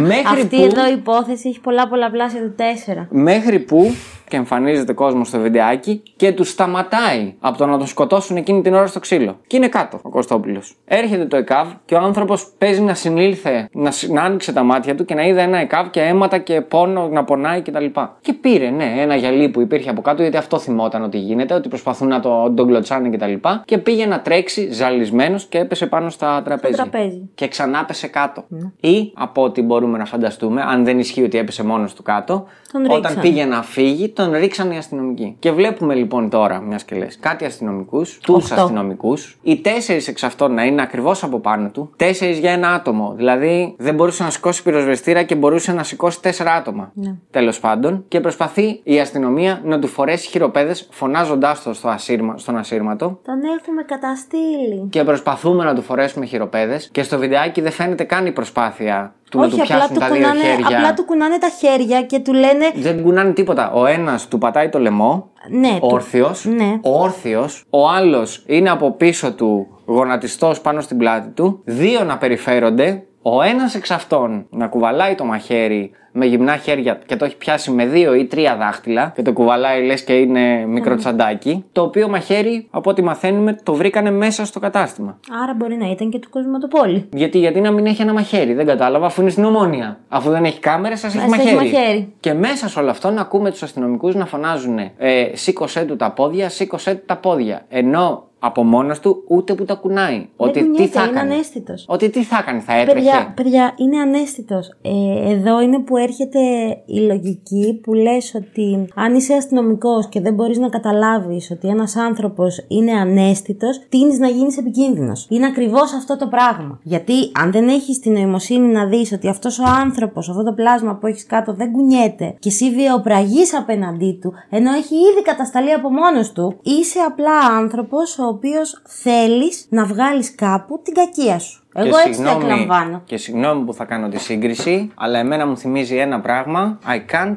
Μέχρι 0.00 0.22
Αυτή 0.26 0.56
που- 0.56 0.62
εδώ 0.64 0.88
η 0.88 0.92
υπόθεση 0.92 1.48
έχει 1.48 1.60
πολλά 1.60 1.88
πολλαπλάσια 1.88 2.40
του 2.40 2.54
4. 2.56 3.08
Μέχρι 3.18 3.58
που 3.58 3.94
και 4.28 4.36
εμφανίζεται 4.36 4.92
κόσμος 4.92 5.28
στο 5.28 5.38
βιντεάκι 5.38 6.02
και 6.16 6.32
τους 6.32 6.48
σταματάει 6.50 7.34
από 7.40 7.58
το 7.58 7.66
να 7.66 7.78
τον 7.78 7.86
σκοτώσουν 7.86 8.36
εκείνη 8.36 8.62
την 8.62 8.74
ώρα 8.74 8.86
στο 8.86 9.00
ξύλο. 9.00 9.36
Και 9.46 9.56
είναι 9.56 9.68
κάτω 9.68 9.98
ο 10.02 10.08
Κωστόπουλος. 10.08 10.74
Έρχεται 10.84 11.24
το 11.24 11.36
ΕΚΑΒ 11.36 11.68
και 11.84 11.94
ο 11.94 11.98
άνθρωπος 11.98 12.46
παίζει 12.58 12.80
να 12.80 12.94
συνήλθε, 12.94 13.68
να, 13.72 13.90
συ- 13.90 14.10
να 14.10 14.22
άνοιξε 14.22 14.52
τα 14.52 14.62
μάτια 14.62 14.94
του 14.94 15.04
και 15.04 15.14
να 15.14 15.22
είδε 15.26 15.42
ένα 15.42 15.58
ΕΚΑΒ 15.58 15.88
και 15.90 16.00
αίματα 16.00 16.38
και 16.38 16.60
πόνο 16.60 17.08
να 17.08 17.24
πονάει 17.24 17.60
κτλ. 17.62 17.84
Και, 17.84 18.00
και 18.20 18.32
πήρε, 18.32 18.70
ναι, 18.70 18.94
ένα 18.98 19.14
γυαλί 19.16 19.48
που 19.48 19.60
υπήρχε 19.60 19.90
από 19.90 20.00
κάτω, 20.02 20.22
γιατί 20.22 20.36
αυτό 20.36 20.58
θυμόταν 20.58 21.02
ότι 21.02 21.18
γίνεται, 21.18 21.54
ότι 21.54 21.68
προσπαθούν 21.68 22.08
να 22.08 22.20
το, 22.20 22.50
τον 22.56 22.66
κλωτσάνε 22.66 23.08
κτλ. 23.16 23.32
Και, 23.32 23.38
και 23.64 23.78
πήγε 23.78 24.06
να 24.06 24.20
τρέξει 24.20 24.72
ζαλισμένος 24.72 25.44
και 25.44 25.58
έπεσε 25.58 25.86
πάνω 25.86 26.10
στα 26.10 26.42
τραπέζι. 26.44 26.74
τραπέζι. 26.74 27.28
Και 27.34 27.48
ξανά 27.48 27.84
πέσε 27.84 28.06
κάτω. 28.06 28.44
Ή 28.80 29.12
από 29.14 29.42
ό,τι 29.42 29.62
μπορούμε 29.62 29.98
να 29.98 30.04
φανταστούμε, 30.04 30.62
αν 30.62 30.84
δεν 30.84 30.98
ισχύει 30.98 31.22
ότι 31.22 31.38
έπεσε 31.38 31.64
μόνος 31.64 31.94
του 31.94 32.02
κάτω, 32.02 32.44
Τον 32.72 32.84
όταν 32.84 32.96
ρίξανε. 32.96 33.20
πήγε 33.20 33.44
να 33.44 33.62
φύγει, 33.62 34.08
τον 34.16 34.32
ρίξαν 34.32 34.70
οι 34.70 34.76
αστυνομικοί. 34.76 35.36
Και 35.38 35.52
βλέπουμε 35.52 35.94
λοιπόν 35.94 36.30
τώρα, 36.30 36.60
μιας 36.60 36.84
και 36.84 36.96
λες, 36.96 37.18
κάτι 37.20 37.44
αστυνομικούς, 37.44 38.18
τους 38.18 38.34
Οχτώ. 38.34 38.62
αστυνομικούς, 38.62 39.38
οι 39.42 39.60
τέσσερις 39.60 40.08
εξ 40.08 40.22
αυτών 40.22 40.54
να 40.54 40.64
είναι 40.64 40.82
ακριβώς 40.82 41.22
από 41.22 41.38
πάνω 41.38 41.68
του, 41.68 41.90
τέσσερις 41.96 42.38
για 42.38 42.50
ένα 42.50 42.68
άτομο. 42.68 43.12
Δηλαδή 43.16 43.74
δεν 43.78 43.94
μπορούσε 43.94 44.22
να 44.22 44.30
σηκώσει 44.30 44.62
πυροσβεστήρα 44.62 45.22
και 45.22 45.34
μπορούσε 45.34 45.72
να 45.72 45.82
σηκώσει 45.82 46.20
τέσσερα 46.22 46.52
άτομα. 46.52 46.90
Ναι. 46.94 47.14
Τέλος 47.30 47.60
πάντων, 47.60 48.04
και 48.08 48.20
προσπαθεί 48.20 48.80
η 48.82 49.00
αστυνομία 49.00 49.60
να 49.64 49.78
του 49.78 49.86
φορέσει 49.86 50.28
χειροπέδες 50.28 50.88
φωνάζοντάς 50.90 51.62
το 51.62 51.72
στο 51.72 51.88
ασύρμα, 51.88 52.38
στον 52.38 52.56
ασύρματο. 52.56 53.06
Τον 53.24 53.40
έχουμε 53.58 53.82
καταστήλει. 53.82 54.86
Και 54.90 55.04
προσπαθούμε 55.04 55.64
να 55.64 55.74
του 55.74 55.82
φορέσουμε 55.82 56.26
χειροπέδες 56.26 56.88
και 56.92 57.02
στο 57.02 57.18
βιντεάκι 57.18 57.60
δεν 57.60 57.72
φαίνεται 57.72 58.04
καν 58.04 58.26
η 58.26 58.32
προσπάθεια 58.32 59.14
του 59.30 59.38
να 59.38 59.48
του 59.48 59.54
απλά 59.62 59.64
πιάσουν 59.76 59.94
του, 59.94 60.00
τα 60.00 60.06
δύο 60.06 60.14
κουνάνε, 60.16 60.40
χέρια. 60.40 60.66
απλά 60.78 60.94
του 60.94 61.04
κουνάνε 61.04 61.38
τα 61.38 61.48
χέρια 61.48 62.02
και 62.02 62.18
του 62.18 62.32
λένε. 62.32 62.70
Δεν 62.74 63.02
κουνάνε 63.02 63.32
τίποτα. 63.32 63.70
Ο 63.72 63.86
ένας 63.86 64.28
του 64.28 64.38
πατάει 64.38 64.68
το 64.68 64.78
λαιμό, 64.78 65.30
Ναι, 65.50 65.68
του- 65.80 65.88
όρθιος. 65.92 66.44
ναι. 66.44 66.78
Ο 66.82 67.02
όρθιος. 67.02 67.64
Ο 67.70 67.88
άλλος 67.88 68.42
είναι 68.46 68.70
από 68.70 68.90
πίσω 68.92 69.32
του 69.32 69.66
γονατιστός 69.86 70.60
πάνω 70.60 70.80
στην 70.80 70.98
πλάτη 70.98 71.28
του. 71.28 71.60
Δύο 71.64 72.04
να 72.04 72.18
περιφέρονται. 72.18 73.02
Ο 73.28 73.42
ένας 73.42 73.74
εξ 73.74 73.90
αυτών 73.90 74.46
να 74.50 74.66
κουβαλάει 74.66 75.14
το 75.14 75.24
μαχαίρι 75.24 75.90
με 76.12 76.26
γυμνά 76.26 76.56
χέρια 76.56 76.98
και 77.06 77.16
το 77.16 77.24
έχει 77.24 77.36
πιάσει 77.36 77.70
με 77.70 77.86
δύο 77.86 78.14
ή 78.14 78.24
τρία 78.24 78.56
δάχτυλα 78.56 79.12
και 79.14 79.22
το 79.22 79.32
κουβαλάει 79.32 79.84
λες 79.84 80.04
και 80.04 80.12
είναι 80.12 80.66
μικρό 80.66 80.96
τσαντάκι. 80.96 81.64
Το 81.72 81.82
οποίο 81.82 82.08
μαχαίρι, 82.08 82.66
από 82.70 82.90
ό,τι 82.90 83.02
μαθαίνουμε, 83.02 83.56
το 83.62 83.74
βρήκανε 83.74 84.10
μέσα 84.10 84.44
στο 84.44 84.60
κατάστημα. 84.60 85.18
Άρα 85.42 85.54
μπορεί 85.54 85.76
να 85.76 85.90
ήταν 85.90 86.10
και 86.10 86.18
του 86.18 86.28
κοσμοτοπόλη. 86.30 87.08
Γιατί, 87.12 87.38
γιατί 87.38 87.60
να 87.60 87.70
μην 87.70 87.86
έχει 87.86 88.02
ένα 88.02 88.12
μαχαίρι, 88.12 88.54
δεν 88.54 88.66
κατάλαβα, 88.66 89.06
αφού 89.06 89.20
είναι 89.20 89.30
στην 89.30 89.44
ομόνια. 89.44 89.98
Αφού 90.08 90.30
δεν 90.30 90.44
έχει 90.44 90.60
κάμερες, 90.60 91.04
ας 91.04 91.14
έχει 91.14 91.24
Ας 91.24 91.32
έχει 91.32 91.54
μαχαίρι. 91.54 91.72
μαχαίρι. 91.72 92.12
Και 92.20 92.34
μέσα 92.34 92.68
σε 92.68 92.78
όλο 92.78 92.90
αυτό 92.90 93.10
να 93.10 93.20
ακούμε 93.20 93.50
τους 93.50 93.62
αστυνομικούς 93.62 94.14
να 94.14 94.26
φωνάζουν 94.26 94.78
ε, 94.78 94.90
σήκωσέ 95.32 95.84
του 95.84 95.96
τα 95.96 96.10
πόδια, 96.10 96.48
σήκωσέ 96.48 96.94
του 96.94 97.04
τα 97.06 97.16
πόδια. 97.16 97.62
Ενώ 97.68 98.25
από 98.38 98.64
μόνος 98.64 99.00
του 99.00 99.24
ούτε 99.28 99.54
που 99.54 99.64
τα 99.64 99.74
κουνάει. 99.74 100.28
ότι 100.36 100.52
τι 100.52 100.64
κουνιέται, 100.64 100.86
θα 100.86 101.02
είναι 101.02 101.10
έκανε. 101.10 101.32
ανέστητος. 101.32 101.84
Ότι 101.88 102.10
τι 102.10 102.22
θα 102.22 102.38
έκανε, 102.40 102.60
θα 102.60 102.72
έτρεχε. 102.72 102.94
Παιδιά, 102.94 103.32
παιδιά, 103.36 103.74
είναι 103.76 103.98
ανέστητος. 103.98 104.68
Ε, 104.82 105.32
εδώ 105.32 105.60
είναι 105.60 105.78
που 105.78 105.96
έρχεται 105.96 106.38
η 106.86 107.00
λογική 107.00 107.80
που 107.82 107.94
λες 107.94 108.34
ότι 108.34 108.88
αν 108.94 109.14
είσαι 109.14 109.34
αστυνομικός 109.34 110.08
και 110.08 110.20
δεν 110.20 110.34
μπορείς 110.34 110.58
να 110.58 110.68
καταλάβεις 110.68 111.50
ότι 111.50 111.68
ένας 111.68 111.96
άνθρωπος 111.96 112.64
είναι 112.68 112.92
ανέστητος, 112.92 113.80
τείνεις 113.88 114.18
να 114.18 114.28
γίνεις 114.28 114.58
επικίνδυνος. 114.58 115.26
Είναι 115.30 115.46
ακριβώς 115.46 115.92
αυτό 115.92 116.16
το 116.16 116.26
πράγμα. 116.26 116.78
Γιατί 116.82 117.12
αν 117.40 117.52
δεν 117.52 117.68
έχεις 117.68 117.98
την 117.98 118.12
νοημοσύνη 118.12 118.72
να 118.72 118.86
δεις 118.86 119.12
ότι 119.12 119.28
αυτός 119.28 119.58
ο 119.58 119.64
άνθρωπος, 119.80 120.28
αυτό 120.28 120.44
το 120.44 120.52
πλάσμα 120.52 120.94
που 120.96 121.06
έχεις 121.06 121.26
κάτω 121.26 121.54
δεν 121.54 121.72
κουνιέται 121.72 122.34
και 122.38 122.48
εσύ 122.48 122.70
βιοπραγείς 122.70 123.54
απέναντί 123.54 124.18
του, 124.20 124.32
ενώ 124.50 124.72
έχει 124.72 124.94
ήδη 124.94 125.22
κατασταλεί 125.22 125.72
από 125.72 125.90
μόνος 125.90 126.32
του, 126.32 126.58
είσαι 126.62 126.98
απλά 126.98 127.38
άνθρωπος 127.58 128.18
ο 128.18 128.25
οποίος 128.26 128.82
θέλεις 128.86 129.66
να 129.70 129.84
βγάλεις 129.84 130.34
κάπου 130.34 130.80
την 130.84 130.94
κακία 130.94 131.38
σου. 131.38 131.62
Εγώ 131.74 131.88
Και 131.88 131.94
έτσι 131.96 132.08
το 132.08 132.14
συγγνώμη- 132.28 132.42
εκλαμβάνω. 132.50 133.02
Και 133.04 133.16
συγγνώμη 133.16 133.64
που 133.64 133.74
θα 133.74 133.84
κάνω 133.84 134.08
τη 134.08 134.18
σύγκριση, 134.18 134.90
αλλά 134.94 135.18
εμένα 135.18 135.46
μου 135.46 135.56
θυμίζει 135.56 135.96
ένα 135.96 136.20
πράγμα. 136.20 136.78
I 136.86 136.96
can't. 137.12 137.34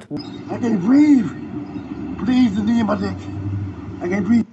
I 0.52 0.56
can't 0.63 0.80
breathe. 0.89 1.30
Please, 2.25 2.52
the 2.58 2.63
knee 2.67 2.80
in 2.82 2.88
my 2.91 2.97
neck. 3.06 3.19
I 4.04 4.08
can't 4.12 4.25
breathe. 4.30 4.45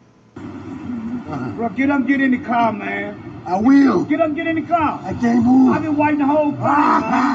Bro, 1.57 1.69
get 1.81 1.91
up, 1.95 2.03
get 2.11 2.21
in 2.27 2.31
the 2.37 2.43
car, 2.51 2.69
man. 2.83 3.09
I 3.55 3.57
will. 3.69 3.99
Get 4.13 4.21
up, 4.25 4.31
get 4.39 4.47
in 4.53 4.57
the 4.61 4.67
car. 4.75 4.91
I 5.11 5.13
can't 5.23 5.43
move. 5.49 5.69
I've 5.75 5.83
been 5.87 5.97
waiting 6.03 6.21
the 6.25 6.31
whole 6.35 6.53
time, 6.69 7.03
man. 7.13 7.33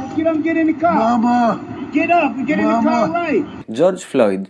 Just 0.00 0.12
get 0.18 0.26
up, 0.30 0.38
get 0.46 0.56
in 0.62 0.66
the 0.72 0.78
car. 0.84 0.96
Mama. 1.04 1.36
Get 1.92 2.10
up 2.10 2.32
and 2.38 2.46
get 2.46 2.58
in 2.58 2.66
the 2.66 2.72
car 2.72 2.82
Mama. 2.82 3.26
right. 3.28 3.44
George 3.78 4.02
Floyd. 4.12 4.42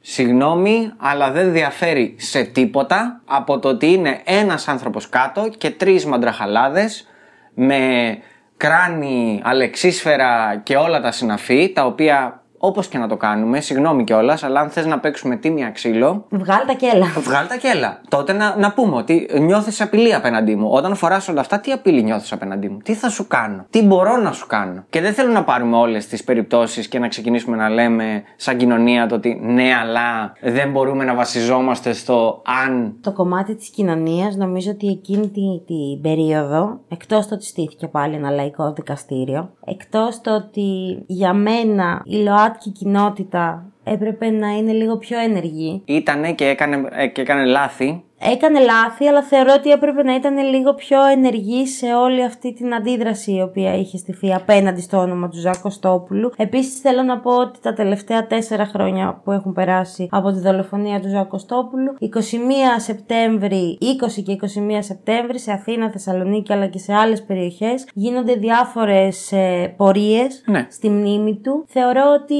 Συγγνώμη, 0.00 0.92
αλλά 0.96 1.30
δεν 1.30 1.52
διαφέρει 1.52 2.14
σε 2.18 2.42
τίποτα 2.42 3.20
από 3.24 3.58
το 3.58 3.68
ότι 3.68 3.86
είναι 3.92 4.20
ένας 4.24 4.68
άνθρωπος 4.68 5.08
κάτω 5.08 5.48
και 5.58 5.70
τρεις 5.70 6.06
μαντραχαλάδες 6.06 7.08
με 7.54 8.16
κράνη, 8.56 9.40
αλεξίσφαιρα 9.44 10.60
και 10.62 10.76
όλα 10.76 11.00
τα 11.00 11.12
συναφή, 11.12 11.72
τα 11.72 11.86
οποία 11.86 12.39
όπως 12.62 12.88
και 12.88 12.98
να 12.98 13.08
το 13.08 13.16
κάνουμε, 13.16 13.60
συγγνώμη 13.60 14.04
κιόλας, 14.04 14.42
αλλά 14.42 14.60
αν 14.60 14.70
θες 14.70 14.86
να 14.86 14.98
παίξουμε 14.98 15.36
τίμια 15.36 15.70
ξύλο, 15.70 16.24
Βγάλ 16.30 16.66
τα 16.66 16.72
κέλα. 16.72 17.06
Βγάλ 17.20 17.46
τα 17.46 17.56
κέλα. 17.56 18.00
Τότε 18.08 18.32
να, 18.32 18.56
να 18.58 18.72
πούμε 18.72 18.96
ότι 18.96 19.28
νιώθεις 19.40 19.80
απειλή 19.80 20.14
απέναντί 20.14 20.56
μου. 20.56 20.68
Όταν 20.70 20.94
φοράς 20.94 21.28
όλα 21.28 21.40
αυτά, 21.40 21.60
τι 21.60 21.72
απειλή 21.72 22.02
νιώθεις 22.02 22.32
απέναντί 22.32 22.68
μου; 22.68 22.78
Τι 22.78 22.94
θα 22.94 23.08
σου 23.08 23.26
κάνω; 23.26 23.66
Τι 23.70 23.82
μπορώ 23.82 24.16
να 24.16 24.32
σου 24.32 24.46
κάνω; 24.46 24.84
Και 24.90 25.00
δεν 25.00 25.12
θέλω 25.12 25.32
να 25.32 25.44
πάρουμε 25.44 25.76
όλες 25.76 26.06
τις 26.06 26.24
περιπτώσεις 26.24 26.88
και 26.88 26.98
να 26.98 27.08
ξεκινήσουμε 27.08 27.56
να 27.56 27.68
λέμε 27.68 28.22
σαν 28.36 28.56
κοινωνία 28.56 29.06
το 29.06 29.14
ότι 29.14 29.40
ναι, 29.42 29.74
αλλά 29.82 30.32
δεν 30.40 30.70
μπορούμε 30.70 31.04
να 31.04 31.14
βασιζόμαστε 31.14 31.92
στο 31.92 32.42
αν. 32.66 32.96
Το 33.00 33.12
κομμάτι 33.12 33.54
της 33.54 33.70
κοινωνίας 33.70 34.36
νομίζω 34.36 34.70
ότι 34.70 34.86
εκείνη 34.86 35.28
την, 35.28 35.64
την 35.66 36.00
περίοδο, 36.02 36.80
εκτός 36.88 37.26
το 37.26 37.34
ότι 37.34 37.44
στήθηκε 37.44 37.88
πάλι 37.88 38.14
ένα 38.14 38.30
λαϊκό 38.30 38.72
δικαστήριο, 38.72 39.50
εκτός 39.64 40.20
το 40.20 40.34
ότι 40.34 40.98
για 41.06 41.32
μένα 41.32 42.02
η 42.04 42.16
ΛΟΑΤΚΙ 42.50 42.70
κοινότητα 42.70 43.72
έπρεπε 43.84 44.30
να 44.30 44.48
είναι 44.48 44.72
λίγο 44.72 44.96
πιο 44.96 45.18
ενεργή, 45.18 45.82
Ήτανε 45.84 46.32
και 46.32 46.44
έκανε, 46.48 46.88
ε, 46.92 47.06
και 47.06 47.20
έκανε 47.20 47.44
λάθη. 47.44 48.02
Έκανε 48.22 48.60
λάθη, 48.60 49.06
αλλά 49.06 49.22
θεωρώ 49.22 49.52
ότι 49.56 49.70
έπρεπε 49.70 50.02
να 50.02 50.14
ήταν 50.14 50.36
λίγο 50.38 50.74
πιο 50.74 51.04
ενεργή 51.04 51.66
σε 51.66 51.86
όλη 51.94 52.24
αυτή 52.24 52.52
την 52.52 52.74
αντίδραση 52.74 53.32
η 53.32 53.42
οποία 53.42 53.74
είχε 53.74 53.96
στηθεί 53.96 54.34
απέναντι 54.34 54.80
στο 54.80 54.96
όνομα 54.98 55.28
του 55.28 55.38
Ζακ 55.38 55.54
Κωστόπουλου. 55.62 56.32
Επίσης, 56.36 56.80
θέλω 56.80 57.02
να 57.02 57.18
πω 57.18 57.36
ότι 57.36 57.60
τα 57.62 57.72
τελευταία 57.72 58.26
τέσσερα 58.26 58.64
χρόνια 58.64 59.20
που 59.24 59.32
έχουν 59.32 59.52
περάσει 59.52 60.08
από 60.10 60.32
τη 60.32 60.38
δολοφονία 60.38 61.00
του 61.00 61.08
Ζακ 61.08 61.26
Κωστόπουλου, 61.28 61.94
21 62.00 62.06
Σεπτέμβρη, 62.76 63.78
20 63.80 64.22
και 64.24 64.36
21 64.42 64.46
Σεπτέμβρη 64.78 65.38
σε 65.38 65.52
Αθήνα, 65.52 65.90
Θεσσαλονίκη 65.90 66.52
αλλά 66.52 66.66
και 66.66 66.78
σε 66.78 66.94
άλλες 66.94 67.22
περιοχές 67.22 67.86
γίνονται 67.94 68.34
διάφορες 68.34 69.32
ε, 69.32 69.74
πορείες 69.76 70.42
Ναι. 70.46 70.66
στη 70.70 70.88
μνήμη 70.90 71.40
του. 71.42 71.64
Θεωρώ 71.68 72.02
ότι, 72.22 72.34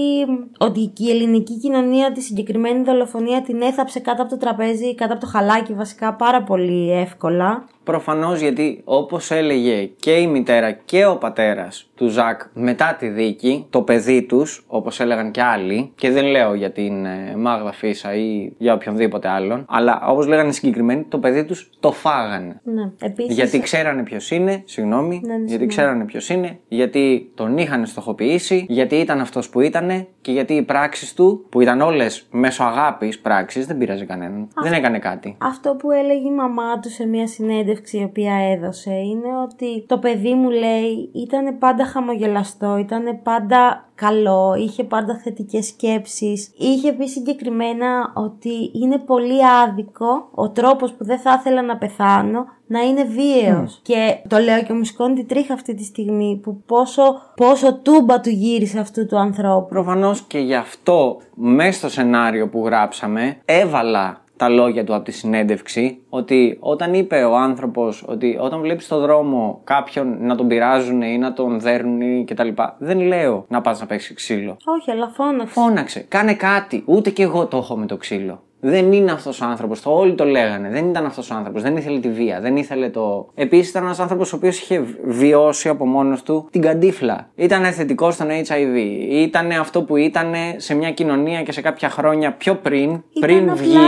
ότι 0.58 0.80
και 0.94 1.04
η 1.06 1.10
ελληνική 1.10 1.58
κοινωνία 1.58 2.12
τη 2.12 2.20
συγκεκριμένη 2.20 2.82
δολοφονία 2.82 3.42
την 3.42 3.60
έθαψε 3.62 4.00
κάτω 4.00 4.22
από 4.22 4.30
το 4.30 4.36
τραπέζι, 4.36 4.94
κάτω 4.94 5.12
από 5.12 5.20
το 5.20 5.26
χαλάκι 5.26 5.69
βασικά 5.74 6.14
πάρα 6.14 6.42
πολύ 6.42 6.92
εύκολα. 6.92 7.64
Προφανώς 7.90 8.40
γιατί 8.40 8.80
όπως 8.84 9.30
έλεγε 9.30 9.84
και 9.84 10.10
η 10.10 10.26
μητέρα 10.26 10.70
και 10.72 11.06
ο 11.06 11.16
πατέρας 11.16 11.90
του 11.94 12.08
Ζακ 12.08 12.40
μετά 12.54 12.96
τη 12.98 13.08
δίκη, 13.08 13.66
το 13.70 13.82
παιδί 13.82 14.22
τους, 14.22 14.64
όπως 14.66 15.00
έλεγαν 15.00 15.30
και 15.30 15.42
άλλοι, 15.42 15.92
και 15.94 16.10
δεν 16.10 16.24
λέω 16.24 16.54
για 16.54 16.70
την 16.70 17.04
ε, 17.04 17.34
Μάγδα 17.36 17.72
Φίσα 17.72 18.14
ή 18.14 18.52
για 18.58 18.74
οποιονδήποτε 18.74 19.28
άλλον, 19.28 19.64
αλλά 19.68 20.02
όπως 20.06 20.26
λέγανε 20.26 20.48
οι 20.48 20.52
συγκεκριμένοι, 20.52 21.02
το 21.08 21.18
παιδί 21.18 21.44
τους 21.44 21.70
το 21.80 21.92
φάγανε. 21.92 22.60
Ναι, 22.64 22.90
επίσης, 23.00 23.34
Γιατί 23.34 23.60
ξέρανε 23.60 24.02
ποιος 24.02 24.30
είναι, 24.30 24.62
συγγνώμη, 24.64 25.20
Ναι, 25.24 25.32
ναι, 25.32 25.34
γιατί 25.34 25.48
συγγνώμη. 25.48 25.66
ξέρανε 25.70 26.04
ποιος 26.04 26.28
είναι, 26.28 26.58
γιατί 26.68 27.30
τον 27.34 27.58
είχαν 27.58 27.86
στοχοποιήσει, 27.86 28.64
γιατί 28.68 28.94
ήταν 28.96 29.20
αυτός 29.20 29.48
που 29.48 29.60
ήταν 29.60 30.06
και 30.20 30.32
γιατί 30.32 30.54
οι 30.54 30.62
πράξεις 30.62 31.14
του, 31.14 31.46
που 31.48 31.60
ήταν 31.60 31.80
όλες 31.80 32.26
μέσω 32.30 32.64
αγάπης 32.64 33.18
πράξεις, 33.20 33.66
δεν 33.66 33.78
πειράζει 33.78 34.04
κανέναν. 34.04 34.48
Δεν 34.62 34.72
έκανε 34.72 34.98
κάτι. 34.98 35.36
Αυτό 35.40 35.74
που 35.74 35.90
έλεγε 35.90 36.28
η 36.28 36.32
μαμά 36.32 36.78
του 36.80 36.90
σε 36.90 37.06
μια 37.06 37.26
συνέντευξη 37.26 37.79
η 37.92 38.02
οποία 38.02 38.34
έδωσε 38.34 38.92
είναι 38.92 39.28
ότι 39.42 39.84
το 39.86 39.98
παιδί 39.98 40.34
μου 40.34 40.50
λέει 40.50 41.10
ήταν 41.14 41.58
πάντα 41.58 41.84
χαμογελαστό, 41.84 42.76
ήταν 42.76 43.22
πάντα 43.22 43.88
καλό, 43.94 44.54
είχε 44.58 44.84
πάντα 44.84 45.20
θετικές 45.24 45.66
σκέψεις. 45.66 46.52
Είχε 46.56 46.92
πει 46.92 47.08
συγκεκριμένα 47.08 48.12
ότι 48.14 48.70
είναι 48.72 48.98
πολύ 48.98 49.46
άδικο 49.46 50.28
ο 50.34 50.50
τρόπος 50.50 50.92
που 50.92 51.04
δεν 51.04 51.18
θα 51.18 51.36
ήθελα 51.38 51.62
να 51.62 51.76
πεθάνω 51.76 52.44
να 52.66 52.80
είναι 52.80 53.04
βίαιος. 53.04 53.80
Και 53.82 54.16
το 54.28 54.38
λέω 54.38 54.62
και 54.62 54.72
μου 54.72 54.84
σηκώνει 54.84 55.14
τη 55.14 55.24
τρίχα 55.24 55.54
αυτή 55.54 55.74
τη 55.74 55.84
στιγμή 55.84 56.40
που 56.42 56.62
πόσο, 56.66 57.02
πόσο 57.36 57.74
τούμπα 57.74 58.20
του 58.20 58.30
γύρισε 58.30 58.78
αυτού 58.78 59.06
του 59.06 59.18
ανθρώπου. 59.18 59.68
Προφανώς 59.68 60.20
και 60.20 60.38
γι' 60.38 60.54
αυτό 60.54 61.20
μέσα 61.34 61.78
στο 61.78 61.88
σενάριο 61.88 62.48
που 62.48 62.64
γράψαμε 62.64 63.36
έβαλα 63.44 64.24
τα 64.40 64.48
λόγια 64.48 64.84
του 64.84 64.94
από 64.94 65.04
τη 65.04 65.12
συνέντευξη 65.12 66.02
ότι 66.08 66.56
όταν 66.60 66.94
είπε 66.94 67.24
ο 67.24 67.36
άνθρωπος 67.36 68.04
ότι 68.06 68.38
όταν 68.40 68.60
βλέπεις 68.60 68.84
στο 68.84 68.98
δρόμο 69.00 69.60
κάποιον 69.64 70.16
να 70.20 70.36
τον 70.36 70.48
πειράζουν 70.48 71.02
ή 71.02 71.18
να 71.18 71.32
τον 71.32 71.60
δέρνουν 71.60 72.24
κτλ. 72.24 72.48
Δεν 72.78 73.00
λέω 73.00 73.44
να 73.48 73.60
πας 73.60 73.80
να 73.80 73.86
παίξεις 73.86 74.14
ξύλο. 74.14 74.56
Όχι, 74.64 74.90
αλλά 74.90 75.08
φώναξε. 75.08 75.52
Φώναξε, 75.52 76.00
κάνε 76.00 76.34
κάτι. 76.34 76.82
Ούτε 76.86 77.10
και 77.10 77.22
εγώ 77.22 77.46
το 77.46 77.56
έχω 77.56 77.76
με 77.76 77.86
το 77.86 77.96
ξύλο. 77.96 78.42
Δεν 78.60 78.92
είναι 78.92 79.12
αυτός 79.12 79.40
ο 79.40 79.44
άνθρωπος. 79.44 79.82
Το 79.82 79.90
όλοι 79.90 80.14
το 80.14 80.24
λέγανε. 80.24 80.68
Δεν 80.68 80.88
ήταν 80.88 81.06
αυτός 81.06 81.30
ο 81.30 81.34
άνθρωπος. 81.34 81.62
Δεν 81.62 81.76
ήθελε 81.76 81.98
τη 82.00 82.08
βία. 82.10 82.40
Δεν 82.40 82.56
ήθελε 82.56 82.88
το. 82.88 83.28
Επίσης 83.34 83.70
ήταν 83.70 83.82
ένας 83.84 84.00
άνθρωπος 84.00 84.32
ο 84.32 84.36
οποίος 84.36 84.60
είχε 84.60 84.84
βιώσει 85.04 85.68
από 85.68 85.86
μόνος 85.86 86.22
του 86.22 86.48
την 86.50 86.60
καντίφλα. 86.60 87.28
Ήταν 87.34 87.64
θετικός 87.64 88.14
στον 88.14 88.28
HIV. 88.28 88.76
Ήταν 89.10 89.50
αυτό 89.50 89.82
που 89.82 89.96
ήταν 89.96 90.32
σε 90.56 90.74
μια 90.74 90.90
κοινωνία 90.90 91.42
και 91.42 91.52
σε 91.52 91.60
κάποια 91.60 91.88
χρόνια 91.90 92.32
πιο 92.32 92.54
πριν. 92.54 93.02
πριν 93.20 93.36
Ήταν 93.42 93.56
βγει. 93.56 93.76
απλά 93.76 93.80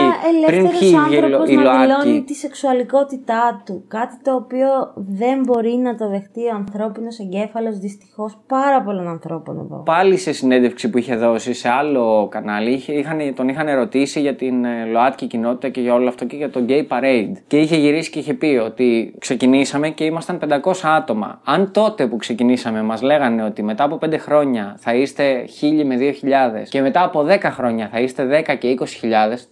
Πριν 0.48 0.56
ελεύθερος 0.56 0.78
βγει 0.80 0.92
η 0.92 0.94
άνθρωπος 0.96 1.30
Λο- 1.38 1.52
η 1.52 1.54
να 1.56 1.62
δηλώνει 1.62 1.86
ΛΟΑΤΚΙ. 1.86 2.22
τη 2.26 2.34
σεξουαλικότητά 2.34 3.62
του. 3.66 3.84
Κάτι 3.88 4.16
το 4.22 4.34
οποίο 4.34 4.68
δεν 4.94 5.40
μπορεί 5.44 5.76
να 5.76 5.94
το 5.94 6.08
δεχτεί 6.08 6.40
ο 6.46 6.54
ανθρώπινος 6.54 7.18
εγκέφαλος 7.18 7.78
δυστυχώς 7.78 8.38
πάρα 8.46 8.82
πολλών 8.82 9.08
ανθρώπων 9.08 9.58
εδώ. 9.58 9.82
Πάλι 9.84 10.16
σε 10.16 10.32
συνέντευξη 10.32 10.90
που 10.90 10.98
είχε 10.98 11.16
δώσει 11.16 11.52
σε 11.54 11.68
άλλο 11.68 12.28
κανάλι, 12.30 12.70
είχε, 12.72 12.92
είχαν, 12.92 13.34
τον 13.34 13.48
είχαν 13.48 13.68
ερωτήσει 13.68 14.20
για 14.20 14.34
την 14.34 14.61
ε, 14.64 14.84
ΛΟΑΤΚΙ 14.84 15.26
κοινότητα 15.26 15.68
και 15.68 15.80
για 15.80 15.94
όλο 15.94 16.08
αυτό 16.08 16.24
και 16.24 16.36
για 16.36 16.50
το 16.50 16.64
Gay 16.68 16.86
Parade. 16.88 17.32
Και 17.46 17.58
είχε 17.58 17.76
γυρίσει 17.76 18.10
και 18.10 18.18
είχε 18.18 18.34
πει 18.34 18.60
ότι 18.64 19.14
ξεκινήσαμε 19.18 19.88
και 19.90 20.04
ήμασταν 20.04 20.38
500 20.64 20.72
άτομα. 20.82 21.40
Αν 21.44 21.72
τότε 21.72 22.06
που 22.06 22.16
ξεκινήσαμε 22.16 22.82
μας 22.82 23.02
λέγανε 23.02 23.42
ότι 23.44 23.62
μετά 23.62 23.84
από 23.84 23.98
5 24.06 24.18
χρόνια 24.18 24.76
θα 24.78 24.94
είστε 24.94 25.44
1000 25.60 25.84
με 25.84 25.96
2000 25.96 26.68
και 26.68 26.80
μετά 26.80 27.04
από 27.04 27.26
10 27.28 27.38
χρόνια 27.42 27.88
θα 27.92 28.00
είστε 28.00 28.44
10 28.48 28.56
και 28.58 28.76
20.000, 28.78 28.84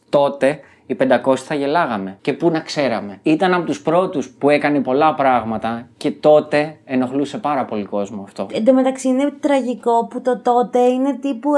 τότε 0.09 0.61
οι 0.91 0.97
500 1.25 1.37
θα 1.37 1.55
γελάγαμε. 1.55 2.19
Και 2.21 2.33
πού 2.33 2.51
να 2.51 2.61
ξέραμε. 2.61 3.19
Ήταν 3.23 3.55
από 3.55 3.65
τους 3.65 3.83
πρώτους 3.83 4.31
που 4.31 4.51
έκανε 4.51 4.81
πολλά 4.81 5.15
πράγματα 5.15 5.89
Και 6.01 6.11
τότε 6.11 6.77
ενοχλούσε 6.85 7.39
πάρα 7.39 7.65
πολύ 7.65 7.85
κόσμο 7.85 8.23
αυτό. 8.23 8.47
Εν 8.53 8.65
τω 8.65 8.73
μεταξύ 8.73 9.09
είναι 9.09 9.33
τραγικό 9.41 10.07
που 10.11 10.21
το 10.21 10.41
τότε 10.41 10.79
είναι 10.79 11.19
τύπου 11.21 11.51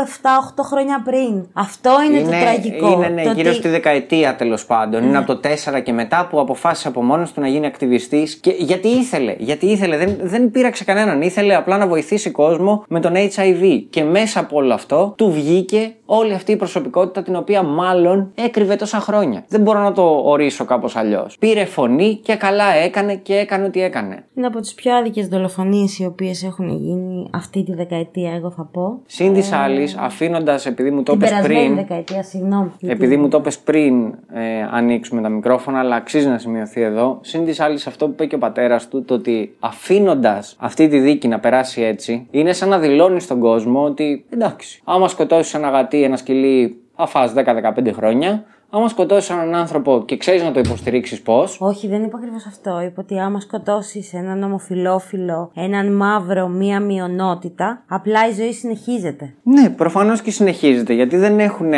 7-8 0.57 0.63
χρόνια 0.63 1.03
πριν. 1.05 1.47
Αυτό 1.53 1.91
είναι, 2.11 2.23
το 2.23 2.29
τραγικό. 2.29 2.93
Είναι, 2.93 3.09
ναι, 3.09 3.23
Το 3.23 3.31
γύρω 3.31 3.49
ότι- 3.49 3.59
στη 3.59 3.69
δεκαετία 3.69 4.37
τέλος 4.37 4.67
πάντων. 4.67 5.03
Είναι 5.05 5.19
από 5.19 5.27
το 5.35 5.41
4 5.41 5.81
και 5.81 5.93
μετά 5.93 6.27
που 6.31 6.41
αποφάσισε 6.41 6.89
από 6.89 7.03
μόνος 7.03 7.33
του 7.33 7.41
να 7.41 7.49
γίνει 7.49 7.67
ακτιβιστής. 7.67 8.35
Και 8.35 8.55
γιατί 8.59 8.89
ήθελε, 8.89 9.35
γιατί 9.39 9.67
ήθελε, 9.67 9.97
δεν, 9.97 10.17
δεν 10.23 10.51
πείραξε 10.51 10.85
κανέναν. 10.85 11.23
Ήθελε 11.23 11.55
απλά 11.55 11.79
να 11.79 11.87
βοηθήσει 11.87 12.31
κόσμο 12.31 12.85
με 12.89 13.01
τον 13.01 13.13
HIV. 13.15 13.83
Και 13.91 14.05
μέσα 14.05 14.41
από 14.41 14.57
όλο 14.57 14.75
αυτό 14.75 15.15
του 15.17 15.31
βγήκε 15.33 15.95
όλη 16.07 16.33
αυτή 16.35 16.53
η 16.53 16.57
προσωπικότητα 16.57 17.23
την 17.23 17.37
οποία 17.37 17.63
μάλλον 17.63 18.33
έκρυβε 18.35 18.77
τόσα 18.77 18.99
χρόνια. 19.01 19.45
Δεν 19.49 19.61
μπορώ 19.61 19.79
να 19.79 19.93
το 19.93 20.21
ορίσω 20.25 20.65
κάπως 20.65 20.97
αλλιώς. 20.97 21.37
Πήρε 21.39 21.65
φωνή 21.65 22.21
και 22.25 22.35
καλά 22.35 22.75
έκανε 22.75 23.15
και 23.15 23.35
έκανε 23.35 23.65
ό,τι 23.65 23.83
έκανε. 23.83 24.25
Είναι 24.35 24.47
από 24.47 24.61
τις 24.61 24.75
πιο 24.75 24.95
άδικες 24.95 25.29
δολοφονίες 25.29 25.99
οι 25.99 26.05
οποίες 26.05 26.43
έχουν 26.43 26.69
γίνει 26.69 27.29
αυτή 27.33 27.63
τη 27.63 27.75
δεκαετία, 27.75 28.33
εγώ 28.33 28.51
θα 28.51 28.69
πω. 28.73 29.01
Συν 29.07 29.33
της 29.33 29.53
άλλης, 29.53 29.97
αφήνοντας, 29.97 30.67
επειδή 30.67 30.91
μου 30.91 31.03
το 31.03 31.13
Την 31.13 31.21
είπες 31.21 31.31
περασμένη 31.31 31.65
πριν. 31.65 31.75
δεκαετία, 31.75 32.23
συγγνώμη. 32.23 32.71
Επειδή 32.81 33.17
μου 33.17 33.29
το 33.29 33.39
είπες 33.39 33.59
πριν 33.59 34.05
ε, 34.33 34.69
ανοίξουμε 34.71 35.21
τα 35.23 35.29
μικρόφωνα, 35.29 35.79
αλλά 35.79 35.97
αξίζει 35.97 36.29
να 36.29 36.39
σημειωθεί 36.39 36.81
εδώ. 36.81 37.19
Συν 37.23 37.45
της 37.45 37.61
άλλης, 37.61 37.87
αυτό 37.87 38.07
που 38.07 38.13
είπε 38.13 38.27
και 38.27 38.35
ο 38.35 38.39
πατέρας 38.39 38.89
του, 38.89 39.05
το 39.05 39.15
ότι 39.15 39.55
αφήνοντας 39.61 40.57
αυτή 40.59 40.89
τη 40.89 40.99
δίκη 40.99 41.29
να 41.29 41.39
περάσει 41.41 41.83
έτσι, 41.83 42.27
είναι 42.31 42.53
σαν 42.53 42.69
να 42.69 42.79
δηλώνει 42.79 43.21
στον 43.21 43.41
κόσμο 43.41 43.83
ότι 43.85 44.25
εντάξει, 44.31 44.81
άμα 44.85 45.09
σκοτώσεις 45.09 45.55
ένα 45.55 45.69
γατί, 45.71 46.03
ένα 46.03 46.17
σκυλί, 46.17 46.77
θα 46.97 47.07
φας 47.07 47.33
10-15 47.37 47.93
χρόνια. 47.93 48.45
Άμα 48.75 48.89
σκοτώσεις 48.89 49.31
έναν 49.31 49.55
άνθρωπο 49.55 50.03
και 50.07 50.17
ξέρεις 50.17 50.43
να 50.43 50.53
το 50.53 50.61
υποστηρίξεις 50.61 51.23
πώς; 51.23 51.57
Όχι, 51.61 51.89
δεν 51.89 52.03
είπα 52.03 52.19
ακριβώς 52.19 52.47
αυτό. 52.47 52.81
Είπα 52.81 53.03
ότι 53.03 53.19
άμα 53.19 53.41
σκοτώσεις 53.41 54.13
έναν 54.13 54.43
ομοφιλόφιλο, 54.43 55.51
έναν 55.55 55.97
μαύρο, 55.97 56.49
μία 56.49 56.81
μειονότητα, 56.81 57.85
απλά 57.89 58.29
η 58.29 58.33
ζωή 58.33 58.53
συνεχίζεται. 58.53 59.35
Ναι, 59.43 59.71
προφανώς 59.71 60.23
και 60.23 60.31
συνεχίζεται 60.31 60.93
γιατί 60.93 61.17
δεν 61.17 61.39
έχουν. 61.39 61.73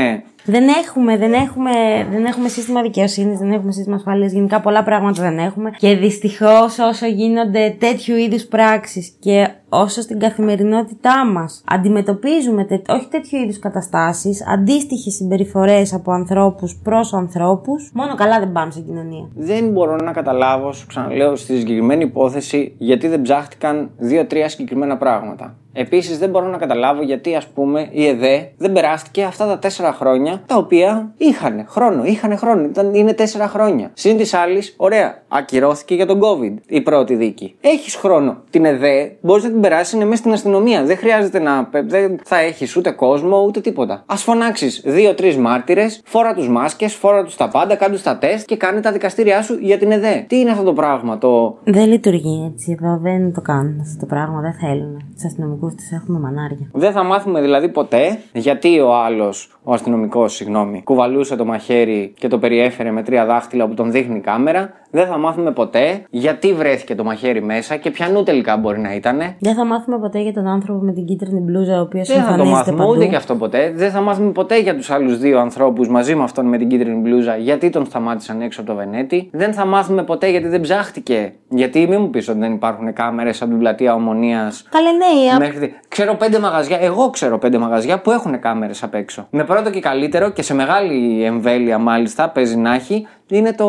Δεν 0.47 0.69
έχουμε, 0.69 1.17
δεν 1.17 1.33
έχουμε, 1.33 1.71
δεν 2.11 2.25
έχουμε 2.25 2.49
σύστημα 2.49 2.83
δικαιοσύνης, 2.83 3.39
δεν 3.39 3.53
έχουμε 3.53 3.73
σύστημα 3.73 3.97
ασφάλειας. 3.97 4.33
Γενικά 4.33 4.61
πολλά 4.61 4.83
πράγματα 4.83 5.23
δεν 5.23 5.39
έχουμε. 5.39 5.71
Και 5.79 5.97
δυστυχώς 5.97 6.79
όσο 6.79 7.07
γίνονται 7.07 7.77
τέτοιου 7.79 8.17
είδους 8.17 8.45
πράξεις 8.45 9.17
και 9.21 9.49
όσο 9.69 10.01
στην 10.01 10.19
καθημερινότητά 10.19 11.27
μας 11.27 11.63
αντιμετωπίζουμε 11.67 12.65
τε, 12.65 12.81
όχι 12.89 13.09
τέτοιου 13.09 13.39
είδους 13.39 13.59
καταστάσεις, 13.59 14.47
αντίστοιχες 14.49 15.15
συμπεριφορές 15.15 15.95
από 15.95 16.13
ανθρώπους 16.13 16.81
προς 16.83 17.13
ανθρώπους, 17.13 17.91
μόνο 17.95 18.15
καλά 18.15 18.39
δεν 18.39 18.53
πάμε 18.53 18.71
στην 18.71 18.85
κοινωνία. 18.85 19.29
Δεν 19.35 19.69
μπορώ 19.69 19.97
να 19.97 20.13
καταλάβω, 20.13 20.73
σου 20.73 20.87
ξαναλέω, 20.87 21.37
στη 21.37 21.57
συγκεκριμένη 21.59 22.05
υπόθεση 22.05 22.75
γιατί 22.79 23.09
δεν 23.09 23.23
ψάχτηκαν 23.23 23.91
δύο-τρία 23.97 24.49
συγκεκριμένα 24.49 24.97
πράγματα. 24.97 25.57
Επίσης, 25.77 26.19
δεν 26.19 26.31
μπορώ 26.31 26.47
να 26.47 26.59
καταλάβω 26.59 27.03
γιατί, 27.03 27.35
ας 27.35 27.47
πούμε, 27.47 27.89
η 27.91 28.07
ΕΔΕ 28.07 28.53
δεν 28.57 28.73
περάστηκε 28.73 29.23
αυτά 29.23 29.47
τα 29.47 29.59
τέσσερα 29.59 29.93
χρόνια 29.93 30.43
τα 30.47 30.57
οποία 30.57 31.13
είχαν 31.17 31.65
χρόνο. 31.69 32.05
Είχαν 32.05 32.39
χρόνο. 32.39 32.65
Ήταν, 32.65 32.95
είναι 32.95 33.13
τέσσερα 33.13 33.49
χρόνια. 33.49 33.91
Συν 33.95 34.17
της 34.17 34.35
άλλης, 34.35 34.75
ωραία, 34.77 35.23
ακυρώθηκε 35.29 35.95
για 35.95 36.07
τον 36.07 36.21
COVID 36.21 36.55
η 36.67 36.81
πρώτη 36.81 37.15
δίκη. 37.15 37.55
Έχεις 37.61 37.95
χρόνο. 37.95 38.37
Την 38.51 38.65
ΕΔΕ 38.65 39.17
μπορείς 39.21 39.45
να 39.45 39.51
την 39.51 39.61
περάσεις 39.61 39.93
είναι 39.93 40.05
μέσα 40.05 40.17
στην 40.17 40.33
αστυνομία. 40.33 40.83
Δεν 40.85 40.97
χρειάζεται 40.97 41.39
να. 41.39 41.69
Δεν 41.87 42.19
θα 42.25 42.39
έχεις 42.39 42.77
ούτε 42.77 42.91
κόσμο 42.91 43.43
ούτε 43.47 43.61
τίποτα. 43.61 44.03
Α 44.07 44.17
φωνάξεις 44.17 44.83
δύο-τρει 44.85 45.37
μάρτυρες, 45.37 46.01
φόρα 46.05 46.35
τους 46.35 46.49
μάσκες, 46.49 46.95
φόρα 46.95 47.25
τους 47.25 47.37
τα 47.37 47.49
πάντα, 47.49 47.77
κάντου 47.77 48.01
τα 48.03 48.19
τεστ 48.19 48.47
και 48.47 48.57
κάνε 48.57 48.81
τα 48.81 48.93
δικαστήριά 48.93 49.43
σου 49.43 49.59
για 49.61 49.79
την 49.79 49.91
ΕΔΕ. 49.91 50.25
Τι 50.29 50.39
είναι 50.39 50.51
αυτό 50.51 50.65
το 50.65 50.73
πράγμα, 50.73 51.19
το. 51.19 51.59
Δεν 51.65 51.89
λειτουργεί 51.89 52.53
έτσι 52.53 52.77
εδώ, 52.81 52.99
δεν 53.03 53.33
το 53.33 53.41
κάνουν 53.41 53.81
αυτό 53.81 53.99
το 54.01 54.07
πράγμα, 54.07 54.41
δεν 54.41 54.53
θέλουν. 54.53 55.03
Τους 55.15 55.25
αστυνομικούς 55.25 55.64
του 55.69 55.95
έχουμε 55.95 56.19
μανάρια. 56.19 56.69
Δεν 56.73 56.93
θα 56.93 57.03
μάθουμε 57.03 57.41
δηλαδή 57.41 57.69
ποτέ 57.69 58.19
γιατί 58.33 58.81
ο 58.81 58.95
άλλος, 58.95 59.57
ο 59.63 59.73
αστυνομικός, 59.73 60.35
συγγνώμη, 60.35 60.83
κουβαλούσε 60.83 61.37
το 61.37 61.45
μαχαίρι 61.45 62.15
και 62.19 62.29
το 62.29 62.39
περιέφερε 62.39 62.91
με 62.91 63.03
τρία 63.03 63.25
δάχτυλα 63.25 63.69
που 63.69 63.75
τον 63.75 63.91
δείχνει 63.91 64.17
η 64.17 64.21
κάμερα. 64.21 64.73
Δεν 64.95 65.07
θα 65.07 65.19
μάθουμε 65.19 65.51
ποτέ 65.53 66.03
γιατί 66.11 66.53
βρέθηκε 66.55 66.95
το 66.95 67.05
μαχαίρι 67.05 67.43
μέσα 67.43 67.77
και 67.77 67.91
ποιανού 67.91 68.23
τελικά 68.23 68.57
μπορεί 68.57 68.81
να 68.81 68.95
ήταν. 68.95 69.19
Δεν 69.39 69.55
θα 69.55 69.65
μάθουμε 69.65 69.99
ποτέ 69.99 70.21
για 70.21 70.33
τον 70.33 70.47
άνθρωπο 70.47 70.85
με 70.85 70.93
την 70.93 71.05
κίτρινη 71.05 71.41
μπλούζα, 71.41 71.79
ο 71.79 71.81
οποίος 71.81 72.09
Δεν 72.09 72.17
θα 72.17 72.23
το 72.23 72.31
εμφανίζεται 72.31 72.57
μάθουμε 72.59 72.77
παντού. 72.79 72.91
ούτε 72.91 73.07
και 73.07 73.17
αυτό 73.17 73.35
ποτέ. 73.35 73.73
Δεν 73.75 73.91
θα 73.91 74.01
μάθουμε 74.01 74.31
ποτέ 74.33 74.61
για 74.61 74.77
τους 74.77 74.91
άλλους 74.91 75.19
δύο 75.19 75.39
ανθρώπους 75.41 75.89
μαζί 75.89 76.15
με 76.15 76.23
αυτόν 76.23 76.47
με 76.47 76.59
την 76.59 76.69
κίτρινη 76.69 77.01
μπλούζα 77.01 77.37
γιατί 77.37 77.71
τον 77.71 77.85
σταμάτησαν 77.85 78.41
έξω 78.41 78.61
από 78.61 78.71
το 78.71 78.77
Βενέτη. 78.77 79.29
Δεν 79.33 79.53
θα 79.53 79.65
μάθουμε 79.67 80.03
ποτέ 80.03 80.31
γιατί 80.31 80.49
δεν 80.49 80.61
ψάχτηκε. 80.61 81.33
Γιατί 81.49 81.87
μην 81.89 82.01
μου 82.01 82.11
πεις 82.11 82.29
ότι 82.29 82.39
δεν 82.39 82.53
υπάρχουν 82.53 82.93
κάμερες 82.93 83.43
από 83.43 83.51
την 83.51 83.59
πλατεία 83.59 83.95
Ομονίας 83.95 84.65
Καλέ 84.71 84.89
ναι, 84.91 85.33
α- 85.35 85.39
Μέχρι... 85.39 85.75
Ξέρω 85.89 86.15
πέντε 86.15 86.39
μαγαζιά, 86.39 86.79
εγώ 86.81 87.11
ξέρω 87.11 87.39
πέντε 87.39 87.59
μαγαζιά 87.59 88.01
που 88.01 88.11
έχουν 88.11 88.39
κάμερες 88.41 88.83
απ' 88.83 88.95
έξω. 88.95 89.27
Με 89.31 89.45
πρώτο 89.45 89.71
και 89.71 89.81
καλύτερο 89.81 90.31
και 90.31 90.43
σε 90.43 90.55
μεγάλη 90.55 91.25
εμβέλεια 91.25 91.79
μάλιστα, 91.79 92.29
παίζει 92.31 92.57
να 92.57 92.75
έχει, 92.75 93.07
είναι 93.29 93.53
το, 93.53 93.69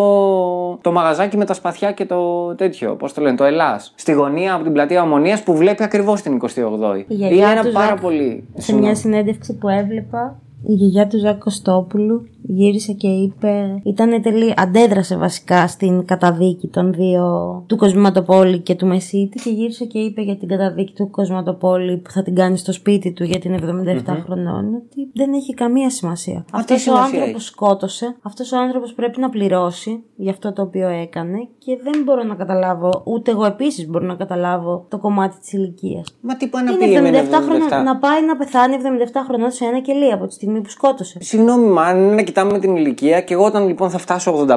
το 0.81 0.91
μαγαζάκι 0.91 1.37
με 1.37 1.45
τα 1.45 1.53
σπαθιά 1.53 1.91
και 1.91 2.05
το 2.05 2.45
τέτοιο. 2.55 2.95
Πώς 2.95 3.13
το 3.13 3.21
λένε, 3.21 3.35
το 3.35 3.43
Ελλάς. 3.43 3.93
Στη 3.95 4.11
γωνία 4.11 4.53
από 4.53 4.63
την 4.63 4.73
πλατεία 4.73 5.01
Ομονίας 5.01 5.43
που 5.43 5.55
βλέπει 5.55 5.83
ακριβώς 5.83 6.21
την 6.21 6.39
28η. 6.41 6.47
Η 6.49 6.57
Είναι 6.59 7.05
γιαγιά 7.07 7.49
ένα 7.51 7.61
του 7.61 7.71
πάρα 7.71 7.87
Ζακ- 7.87 8.01
πολύ. 8.01 8.43
Σε 8.53 8.61
Συγγνώμη. 8.61 8.85
μια 8.87 8.95
συνέντευξη 8.95 9.53
που 9.57 9.69
έβλεπα, 9.69 10.39
η 10.67 10.73
γιαγιά 10.73 11.07
του 11.07 11.17
Ζακ 11.19 11.37
Κωστόπουλου 11.43 12.27
γύρισε 12.47 12.93
και 12.93 13.07
είπε. 13.07 13.81
Ήταν 13.83 14.21
τελεί, 14.21 14.53
αντέδρασε 14.57 15.17
βασικά 15.17 15.67
στην 15.67 16.05
καταδίκη 16.05 16.67
των 16.67 16.93
δύο 16.93 17.23
του 17.67 17.75
Κοσματοπόλη 17.77 18.59
και 18.59 18.75
του 18.75 18.87
Μεσίτη 18.87 19.41
και 19.43 19.49
γύρισε 19.49 19.85
και 19.85 19.99
είπε 19.99 20.21
για 20.21 20.35
την 20.37 20.47
καταδίκη 20.47 20.93
του 20.93 21.09
Κοσματοπόλη 21.09 21.97
που 21.97 22.11
θα 22.11 22.23
την 22.23 22.35
κάνει 22.35 22.57
στο 22.57 22.71
σπίτι 22.73 23.11
του 23.13 23.23
γιατί 23.23 23.47
είναι 23.47 23.59
77 24.07 24.17
χρονών 24.25 24.65
ότι 24.73 25.09
δεν 25.13 25.33
έχει 25.33 25.53
καμία 25.53 25.89
σημασία. 25.89 26.45
Αυτή 26.51 26.73
Αυτός 26.73 26.77
ο 26.77 26.79
σημασία 26.79 27.03
άνθρωπος 27.19 27.41
έχει. 27.41 27.47
σκότωσε, 27.47 28.15
αυτός 28.21 28.51
ο 28.51 28.57
άνθρωπος 28.57 28.93
πρέπει 28.93 29.19
να 29.19 29.29
πληρώσει 29.29 30.03
για 30.15 30.31
αυτό 30.31 30.53
το 30.53 30.61
οποίο 30.61 30.87
έκανε 30.87 31.37
και 31.57 31.77
δεν 31.83 32.03
μπορώ 32.03 32.23
να 32.23 32.35
καταλάβω, 32.35 33.01
ούτε 33.05 33.31
εγώ 33.31 33.45
επίσης 33.45 33.87
μπορώ 33.87 34.05
να 34.05 34.15
καταλάβω 34.15 34.85
το 34.89 34.97
κομμάτι 34.97 35.39
της 35.39 35.53
ηλικίας. 35.53 36.17
Μα 36.21 36.35
τι 36.37 36.47
πάει 36.47 36.63
να 36.63 36.71
Είναι 36.71 36.85
πει 36.85 36.91
77 36.91 36.95
εμένα 36.97 37.17
77. 37.19 37.43
χρονών. 37.45 37.83
Να 37.83 37.97
πάει 37.97 38.25
να 38.25 38.35
πεθάνει 38.35 38.75
77 39.13 39.21
χρονών 39.27 39.51
σε 39.51 39.65
ένα 39.65 39.79
κελί 39.81 40.11
από 40.11 40.27
τη 40.27 40.33
στιγμή 40.33 40.54
που 40.61 40.69
σκότωσε; 40.69 41.17
Συγγνώμη, 41.21 41.67
μα 41.67 41.81
αν 41.83 41.97
είναι 41.99 42.13
να 42.15 42.21
κοιτάμε 42.21 42.59
την 42.59 42.75
ηλικία 42.75 43.21
και 43.21 43.33
εγώ 43.33 43.43
όταν 43.45 43.67
λοιπόν 43.67 43.89
θα 43.89 43.97
φτάσω 43.97 44.45
85, 44.47 44.55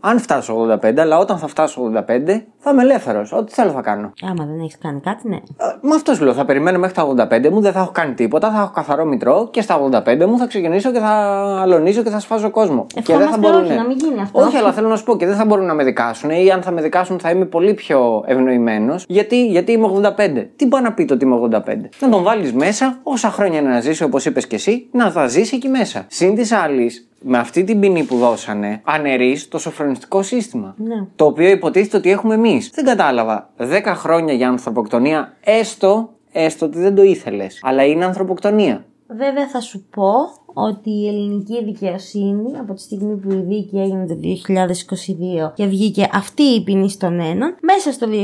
αν 0.00 0.18
φτάσω 0.20 0.68
85, 0.82 0.98
αλλά 0.98 1.18
όταν 1.18 1.38
θα 1.38 1.46
φτάσω 1.46 1.92
85, 1.94 2.42
θα 2.58 2.70
είμαι 2.70 2.82
ελεύθερος. 2.82 3.32
Ό,τι 3.32 3.52
θέλω 3.52 3.70
θα 3.70 3.80
κάνω. 3.80 4.12
Άμα 4.22 4.44
δεν 4.44 4.60
έχεις 4.60 4.78
κάνει 4.78 5.00
κάτι, 5.00 5.28
ναι. 5.28 5.36
Ε, 5.36 5.40
Με 5.80 5.94
αυτός 5.94 6.16
σου 6.16 6.24
λέω. 6.24 6.32
Θα 6.32 6.44
περιμένω 6.44 6.78
μέχρι 6.78 6.94
τα 6.94 7.06
85 7.30 7.50
μου, 7.50 7.60
δεν 7.60 7.72
θα 7.72 7.80
έχω 7.80 7.90
κάνει 7.92 8.14
τίποτα, 8.14 8.50
θα 8.50 8.60
έχω 8.60 8.70
καθαρό 8.74 9.04
μητρό 9.04 9.48
και 9.50 9.60
στα 9.60 9.80
85 10.06 10.26
μου 10.26 10.38
θα 10.38 10.46
ξεκινήσω 10.46 10.90
και 10.92 10.98
θα 10.98 11.08
αλωνίζω 11.62 12.02
και 12.02 12.10
θα 12.10 12.18
σφάζω 12.20 12.50
κόσμο. 12.50 12.86
και 12.94 13.00
δεν 13.02 13.04
θα 13.06 13.12
Ευχόμαστε 13.22 13.48
μπορούν. 13.48 13.64
όχι, 13.64 13.74
να 13.74 13.86
μην 13.86 13.96
γίνει 13.96 14.20
αυτό. 14.20 14.40
Όχι, 14.40 14.56
αλλά 14.56 14.72
θέλω 14.72 14.88
να 14.88 14.96
σου 14.96 15.04
πω 15.04 15.16
και 15.16 15.26
δεν 15.26 15.36
θα 15.36 15.44
μπορούν 15.44 15.66
να 15.66 15.74
με 15.74 15.84
δικάσουν 15.84 16.30
ή 16.30 16.50
αν 16.50 16.62
θα 16.62 16.70
με 16.70 16.82
δικάσουν 16.82 17.18
θα 17.18 17.30
είμαι 17.30 17.44
πολύ 17.44 17.74
πιο 17.74 18.22
ευνοημένος. 18.26 19.04
Γιατί, 19.08 19.46
γιατί 19.46 19.72
είμαι 19.72 19.86
85. 20.16 20.46
Τι 20.56 20.66
πάει 20.66 20.82
να 20.82 20.92
πει 20.92 21.04
το 21.04 21.14
ότι 21.14 21.24
είμαι 21.24 21.36
85. 21.36 21.88
Να 22.00 22.08
τον 22.08 22.22
βάλεις 22.22 22.52
μέσα, 22.52 22.98
όσα 23.02 23.30
χρόνια 23.30 23.58
είναι 23.58 23.68
να 23.68 23.80
ζήσει, 23.80 24.02
όπως 24.02 24.24
είπες 24.26 24.46
και 24.46 24.54
εσύ, 24.54 24.88
να 24.92 25.10
θα 25.10 25.28
ζήσει 25.30 25.56
εκεί 25.56 25.68
μέσα. 25.68 26.06
Συν 26.08 26.34
της 26.34 26.52
άλλης, 26.52 27.08
με 27.20 27.38
αυτή 27.38 27.64
την 27.64 27.80
ποινή 27.80 28.04
που 28.04 28.16
δώσανε, 28.16 28.80
αναιρείς 28.84 29.48
το 29.48 29.58
σοφρονιστικό 29.58 30.22
σύστημα. 30.22 30.74
Ναι. 30.78 31.06
Το 31.16 31.24
οποίο 31.24 31.50
υποτίθεται 31.50 31.96
ότι 31.96 32.10
έχουμε 32.10 32.34
εμείς. 32.34 32.70
Δεν 32.74 32.84
κατάλαβα. 32.84 33.50
10 33.58 33.82
χρόνια 33.84 34.34
για 34.34 34.48
ανθρωποκτονία, 34.48 35.36
έστω, 35.40 36.10
έστω 36.32 36.66
ότι 36.66 36.78
δεν 36.78 36.94
το 36.94 37.02
ήθελες. 37.02 37.58
Αλλά 37.62 37.84
είναι 37.84 38.04
ανθρωποκτονία. 38.04 38.84
Βέβαια 39.16 39.48
θα 39.48 39.60
σου 39.60 39.86
πω 39.90 40.12
ότι 40.54 40.90
η 40.90 41.08
ελληνική 41.08 41.64
δικαιοσύνη 41.64 42.58
από 42.58 42.74
τη 42.74 42.80
στιγμή 42.80 43.16
που 43.16 43.32
η 43.32 43.36
δίκη 43.36 43.76
έγινε 43.78 44.06
το 44.06 44.14
2022 45.50 45.54
και 45.54 45.66
βγήκε 45.66 46.08
αυτή 46.12 46.42
η 46.42 46.62
ποινή 46.62 46.90
στον 46.90 47.20
έναν, 47.20 47.56
μέσα 47.60 47.92
στο 47.92 48.06
2022 48.10 48.14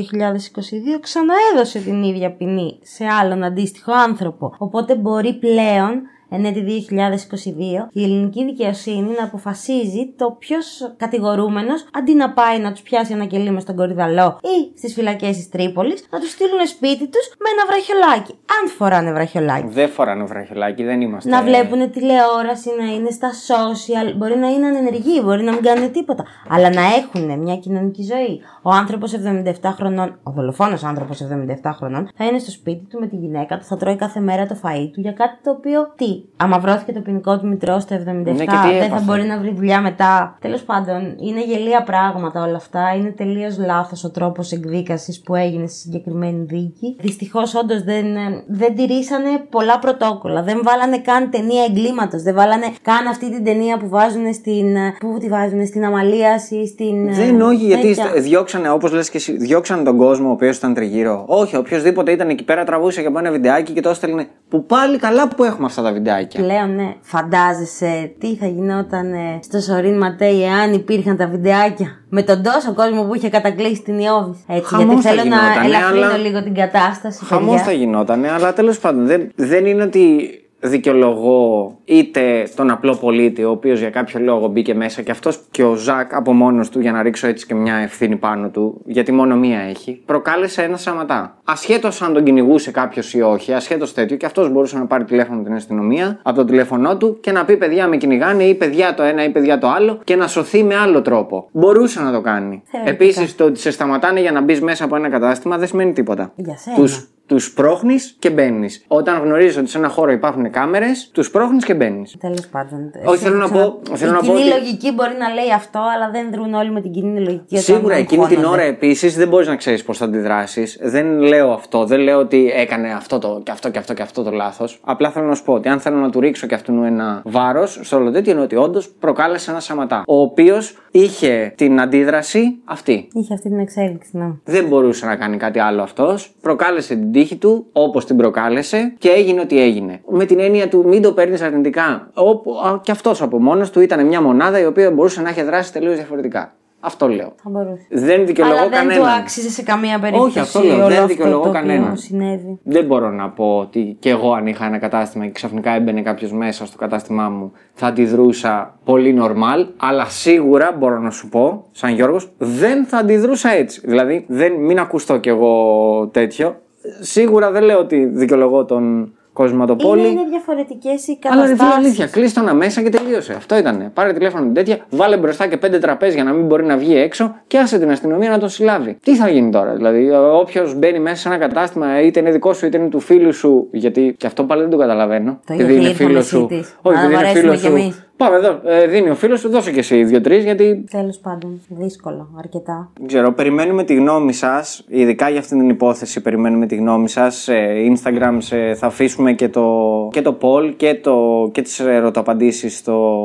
ξαναέδωσε 1.00 1.78
την 1.78 2.02
ίδια 2.02 2.32
ποινή 2.32 2.78
σε 2.82 3.04
άλλον 3.04 3.44
αντίστοιχο 3.44 3.92
άνθρωπο. 3.92 4.54
Οπότε 4.58 4.94
μπορεί 4.96 5.34
πλέον 5.34 6.02
εν 6.28 6.44
έτη 6.44 6.86
2022 6.90 7.88
η 7.92 8.02
ελληνική 8.02 8.44
δικαιοσύνη 8.44 9.14
να 9.18 9.24
αποφασίζει 9.24 10.12
το 10.16 10.36
ποιος 10.38 10.94
κατηγορούμενος 10.96 11.86
αντί 11.92 12.14
να 12.14 12.30
πάει 12.30 12.58
να 12.58 12.72
τους 12.72 12.82
πιάσει 12.82 13.12
ένα 13.12 13.24
κελί 13.24 13.50
μες 13.50 13.62
στον 13.62 13.76
κορυδαλό 13.76 14.38
ή 14.42 14.78
στις 14.78 14.94
φυλακές 14.94 15.36
της 15.36 15.48
Τρίπολης, 15.48 16.06
να 16.10 16.20
τους 16.20 16.30
στείλουν 16.30 16.66
σπίτι 16.66 17.06
τους 17.08 17.28
με 17.38 17.48
ένα 17.54 17.66
βραχιολάκι. 17.66 18.32
Αν 18.32 18.68
φοράνε 18.68 19.12
βραχιολάκι. 19.12 19.66
Δεν 19.68 19.88
φοράνε 19.88 20.24
βραχιολάκι, 20.24 20.84
δεν 20.84 21.00
είμαστε. 21.00 21.30
Να 21.30 21.42
βλέπουν 21.42 21.90
τηλεόραση, 21.90 22.70
να 22.78 22.84
είναι 22.94 23.10
στα 23.10 23.30
social, 23.48 24.14
μπορεί 24.16 24.36
να 24.36 24.48
είναι 24.48 24.66
ανενεργοί, 24.66 25.20
μπορεί 25.24 25.42
να 25.42 25.52
μην 25.52 25.62
κάνουν 25.62 25.92
τίποτα. 25.92 26.24
Αλλά 26.48 26.70
να 26.70 26.82
έχουν 26.82 27.38
μια 27.38 27.56
κοινωνική 27.56 28.02
ζωή. 28.02 28.40
Ο 28.62 28.70
άνθρωπος 28.70 29.12
77 29.12 29.52
χρονών, 29.62 30.18
ο 30.22 30.30
δολοφόνος 30.30 30.84
άνθρωπος 30.84 31.20
77 31.62 31.70
χρονών, 31.76 32.08
θα 32.16 32.24
είναι 32.24 32.38
στο 32.38 32.50
σπίτι 32.50 32.84
του 32.90 32.98
με 33.00 33.06
τη 33.06 33.16
γυναίκα 33.16 33.58
του, 33.58 33.64
θα 33.64 33.76
τρώει 33.76 33.96
κάθε 33.96 34.20
μέρα 34.20 34.46
το 34.46 34.56
φαΐ 34.62 34.90
του 34.92 35.00
για 35.00 35.12
κάτι 35.12 35.42
το 35.42 35.50
οποίο 35.50 35.92
τι; 35.96 36.15
Αμαυρώθηκε 36.36 36.92
το 36.92 37.00
ποινικό 37.00 37.38
του 37.38 37.46
μητρό 37.48 37.78
στο 37.80 37.94
77, 37.94 37.98
Ναι, 38.04 38.22
και 38.22 38.34
τι 38.34 38.34
δεν 38.34 38.44
θα 38.44 38.84
έπαθε; 38.84 39.04
μπορεί 39.04 39.22
να 39.22 39.38
βρει 39.38 39.52
δουλειά 39.54 39.80
μετά. 39.80 40.36
Τέλος 40.40 40.62
πάντων, 40.62 40.96
είναι 41.28 41.44
γελία 41.44 41.82
πράγματα 41.82 42.42
όλα 42.42 42.56
αυτά. 42.56 42.94
Είναι 42.98 43.10
τελείως 43.10 43.58
λάθος 43.58 44.04
ο 44.04 44.10
τρόπος 44.10 44.52
εκδίκασης 44.52 45.20
που 45.22 45.34
έγινε 45.34 45.66
στη 45.66 45.78
συγκεκριμένη 45.78 46.44
δίκη. 46.48 46.96
Δυστυχώς, 47.00 47.54
όντως 47.54 47.82
δεν, 47.82 48.16
ε, 48.16 48.44
δεν 48.48 48.74
τηρήσανε 48.74 49.28
πολλά 49.50 49.78
πρωτόκολλα. 49.78 50.42
Δεν 50.42 50.60
βάλανε 50.64 50.98
καν 50.98 51.30
ταινία 51.30 51.64
εγκλήματος. 51.68 52.22
Δεν 52.22 52.34
βάλανε 52.34 52.66
καν 52.82 53.06
αυτή 53.06 53.30
την 53.30 53.44
ταινία 53.44 53.76
που 53.78 53.88
βάζουν 53.88 54.34
στην. 54.34 54.76
ε, 54.76 54.94
Πού 54.98 55.16
τη 55.20 55.28
βάζουν, 55.28 55.66
στην 55.66 55.84
αμαλίαση, 55.84 56.66
στην. 56.66 57.08
ε, 57.08 57.12
Δεν 57.12 57.40
όχι, 57.40 57.64
γιατί 57.64 57.86
τέτοια. 57.86 58.04
στα- 58.04 58.20
διώξανε, 58.20 58.70
όπως 58.70 58.92
λες 58.92 59.10
και 59.10 59.16
εσύ, 59.16 59.36
διώξανε 59.36 59.82
τον 59.82 59.96
κόσμο 59.96 60.28
ο 60.28 60.32
οποίος 60.32 60.56
ήταν 60.56 60.74
τριγύρω. 60.74 61.24
Όχι, 61.26 61.56
οποιοδήποτε 61.56 62.10
ήταν 62.12 62.28
εκεί 62.28 62.44
πέρα 62.44 62.64
τραβούσε 62.64 63.00
και 63.00 63.06
από 63.06 63.18
ένα 63.18 63.30
βιντεάκι 63.30 63.72
και 63.72 63.80
το 63.80 63.88
έστελνε. 63.88 64.26
Που 64.48 64.66
πάλι 64.66 64.98
καλά 64.98 65.28
που 65.28 65.44
έχουμε 65.44 65.66
αυτά 65.66 65.82
τα 65.82 65.92
βιντεάκια. 65.92 66.42
Πλέον, 66.42 66.74
ναι. 66.74 66.94
Φαντάζεσαι 67.00 68.14
τι 68.18 68.36
θα 68.36 68.46
γινόταν 68.46 69.12
ε, 69.12 69.38
στο 69.42 69.60
Σορίν 69.60 69.98
Ματέι 69.98 70.42
εάν 70.44 70.72
υπήρχαν 70.72 71.16
τα 71.16 71.26
βιντεάκια. 71.28 71.88
Με 72.08 72.22
τον 72.22 72.42
τόσο 72.42 72.74
κόσμο 72.74 73.02
που 73.02 73.14
είχε 73.14 73.28
κατακλείσει 73.28 73.82
την 73.82 73.98
Ιώβης. 73.98 74.38
Έτσι, 74.48 74.64
Χαμός 74.74 74.86
γιατί 74.86 75.02
θα 75.02 75.10
θέλω 75.10 75.22
να 75.30 75.36
γινότανε, 75.36 75.66
ελαφρύνω 75.66 76.04
αλλά- 76.06 76.16
λίγο 76.16 76.42
την 76.42 76.54
κατάσταση. 76.54 77.24
Χαμός 77.24 77.48
παιδιά. 77.48 77.64
θα 77.64 77.72
γινόταν, 77.72 78.24
αλλά 78.24 78.52
τέλος 78.52 78.78
πάντων 78.78 79.06
δεν, 79.06 79.30
δεν 79.34 79.66
είναι 79.66 79.82
ότι 79.82 80.30
δικαιολογώ 80.68 81.74
είτε 81.84 82.48
τον 82.56 82.70
απλό 82.70 82.96
πολίτη, 82.96 83.44
ο 83.44 83.50
οποίος 83.50 83.78
για 83.78 83.90
κάποιο 83.90 84.20
λόγο 84.20 84.48
μπήκε 84.48 84.74
μέσα 84.74 85.02
και 85.02 85.10
αυτός 85.10 85.40
και 85.50 85.64
ο 85.64 85.74
Ζακ 85.74 86.14
από 86.14 86.32
μόνος 86.32 86.68
του, 86.68 86.80
για 86.80 86.92
να 86.92 87.02
ρίξω 87.02 87.26
έτσι 87.26 87.46
και 87.46 87.54
μια 87.54 87.74
ευθύνη 87.74 88.16
πάνω 88.16 88.48
του, 88.48 88.80
γιατί 88.84 89.12
μόνο 89.12 89.36
μία 89.36 89.60
έχει, 89.60 90.02
προκάλεσε 90.06 90.62
ένα 90.62 90.76
σαματά. 90.76 91.38
Ασχέτως 91.44 92.02
αν 92.02 92.12
τον 92.12 92.24
κυνηγούσε 92.24 92.70
κάποιος 92.70 93.14
ή 93.14 93.20
όχι, 93.20 93.52
ασχέτως 93.52 93.94
τέτοιο, 93.94 94.16
και 94.16 94.26
αυτός 94.26 94.50
μπορούσε 94.50 94.78
να 94.78 94.86
πάρει 94.86 95.04
τηλέφωνο 95.04 95.42
την 95.42 95.54
αστυνομία 95.54 96.18
από 96.22 96.36
το 96.36 96.44
τηλέφωνό 96.44 96.96
του 96.96 97.20
και 97.20 97.32
να 97.32 97.44
πει 97.44 97.56
παιδιά 97.56 97.88
με 97.88 97.96
κυνηγάνε 97.96 98.44
ή 98.44 98.54
παιδιά 98.54 98.94
το 98.94 99.02
ένα 99.02 99.24
ή 99.24 99.30
παιδιά 99.30 99.58
το 99.58 99.68
άλλο 99.68 100.00
και 100.04 100.16
να 100.16 100.26
σωθεί 100.26 100.64
με 100.64 100.76
άλλο 100.76 101.02
τρόπο. 101.02 101.48
Μπορούσε 101.52 102.02
να 102.02 102.12
το 102.12 102.20
κάνει. 102.20 102.62
Θεωρητικά. 102.64 103.04
Επίσης, 103.04 103.36
το 103.36 103.44
ότι 103.44 103.58
σε 103.58 103.70
σταματάνε 103.70 104.20
για 104.20 104.32
να 104.32 104.40
μπεις 104.40 104.60
μέσα 104.60 104.84
από 104.84 104.96
ένα 104.96 105.08
κατάστημα 105.08 105.58
δεν 105.58 105.68
σημαίνει 105.68 105.92
τίποτα. 105.92 106.32
Για 106.36 106.56
σένα. 106.56 106.76
Τους 106.76 107.08
τους 107.26 107.52
πρόχνεις 107.52 108.16
και 108.18 108.30
μπαίνεις. 108.30 108.84
Όταν 108.88 109.20
γνωρίζεις 109.22 109.56
ότι 109.56 109.68
σε 109.68 109.78
ένα 109.78 109.88
χώρο 109.88 110.10
υπάρχουν 110.12 110.50
κάμερες, 110.50 111.10
τους 111.12 111.30
πρόχνεις 111.30 111.64
και 111.64 111.74
μπαίνεις. 111.74 112.16
Τέλος 112.20 112.46
πάντων. 112.50 112.90
Όχι, 113.04 113.18
θέλω 113.18 113.36
να 113.36 113.48
πω- 113.48 113.80
θέλω 113.94 114.10
η 114.10 114.14
να 114.14 114.18
πω 114.20 114.26
κοινή 114.26 114.40
ότι- 114.40 114.48
λογική 114.58 114.92
μπορεί 114.92 115.14
να 115.18 115.28
λέει 115.28 115.52
αυτό, 115.54 115.78
αλλά 115.94 116.10
δεν 116.10 116.30
δρούν 116.32 116.54
όλοι 116.54 116.70
με 116.70 116.80
την 116.80 116.92
κοινή 116.92 117.20
λογική. 117.20 117.44
όταν 117.54 117.62
Σίγουρα 117.62 117.94
εκείνη 117.94 118.26
την 118.26 118.36
αγχώνονται. 118.36 118.60
ώρα 118.62 118.68
επίσης 118.68 119.16
δεν 119.16 119.28
μπορείς 119.28 119.46
να 119.48 119.56
ξέρεις 119.56 119.82
πώς 119.84 119.98
θα 119.98 120.04
αντιδράσεις. 120.04 120.78
Δεν 120.82 121.20
λέω 121.20 121.52
αυτό. 121.52 121.84
Δεν 121.84 122.00
λέω 122.00 122.18
ότι 122.18 122.52
έκανε 122.54 122.92
αυτό 122.92 123.18
το, 123.18 123.40
και 123.44 123.50
αυτό 123.50 123.70
και 123.70 123.78
αυτό 123.78 123.94
και 123.94 124.02
αυτό 124.02 124.22
το 124.22 124.30
λάθος. 124.30 124.80
Απλά 124.84 125.10
θέλω 125.10 125.26
να 125.26 125.34
σου 125.34 125.44
πω 125.44 125.52
ότι 125.52 125.68
αν 125.68 125.80
θέλω 125.80 125.96
να 125.96 126.10
του 126.10 126.20
ρίξω 126.20 126.46
και 126.46 126.54
αυτού 126.54 126.82
ένα 126.82 127.22
βάρος 127.24 127.78
στο 127.82 127.96
όλο 127.96 128.10
τέτοιο 128.10 128.32
είναι 128.32 128.40
ότι 128.40 128.56
όντως 128.56 128.88
προκάλεσε 129.00 129.50
ένα 129.50 129.60
σαματά. 129.60 130.02
Ο 130.06 130.20
οποίος 130.20 130.78
είχε 130.98 131.52
την 131.56 131.80
αντίδραση 131.80 132.58
αυτή. 132.64 133.08
Είχε 133.12 133.34
αυτή 133.34 133.48
την 133.48 133.58
εξέλιξη, 133.58 134.10
ναι. 134.12 134.30
Δεν 134.44 134.66
μπορούσε 134.68 135.06
να 135.06 135.16
κάνει 135.16 135.36
κάτι 135.36 135.58
άλλο 135.58 135.82
αυτός. 135.82 136.34
Προκάλεσε 136.40 136.94
την 136.94 137.12
τύχη 137.12 137.36
του 137.36 137.66
όπως 137.72 138.06
την 138.06 138.16
προκάλεσε 138.16 138.94
και 138.98 139.08
έγινε 139.08 139.40
ό,τι 139.40 139.60
έγινε. 139.60 140.00
Με 140.08 140.24
την 140.24 140.40
έννοια 140.40 140.68
του 140.68 140.84
μην 140.86 141.02
το 141.02 141.12
παίρνεις 141.12 141.40
αρνητικά. 141.42 142.10
Όπου, 142.14 142.50
α, 142.50 142.80
και 142.82 142.90
αυτός 142.90 143.22
από 143.22 143.40
μόνος 143.40 143.70
του 143.70 143.80
ήταν 143.80 144.06
μια 144.06 144.20
μονάδα 144.20 144.60
η 144.60 144.64
οποία 144.64 144.90
μπορούσε 144.90 145.22
να 145.22 145.28
έχει 145.28 145.42
δράσει 145.42 145.72
τελείως 145.72 145.94
διαφορετικά. 145.94 146.54
Αυτό 146.80 147.08
λέω. 147.08 147.32
Θα 147.42 147.50
μπορούσε. 147.50 147.86
Δεν 147.90 148.26
δικαιολογώ 148.26 148.58
αλλά 148.58 148.68
δεν 148.68 148.78
κανέναν. 148.78 148.98
του 148.98 149.08
άξιζε 149.08 149.50
σε 149.50 149.62
καμία 149.62 149.98
περίπτωση. 149.98 150.28
Όχι, 150.28 150.38
αυτό 150.38 150.60
λέω, 150.60 150.76
όλο 150.76 150.86
δεν 150.86 150.96
αυτό 150.96 151.06
δικαιολογώ 151.06 151.42
το 151.42 151.48
οποίο 151.48 151.60
κανέναν. 151.60 151.96
συνέβη. 151.96 152.58
Δεν 152.62 152.84
μπορώ 152.84 153.10
να 153.10 153.30
πω 153.30 153.58
ότι 153.58 153.96
και 153.98 154.10
εγώ 154.10 154.32
αν 154.32 154.46
είχα 154.46 154.66
ένα 154.66 154.78
κατάστημα 154.78 155.24
και 155.24 155.30
ξαφνικά 155.30 155.70
έμπαινε 155.70 156.02
κάποιος 156.02 156.32
μέσα 156.32 156.66
στο 156.66 156.76
κατάστημά 156.76 157.28
μου 157.28 157.52
θα 157.72 157.86
αντιδρούσα 157.86 158.78
πολύ 158.84 159.18
normal, 159.20 159.66
αλλά 159.76 160.04
σίγουρα 160.04 160.72
μπορώ 160.78 160.98
να 160.98 161.10
σου 161.10 161.28
πω, 161.28 161.64
σαν 161.72 161.94
Γιώργος, 161.94 162.32
δεν 162.38 162.84
θα 162.84 162.98
αντιδρούσα 162.98 163.50
έτσι. 163.50 163.80
Δηλαδή, 163.84 164.24
δεν, 164.28 164.52
μην 164.52 164.78
ακουστώ 164.78 165.18
κι 165.18 165.28
εγώ 165.28 166.06
τέτοιο. 166.12 166.56
Σίγουρα 167.00 167.50
δεν 167.50 167.62
λέω 167.62 167.78
ότι 167.78 168.04
δικαιολογώ 168.04 168.64
τον 168.64 169.14
Κοσματοπόλη. 169.36 170.00
Είναι, 170.00 170.08
είναι 170.08 170.24
διαφορετικές 170.28 171.06
οι 171.06 171.18
Αλλά 171.24 171.40
ρε 171.40 171.46
φίλε, 171.46 171.56
καταστάσεις. 171.56 171.84
αλήθεια, 171.86 172.06
κλείστο 172.06 172.40
ένα 172.40 172.54
μέσα 172.54 172.82
και 172.82 172.88
τελείωσε. 172.88 173.32
Αυτό 173.32 173.56
ήταν. 173.56 173.90
Πάρε 173.94 174.12
τηλέφωνο 174.12 174.42
την 174.44 174.54
τέτοια, 174.54 174.78
βάλε 174.90 175.16
μπροστά 175.16 175.46
και 175.46 175.56
πέντε 175.56 175.78
τραπέζια 175.78 176.24
να 176.24 176.32
μην 176.32 176.46
μπορεί 176.46 176.64
να 176.64 176.76
βγει 176.76 176.96
έξω 176.96 177.34
και 177.46 177.58
άσε 177.58 177.78
την 177.78 177.90
αστυνομία 177.90 178.30
να 178.30 178.38
τον 178.38 178.48
συλλάβει. 178.48 178.96
Τι 179.02 179.16
θα 179.16 179.28
γίνει 179.28 179.50
τώρα, 179.50 179.74
δηλαδή, 179.74 180.10
όποιος 180.40 180.74
μπαίνει 180.74 180.98
μέσα 180.98 181.16
σε 181.16 181.28
ένα 181.28 181.36
κατάστημα, 181.38 182.00
είτε 182.00 182.20
είναι 182.20 182.30
δικό 182.30 182.52
σου 182.52 182.66
είτε 182.66 182.78
είναι 182.78 182.88
του 182.88 183.00
φίλου 183.00 183.32
σου, 183.34 183.68
γιατί 183.70 184.14
και 184.18 184.26
αυτό 184.26 184.44
πάλι 184.44 184.60
δεν 184.60 184.70
το 184.70 184.76
καταλαβαίνω. 184.76 185.40
Το 185.46 185.52
επειδή 185.52 185.72
γιατί 185.72 185.80
είναι 185.80 185.88
ήρθαμε 185.90 186.08
φίλος 186.10 186.24
εσύ 186.24 186.36
σου. 186.36 186.46
της. 186.46 186.76
Όχι, 186.82 186.96
Να 186.96 187.02
επειδή 187.02 187.14
είναι 187.14 187.22
βαρέσουμε 187.24 187.56
φίλος 187.56 187.74
κι 187.84 187.92
σου. 187.92 188.05
Εμείς. 188.18 188.30
Πάμε 188.30 188.36
εδώ, 188.36 188.60
ε, 188.64 188.86
δίνει 188.86 189.10
ο 189.10 189.14
φίλος 189.14 189.40
σου, 189.40 189.48
δώσε 189.50 189.72
και 189.72 189.78
εσύ 189.78 190.04
δύο-τρεις, 190.04 190.44
γιατί 190.44 190.84
Τέλος 190.90 191.18
πάντων, 191.18 191.60
δύσκολο, 191.68 192.28
αρκετά. 192.38 192.90
δεν 192.98 193.06
ξέρω, 193.06 193.32
περιμένουμε 193.32 193.82
τη 193.84 193.94
γνώμη 193.94 194.32
σας, 194.32 194.84
ειδικά 194.88 195.28
για 195.28 195.38
αυτή 195.40 195.58
την 195.58 195.68
υπόθεση. 195.68 196.22
Περιμένουμε 196.22 196.66
τη 196.66 196.76
γνώμη 196.76 197.08
σας. 197.08 197.34
Σε 197.36 197.52
Instagram 197.92 198.36
σε, 198.38 198.74
θα 198.74 198.86
αφήσουμε 198.86 199.32
και 199.32 199.48
το, 199.48 199.68
και 200.12 200.22
το 200.22 200.36
poll 200.40 200.72
και, 200.76 200.94
το, 201.02 201.48
και 201.52 201.62
τις 201.62 201.80
ερωταπαντήσεις 201.80 202.76
στο, 202.78 203.16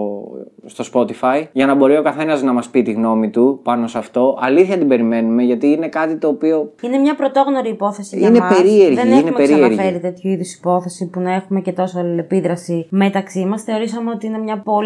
στο 0.65 0.83
Spotify 0.93 1.43
για 1.51 1.65
να 1.65 1.75
μπορεί 1.75 1.97
ο 1.97 2.01
καθένας 2.01 2.41
να 2.43 2.53
μας 2.53 2.69
πει 2.69 2.81
τη 2.81 2.91
γνώμη 2.91 3.29
του 3.29 3.59
πάνω 3.63 3.87
σε 3.87 3.97
αυτό. 3.97 4.37
Αλήθεια 4.41 4.77
την 4.77 4.87
περιμένουμε 4.87 5.43
γιατί 5.43 5.67
είναι 5.67 5.87
κάτι 5.87 6.15
το 6.17 6.27
οποίο. 6.27 6.71
Είναι 6.81 6.97
μια 6.97 7.15
πρωτόγνωρη 7.15 7.69
υπόθεση 7.69 8.17
για 8.17 8.27
Είναι 8.27 8.39
μας. 8.39 8.55
περίεργη, 8.55 8.95
Δεν 8.95 9.05
είναι 9.07 9.15
έχουμε 9.15 9.31
περίεργη. 9.31 9.69
ξαναφέρει 9.69 9.99
τέτοιου 9.99 10.29
είδους 10.29 10.53
υπόθεση 10.53 11.09
που 11.09 11.19
να 11.19 11.33
έχουμε 11.33 11.61
και 11.61 11.71
τόσο 11.71 11.99
αλληλεπίδραση 11.99 12.87
μεταξύ 12.89 13.45
μας. 13.45 13.63
Θεωρήσαμε 13.63 14.09
ότι 14.11 14.25
είναι 14.25 14.37
μια 14.37 14.57
πολύ 14.57 14.79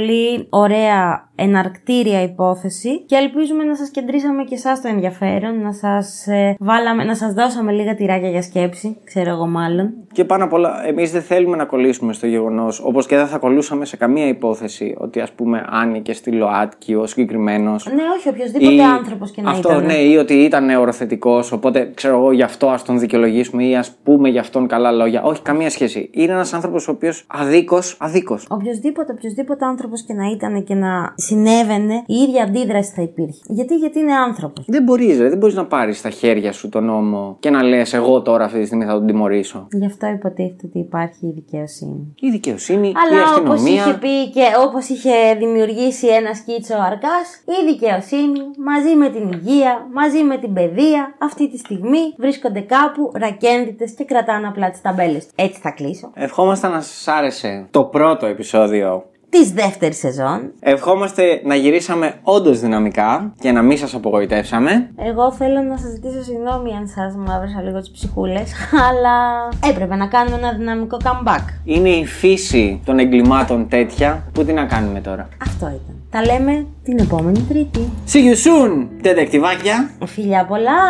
ωραία 0.50 1.30
εναρκτήρια 1.36 2.22
υπόθεση 2.24 3.02
και 3.06 3.16
ελπίζουμε 3.16 3.64
να 3.64 3.76
σας 3.76 3.90
κεντρήσαμε 3.90 4.44
και 4.44 4.56
εσάς 4.56 4.82
το 4.82 4.88
ενδιαφέρον, 4.88 5.62
να 5.62 5.74
σας 5.74 6.28
ε, 6.28 6.56
βάλαμε, 6.60 7.04
να 7.04 7.16
σας 7.16 7.34
δώσαμε 7.34 7.72
λίγα 7.72 7.96
τυράκια 7.96 8.30
για 8.30 8.42
σκέψη, 8.42 8.98
ξέρω 9.04 9.30
εγώ 9.30 9.48
μάλλον. 9.48 9.94
Και 10.12 10.26
πάνω 10.26 10.44
απ' 10.44 10.54
όλα, 10.54 10.88
εμείς 10.88 11.12
δεν 11.12 11.22
θέλουμε 11.22 11.58
να 11.58 11.66
κολλήσουμε 11.66 12.14
στο 12.14 12.28
γεγονός, 12.28 12.82
όπως 12.84 13.06
και 13.06 13.16
δεν 13.16 13.28
θα 13.28 13.38
κολλούσαμε 13.38 13.86
σε 13.86 13.98
καμία 13.98 14.28
υπόθεση, 14.28 14.96
ότι 14.98 15.20
ας 15.20 15.32
πούμε 15.32 15.66
άνοιγε 15.70 16.14
στη 16.14 16.32
ΛΟΑΤΚΙ 16.32 16.96
ο 16.96 17.06
συγκεκριμένος. 17.06 17.86
Ναι, 17.86 18.04
όχι, 18.18 18.30
οποιοδήποτε 18.30 18.74
Ή 18.74 18.82
άνθρωπος 18.82 19.32
και 19.32 19.42
να 19.42 19.50
αυτό, 19.52 19.70
ήταν. 19.72 19.86
ναι, 19.86 19.94
ή 19.94 20.18
ότι 20.18 20.34
ήταν 20.34 20.70
οροθετικός, 20.70 21.52
οπότε 21.52 21.92
ξέρω 21.94 22.18
εγώ 22.18 22.32
γι' 22.32 22.44
αυτό 22.44 22.68
ας 22.68 22.84
τον 22.84 23.00
δικαιολογήσουμε 23.00 23.64
ή 23.64 23.76
ας 23.76 23.92
πούμε 24.04 24.30
γι' 24.30 24.40
αυτόν 24.40 24.68
καλά 24.68 24.92
λόγια. 24.92 25.24
Όχι, 25.24 25.42
καμία 25.42 25.70
σχέση. 25.70 26.10
Είναι 26.14 26.32
ένας 26.32 26.54
άνθρωπος 26.54 26.88
ο 26.88 26.92
οποίος 26.92 27.26
αδίκως, 27.28 27.98
αδίκως. 28.00 28.48
Οποιοδήποτε, 28.50 29.12
οποιοδήποτε 29.12 29.66
άνθρωπος 29.86 30.02
και 30.02 30.14
να 30.14 30.30
ήταν 30.30 30.64
και 30.64 30.76
να 30.76 31.14
συνέβαινε, 31.16 32.04
η 32.06 32.14
ίδια 32.14 32.44
αντίδραση 32.44 32.92
θα 32.96 33.02
υπήρχε. 33.02 33.42
Γιατί, 33.48 33.76
γιατί 33.76 34.00
είναι 34.00 34.14
άνθρωπος; 34.14 34.66
Δεν 34.68 34.84
μπορείς, 34.84 35.18
δεν 35.18 35.38
μπορείς 35.38 35.56
να 35.56 35.66
πάρεις 35.66 35.98
στα 35.98 36.10
χέρια 36.10 36.52
σου 36.52 36.70
τον 36.70 36.86
νόμο 36.86 37.38
και 37.40 37.50
να 37.50 37.64
λες: 37.64 37.94
Εγώ 37.94 38.22
τώρα 38.22 38.46
αυτή 38.46 38.60
τη 38.60 38.66
στιγμή 38.66 38.86
θα 38.86 38.92
τον 38.92 39.06
τιμωρήσω. 39.06 39.68
Γι' 39.72 39.86
αυτό 39.86 40.08
υποτίθεται 40.08 40.66
ότι 40.66 40.80
υπάρχει 40.80 41.26
η 41.26 41.32
δικαιοσύνη. 41.32 42.14
Η 42.20 42.30
δικαιοσύνη, 42.30 42.88
η 42.88 42.94
Αλλά 42.96 43.22
όπως 43.38 43.54
αστυνομία. 43.54 43.84
είχε 43.84 43.98
πει 43.98 44.30
και 44.30 44.46
όπως 44.68 44.88
είχε 44.90 45.12
δημιουργήσει 45.38 46.08
ένα 46.08 46.34
σκίτσο 46.34 46.76
ο 46.76 46.82
Αρκάς, 46.82 47.28
η 47.46 47.72
δικαιοσύνη 47.72 48.40
μαζί 48.58 48.96
με 48.96 49.10
την 49.10 49.32
υγεία, 49.32 49.88
μαζί 49.94 50.24
με 50.24 50.38
την 50.38 50.54
παιδεία, 50.54 51.16
αυτή 51.18 51.50
τη 51.50 51.58
στιγμή 51.58 52.04
βρίσκονται 52.18 52.60
κάπου 52.60 53.12
ρακένδυτες 53.14 53.92
και 53.92 54.04
κρατάνε 54.04 54.48
απλά 54.48 54.70
τις 54.72 54.82
ταμπέλες. 54.82 55.28
Έτσι 55.36 55.60
θα 55.60 55.72
κλείσω. 55.72 56.12
Ευχόμαστε 56.14 56.68
να 56.68 56.82
σας 56.82 57.08
άρεσε 57.08 57.68
το 57.72 57.84
πρώτο 57.84 58.26
επεισόδιο 58.26 59.04
Της 59.40 59.52
δεύτερης 59.52 59.98
σεζόν. 59.98 60.52
Ευχόμαστε 60.60 61.42
να 61.44 61.56
γυρίσαμε 61.56 62.14
όντως 62.24 62.60
δυναμικά 62.60 63.34
και 63.40 63.52
να 63.52 63.62
μην 63.62 63.78
σας 63.78 63.94
απογοητεύσαμε. 63.94 64.90
Εγώ 64.98 65.32
θέλω 65.32 65.62
να 65.62 65.78
σας 65.78 65.92
ζητήσω 65.92 66.24
συγγνώμη 66.24 66.72
αν 66.72 66.88
σας 66.88 67.16
μαύρισα 67.16 67.62
λίγο 67.62 67.80
τις 67.80 67.92
ψυχούλες, 67.92 68.52
αλλά 68.90 69.50
έπρεπε 69.70 69.96
να 69.96 70.08
κάνουμε 70.08 70.38
ένα 70.38 70.54
δυναμικό 70.54 70.98
comeback. 71.04 71.44
Είναι 71.64 71.90
η 71.90 72.06
φύση 72.06 72.82
των 72.86 73.00
εγκλημάτων 73.00 73.68
τέτοια 73.70 74.24
που 74.34 74.46
τι 74.46 74.54
να 74.54 74.66
κάνουμε 74.66 75.00
τώρα; 75.00 75.30
Αυτό 75.42 75.66
ήταν. 75.66 75.96
Τα 76.10 76.26
λέμε 76.26 76.66
την 76.84 77.00
επόμενη 77.00 77.46
Τρίτη. 77.50 77.92
See 78.12 78.16
you 78.16 78.36
soon, 78.48 78.88
τετεκτιβάκια. 79.02 79.90
Φιλιά 80.06 80.46
πολλά! 80.46 80.82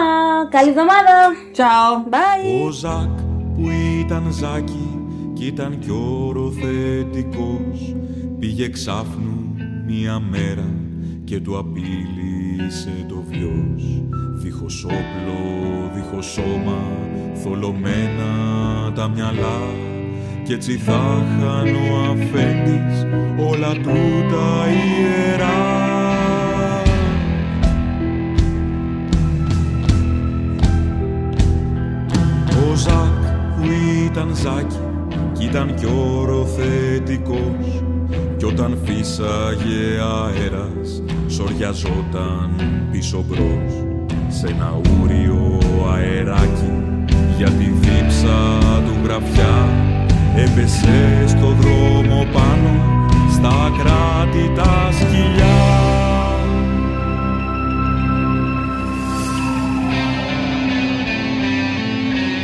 Καλή 0.49 0.69
εβδομάδα! 0.69 1.15
Ciao. 1.55 2.13
Bye! 2.13 2.67
Ο 2.67 2.69
Ζακ 2.69 3.09
που 3.55 3.69
ήταν 3.99 4.23
Ζάκη 4.29 5.04
κι 5.35 5.45
ήταν 5.45 5.79
κι 5.79 5.91
οροθετικός. 5.91 7.95
Πήγε 8.39 8.69
ξάφνου 8.69 9.55
μια 9.87 10.19
μέρα 10.19 10.73
και 11.23 11.39
του 11.39 11.57
απείλησε 11.57 13.05
το 13.07 13.23
βιός. 13.29 14.03
Δίχως 14.33 14.83
όπλο, 14.83 15.39
δίχως 15.93 16.25
σώμα, 16.25 16.81
θολωμένα 17.43 18.31
τα 18.95 19.07
μυαλά. 19.07 19.61
Κι 20.43 20.53
έτσι 20.53 20.77
θα 20.77 21.25
χαν 21.39 21.75
ο 21.75 22.11
αφέντης 22.11 23.05
όλα 23.49 23.71
του 23.71 24.25
τα 24.31 24.65
ιερά. 24.67 25.73
Ο 32.69 32.75
Ζακ 32.75 33.23
που 33.55 33.63
ήταν 34.05 34.35
Ζάκη 34.35 34.67
κι 34.67 34.94
ήταν 35.45 35.73
κι 35.75 35.85
οροθετικός. 35.85 37.83
Κι 38.37 38.45
όταν 38.45 38.77
φύσαγε 38.83 39.99
αέρας 39.99 41.03
σοριαζόταν 41.27 42.49
πίσω 42.91 43.25
μπρος. 43.27 43.73
Σε 44.27 44.47
ένα 44.47 44.81
ούριο 45.01 45.59
αεράκι 45.93 46.83
για 47.37 47.49
τη 47.49 47.63
δίψα 47.63 48.57
του 48.85 48.93
γραφιά 49.03 49.67
έπεσε 50.35 51.23
στο 51.27 51.55
δρόμο 51.59 52.25
πάνω 52.33 53.05
στα 53.31 53.71
κράτη 53.77 54.51
τα 54.55 54.89
σκυλιά. 54.91 55.83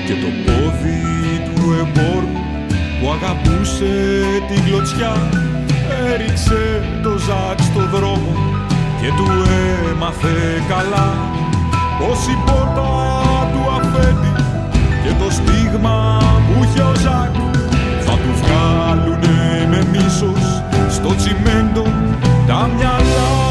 Και 0.06 0.14
το 0.14 0.28
πόδι 0.46 1.02
του 1.56 1.72
εμπόρου 1.72 2.41
που 3.02 3.12
αγαπούσε 3.12 3.94
την 4.48 4.64
κλωτσιά 4.64 5.14
έριξε 6.14 6.82
το 7.04 7.18
ζάκ 7.18 7.60
στο 7.60 7.98
δρόμο 7.98 8.34
και 9.02 9.08
του 9.18 9.28
έμαθε 9.92 10.38
καλά. 10.68 11.10
Πως 12.00 12.28
η 12.28 12.38
πόρτα 12.46 12.90
του 13.52 13.62
αφέντη 13.78 14.34
και 15.04 15.24
το 15.24 15.32
στίγμα 15.32 16.18
που 16.48 16.64
είχε 16.64 16.82
ο 16.82 16.96
Ζακ 16.96 17.34
θα 18.06 18.12
του 18.12 18.32
βγάλουνε 18.42 19.68
με 19.70 19.86
μίσος 19.92 20.64
στο 20.90 21.16
τσιμέντο 21.16 21.84
τα 22.48 22.70
μυαλά 22.76 23.51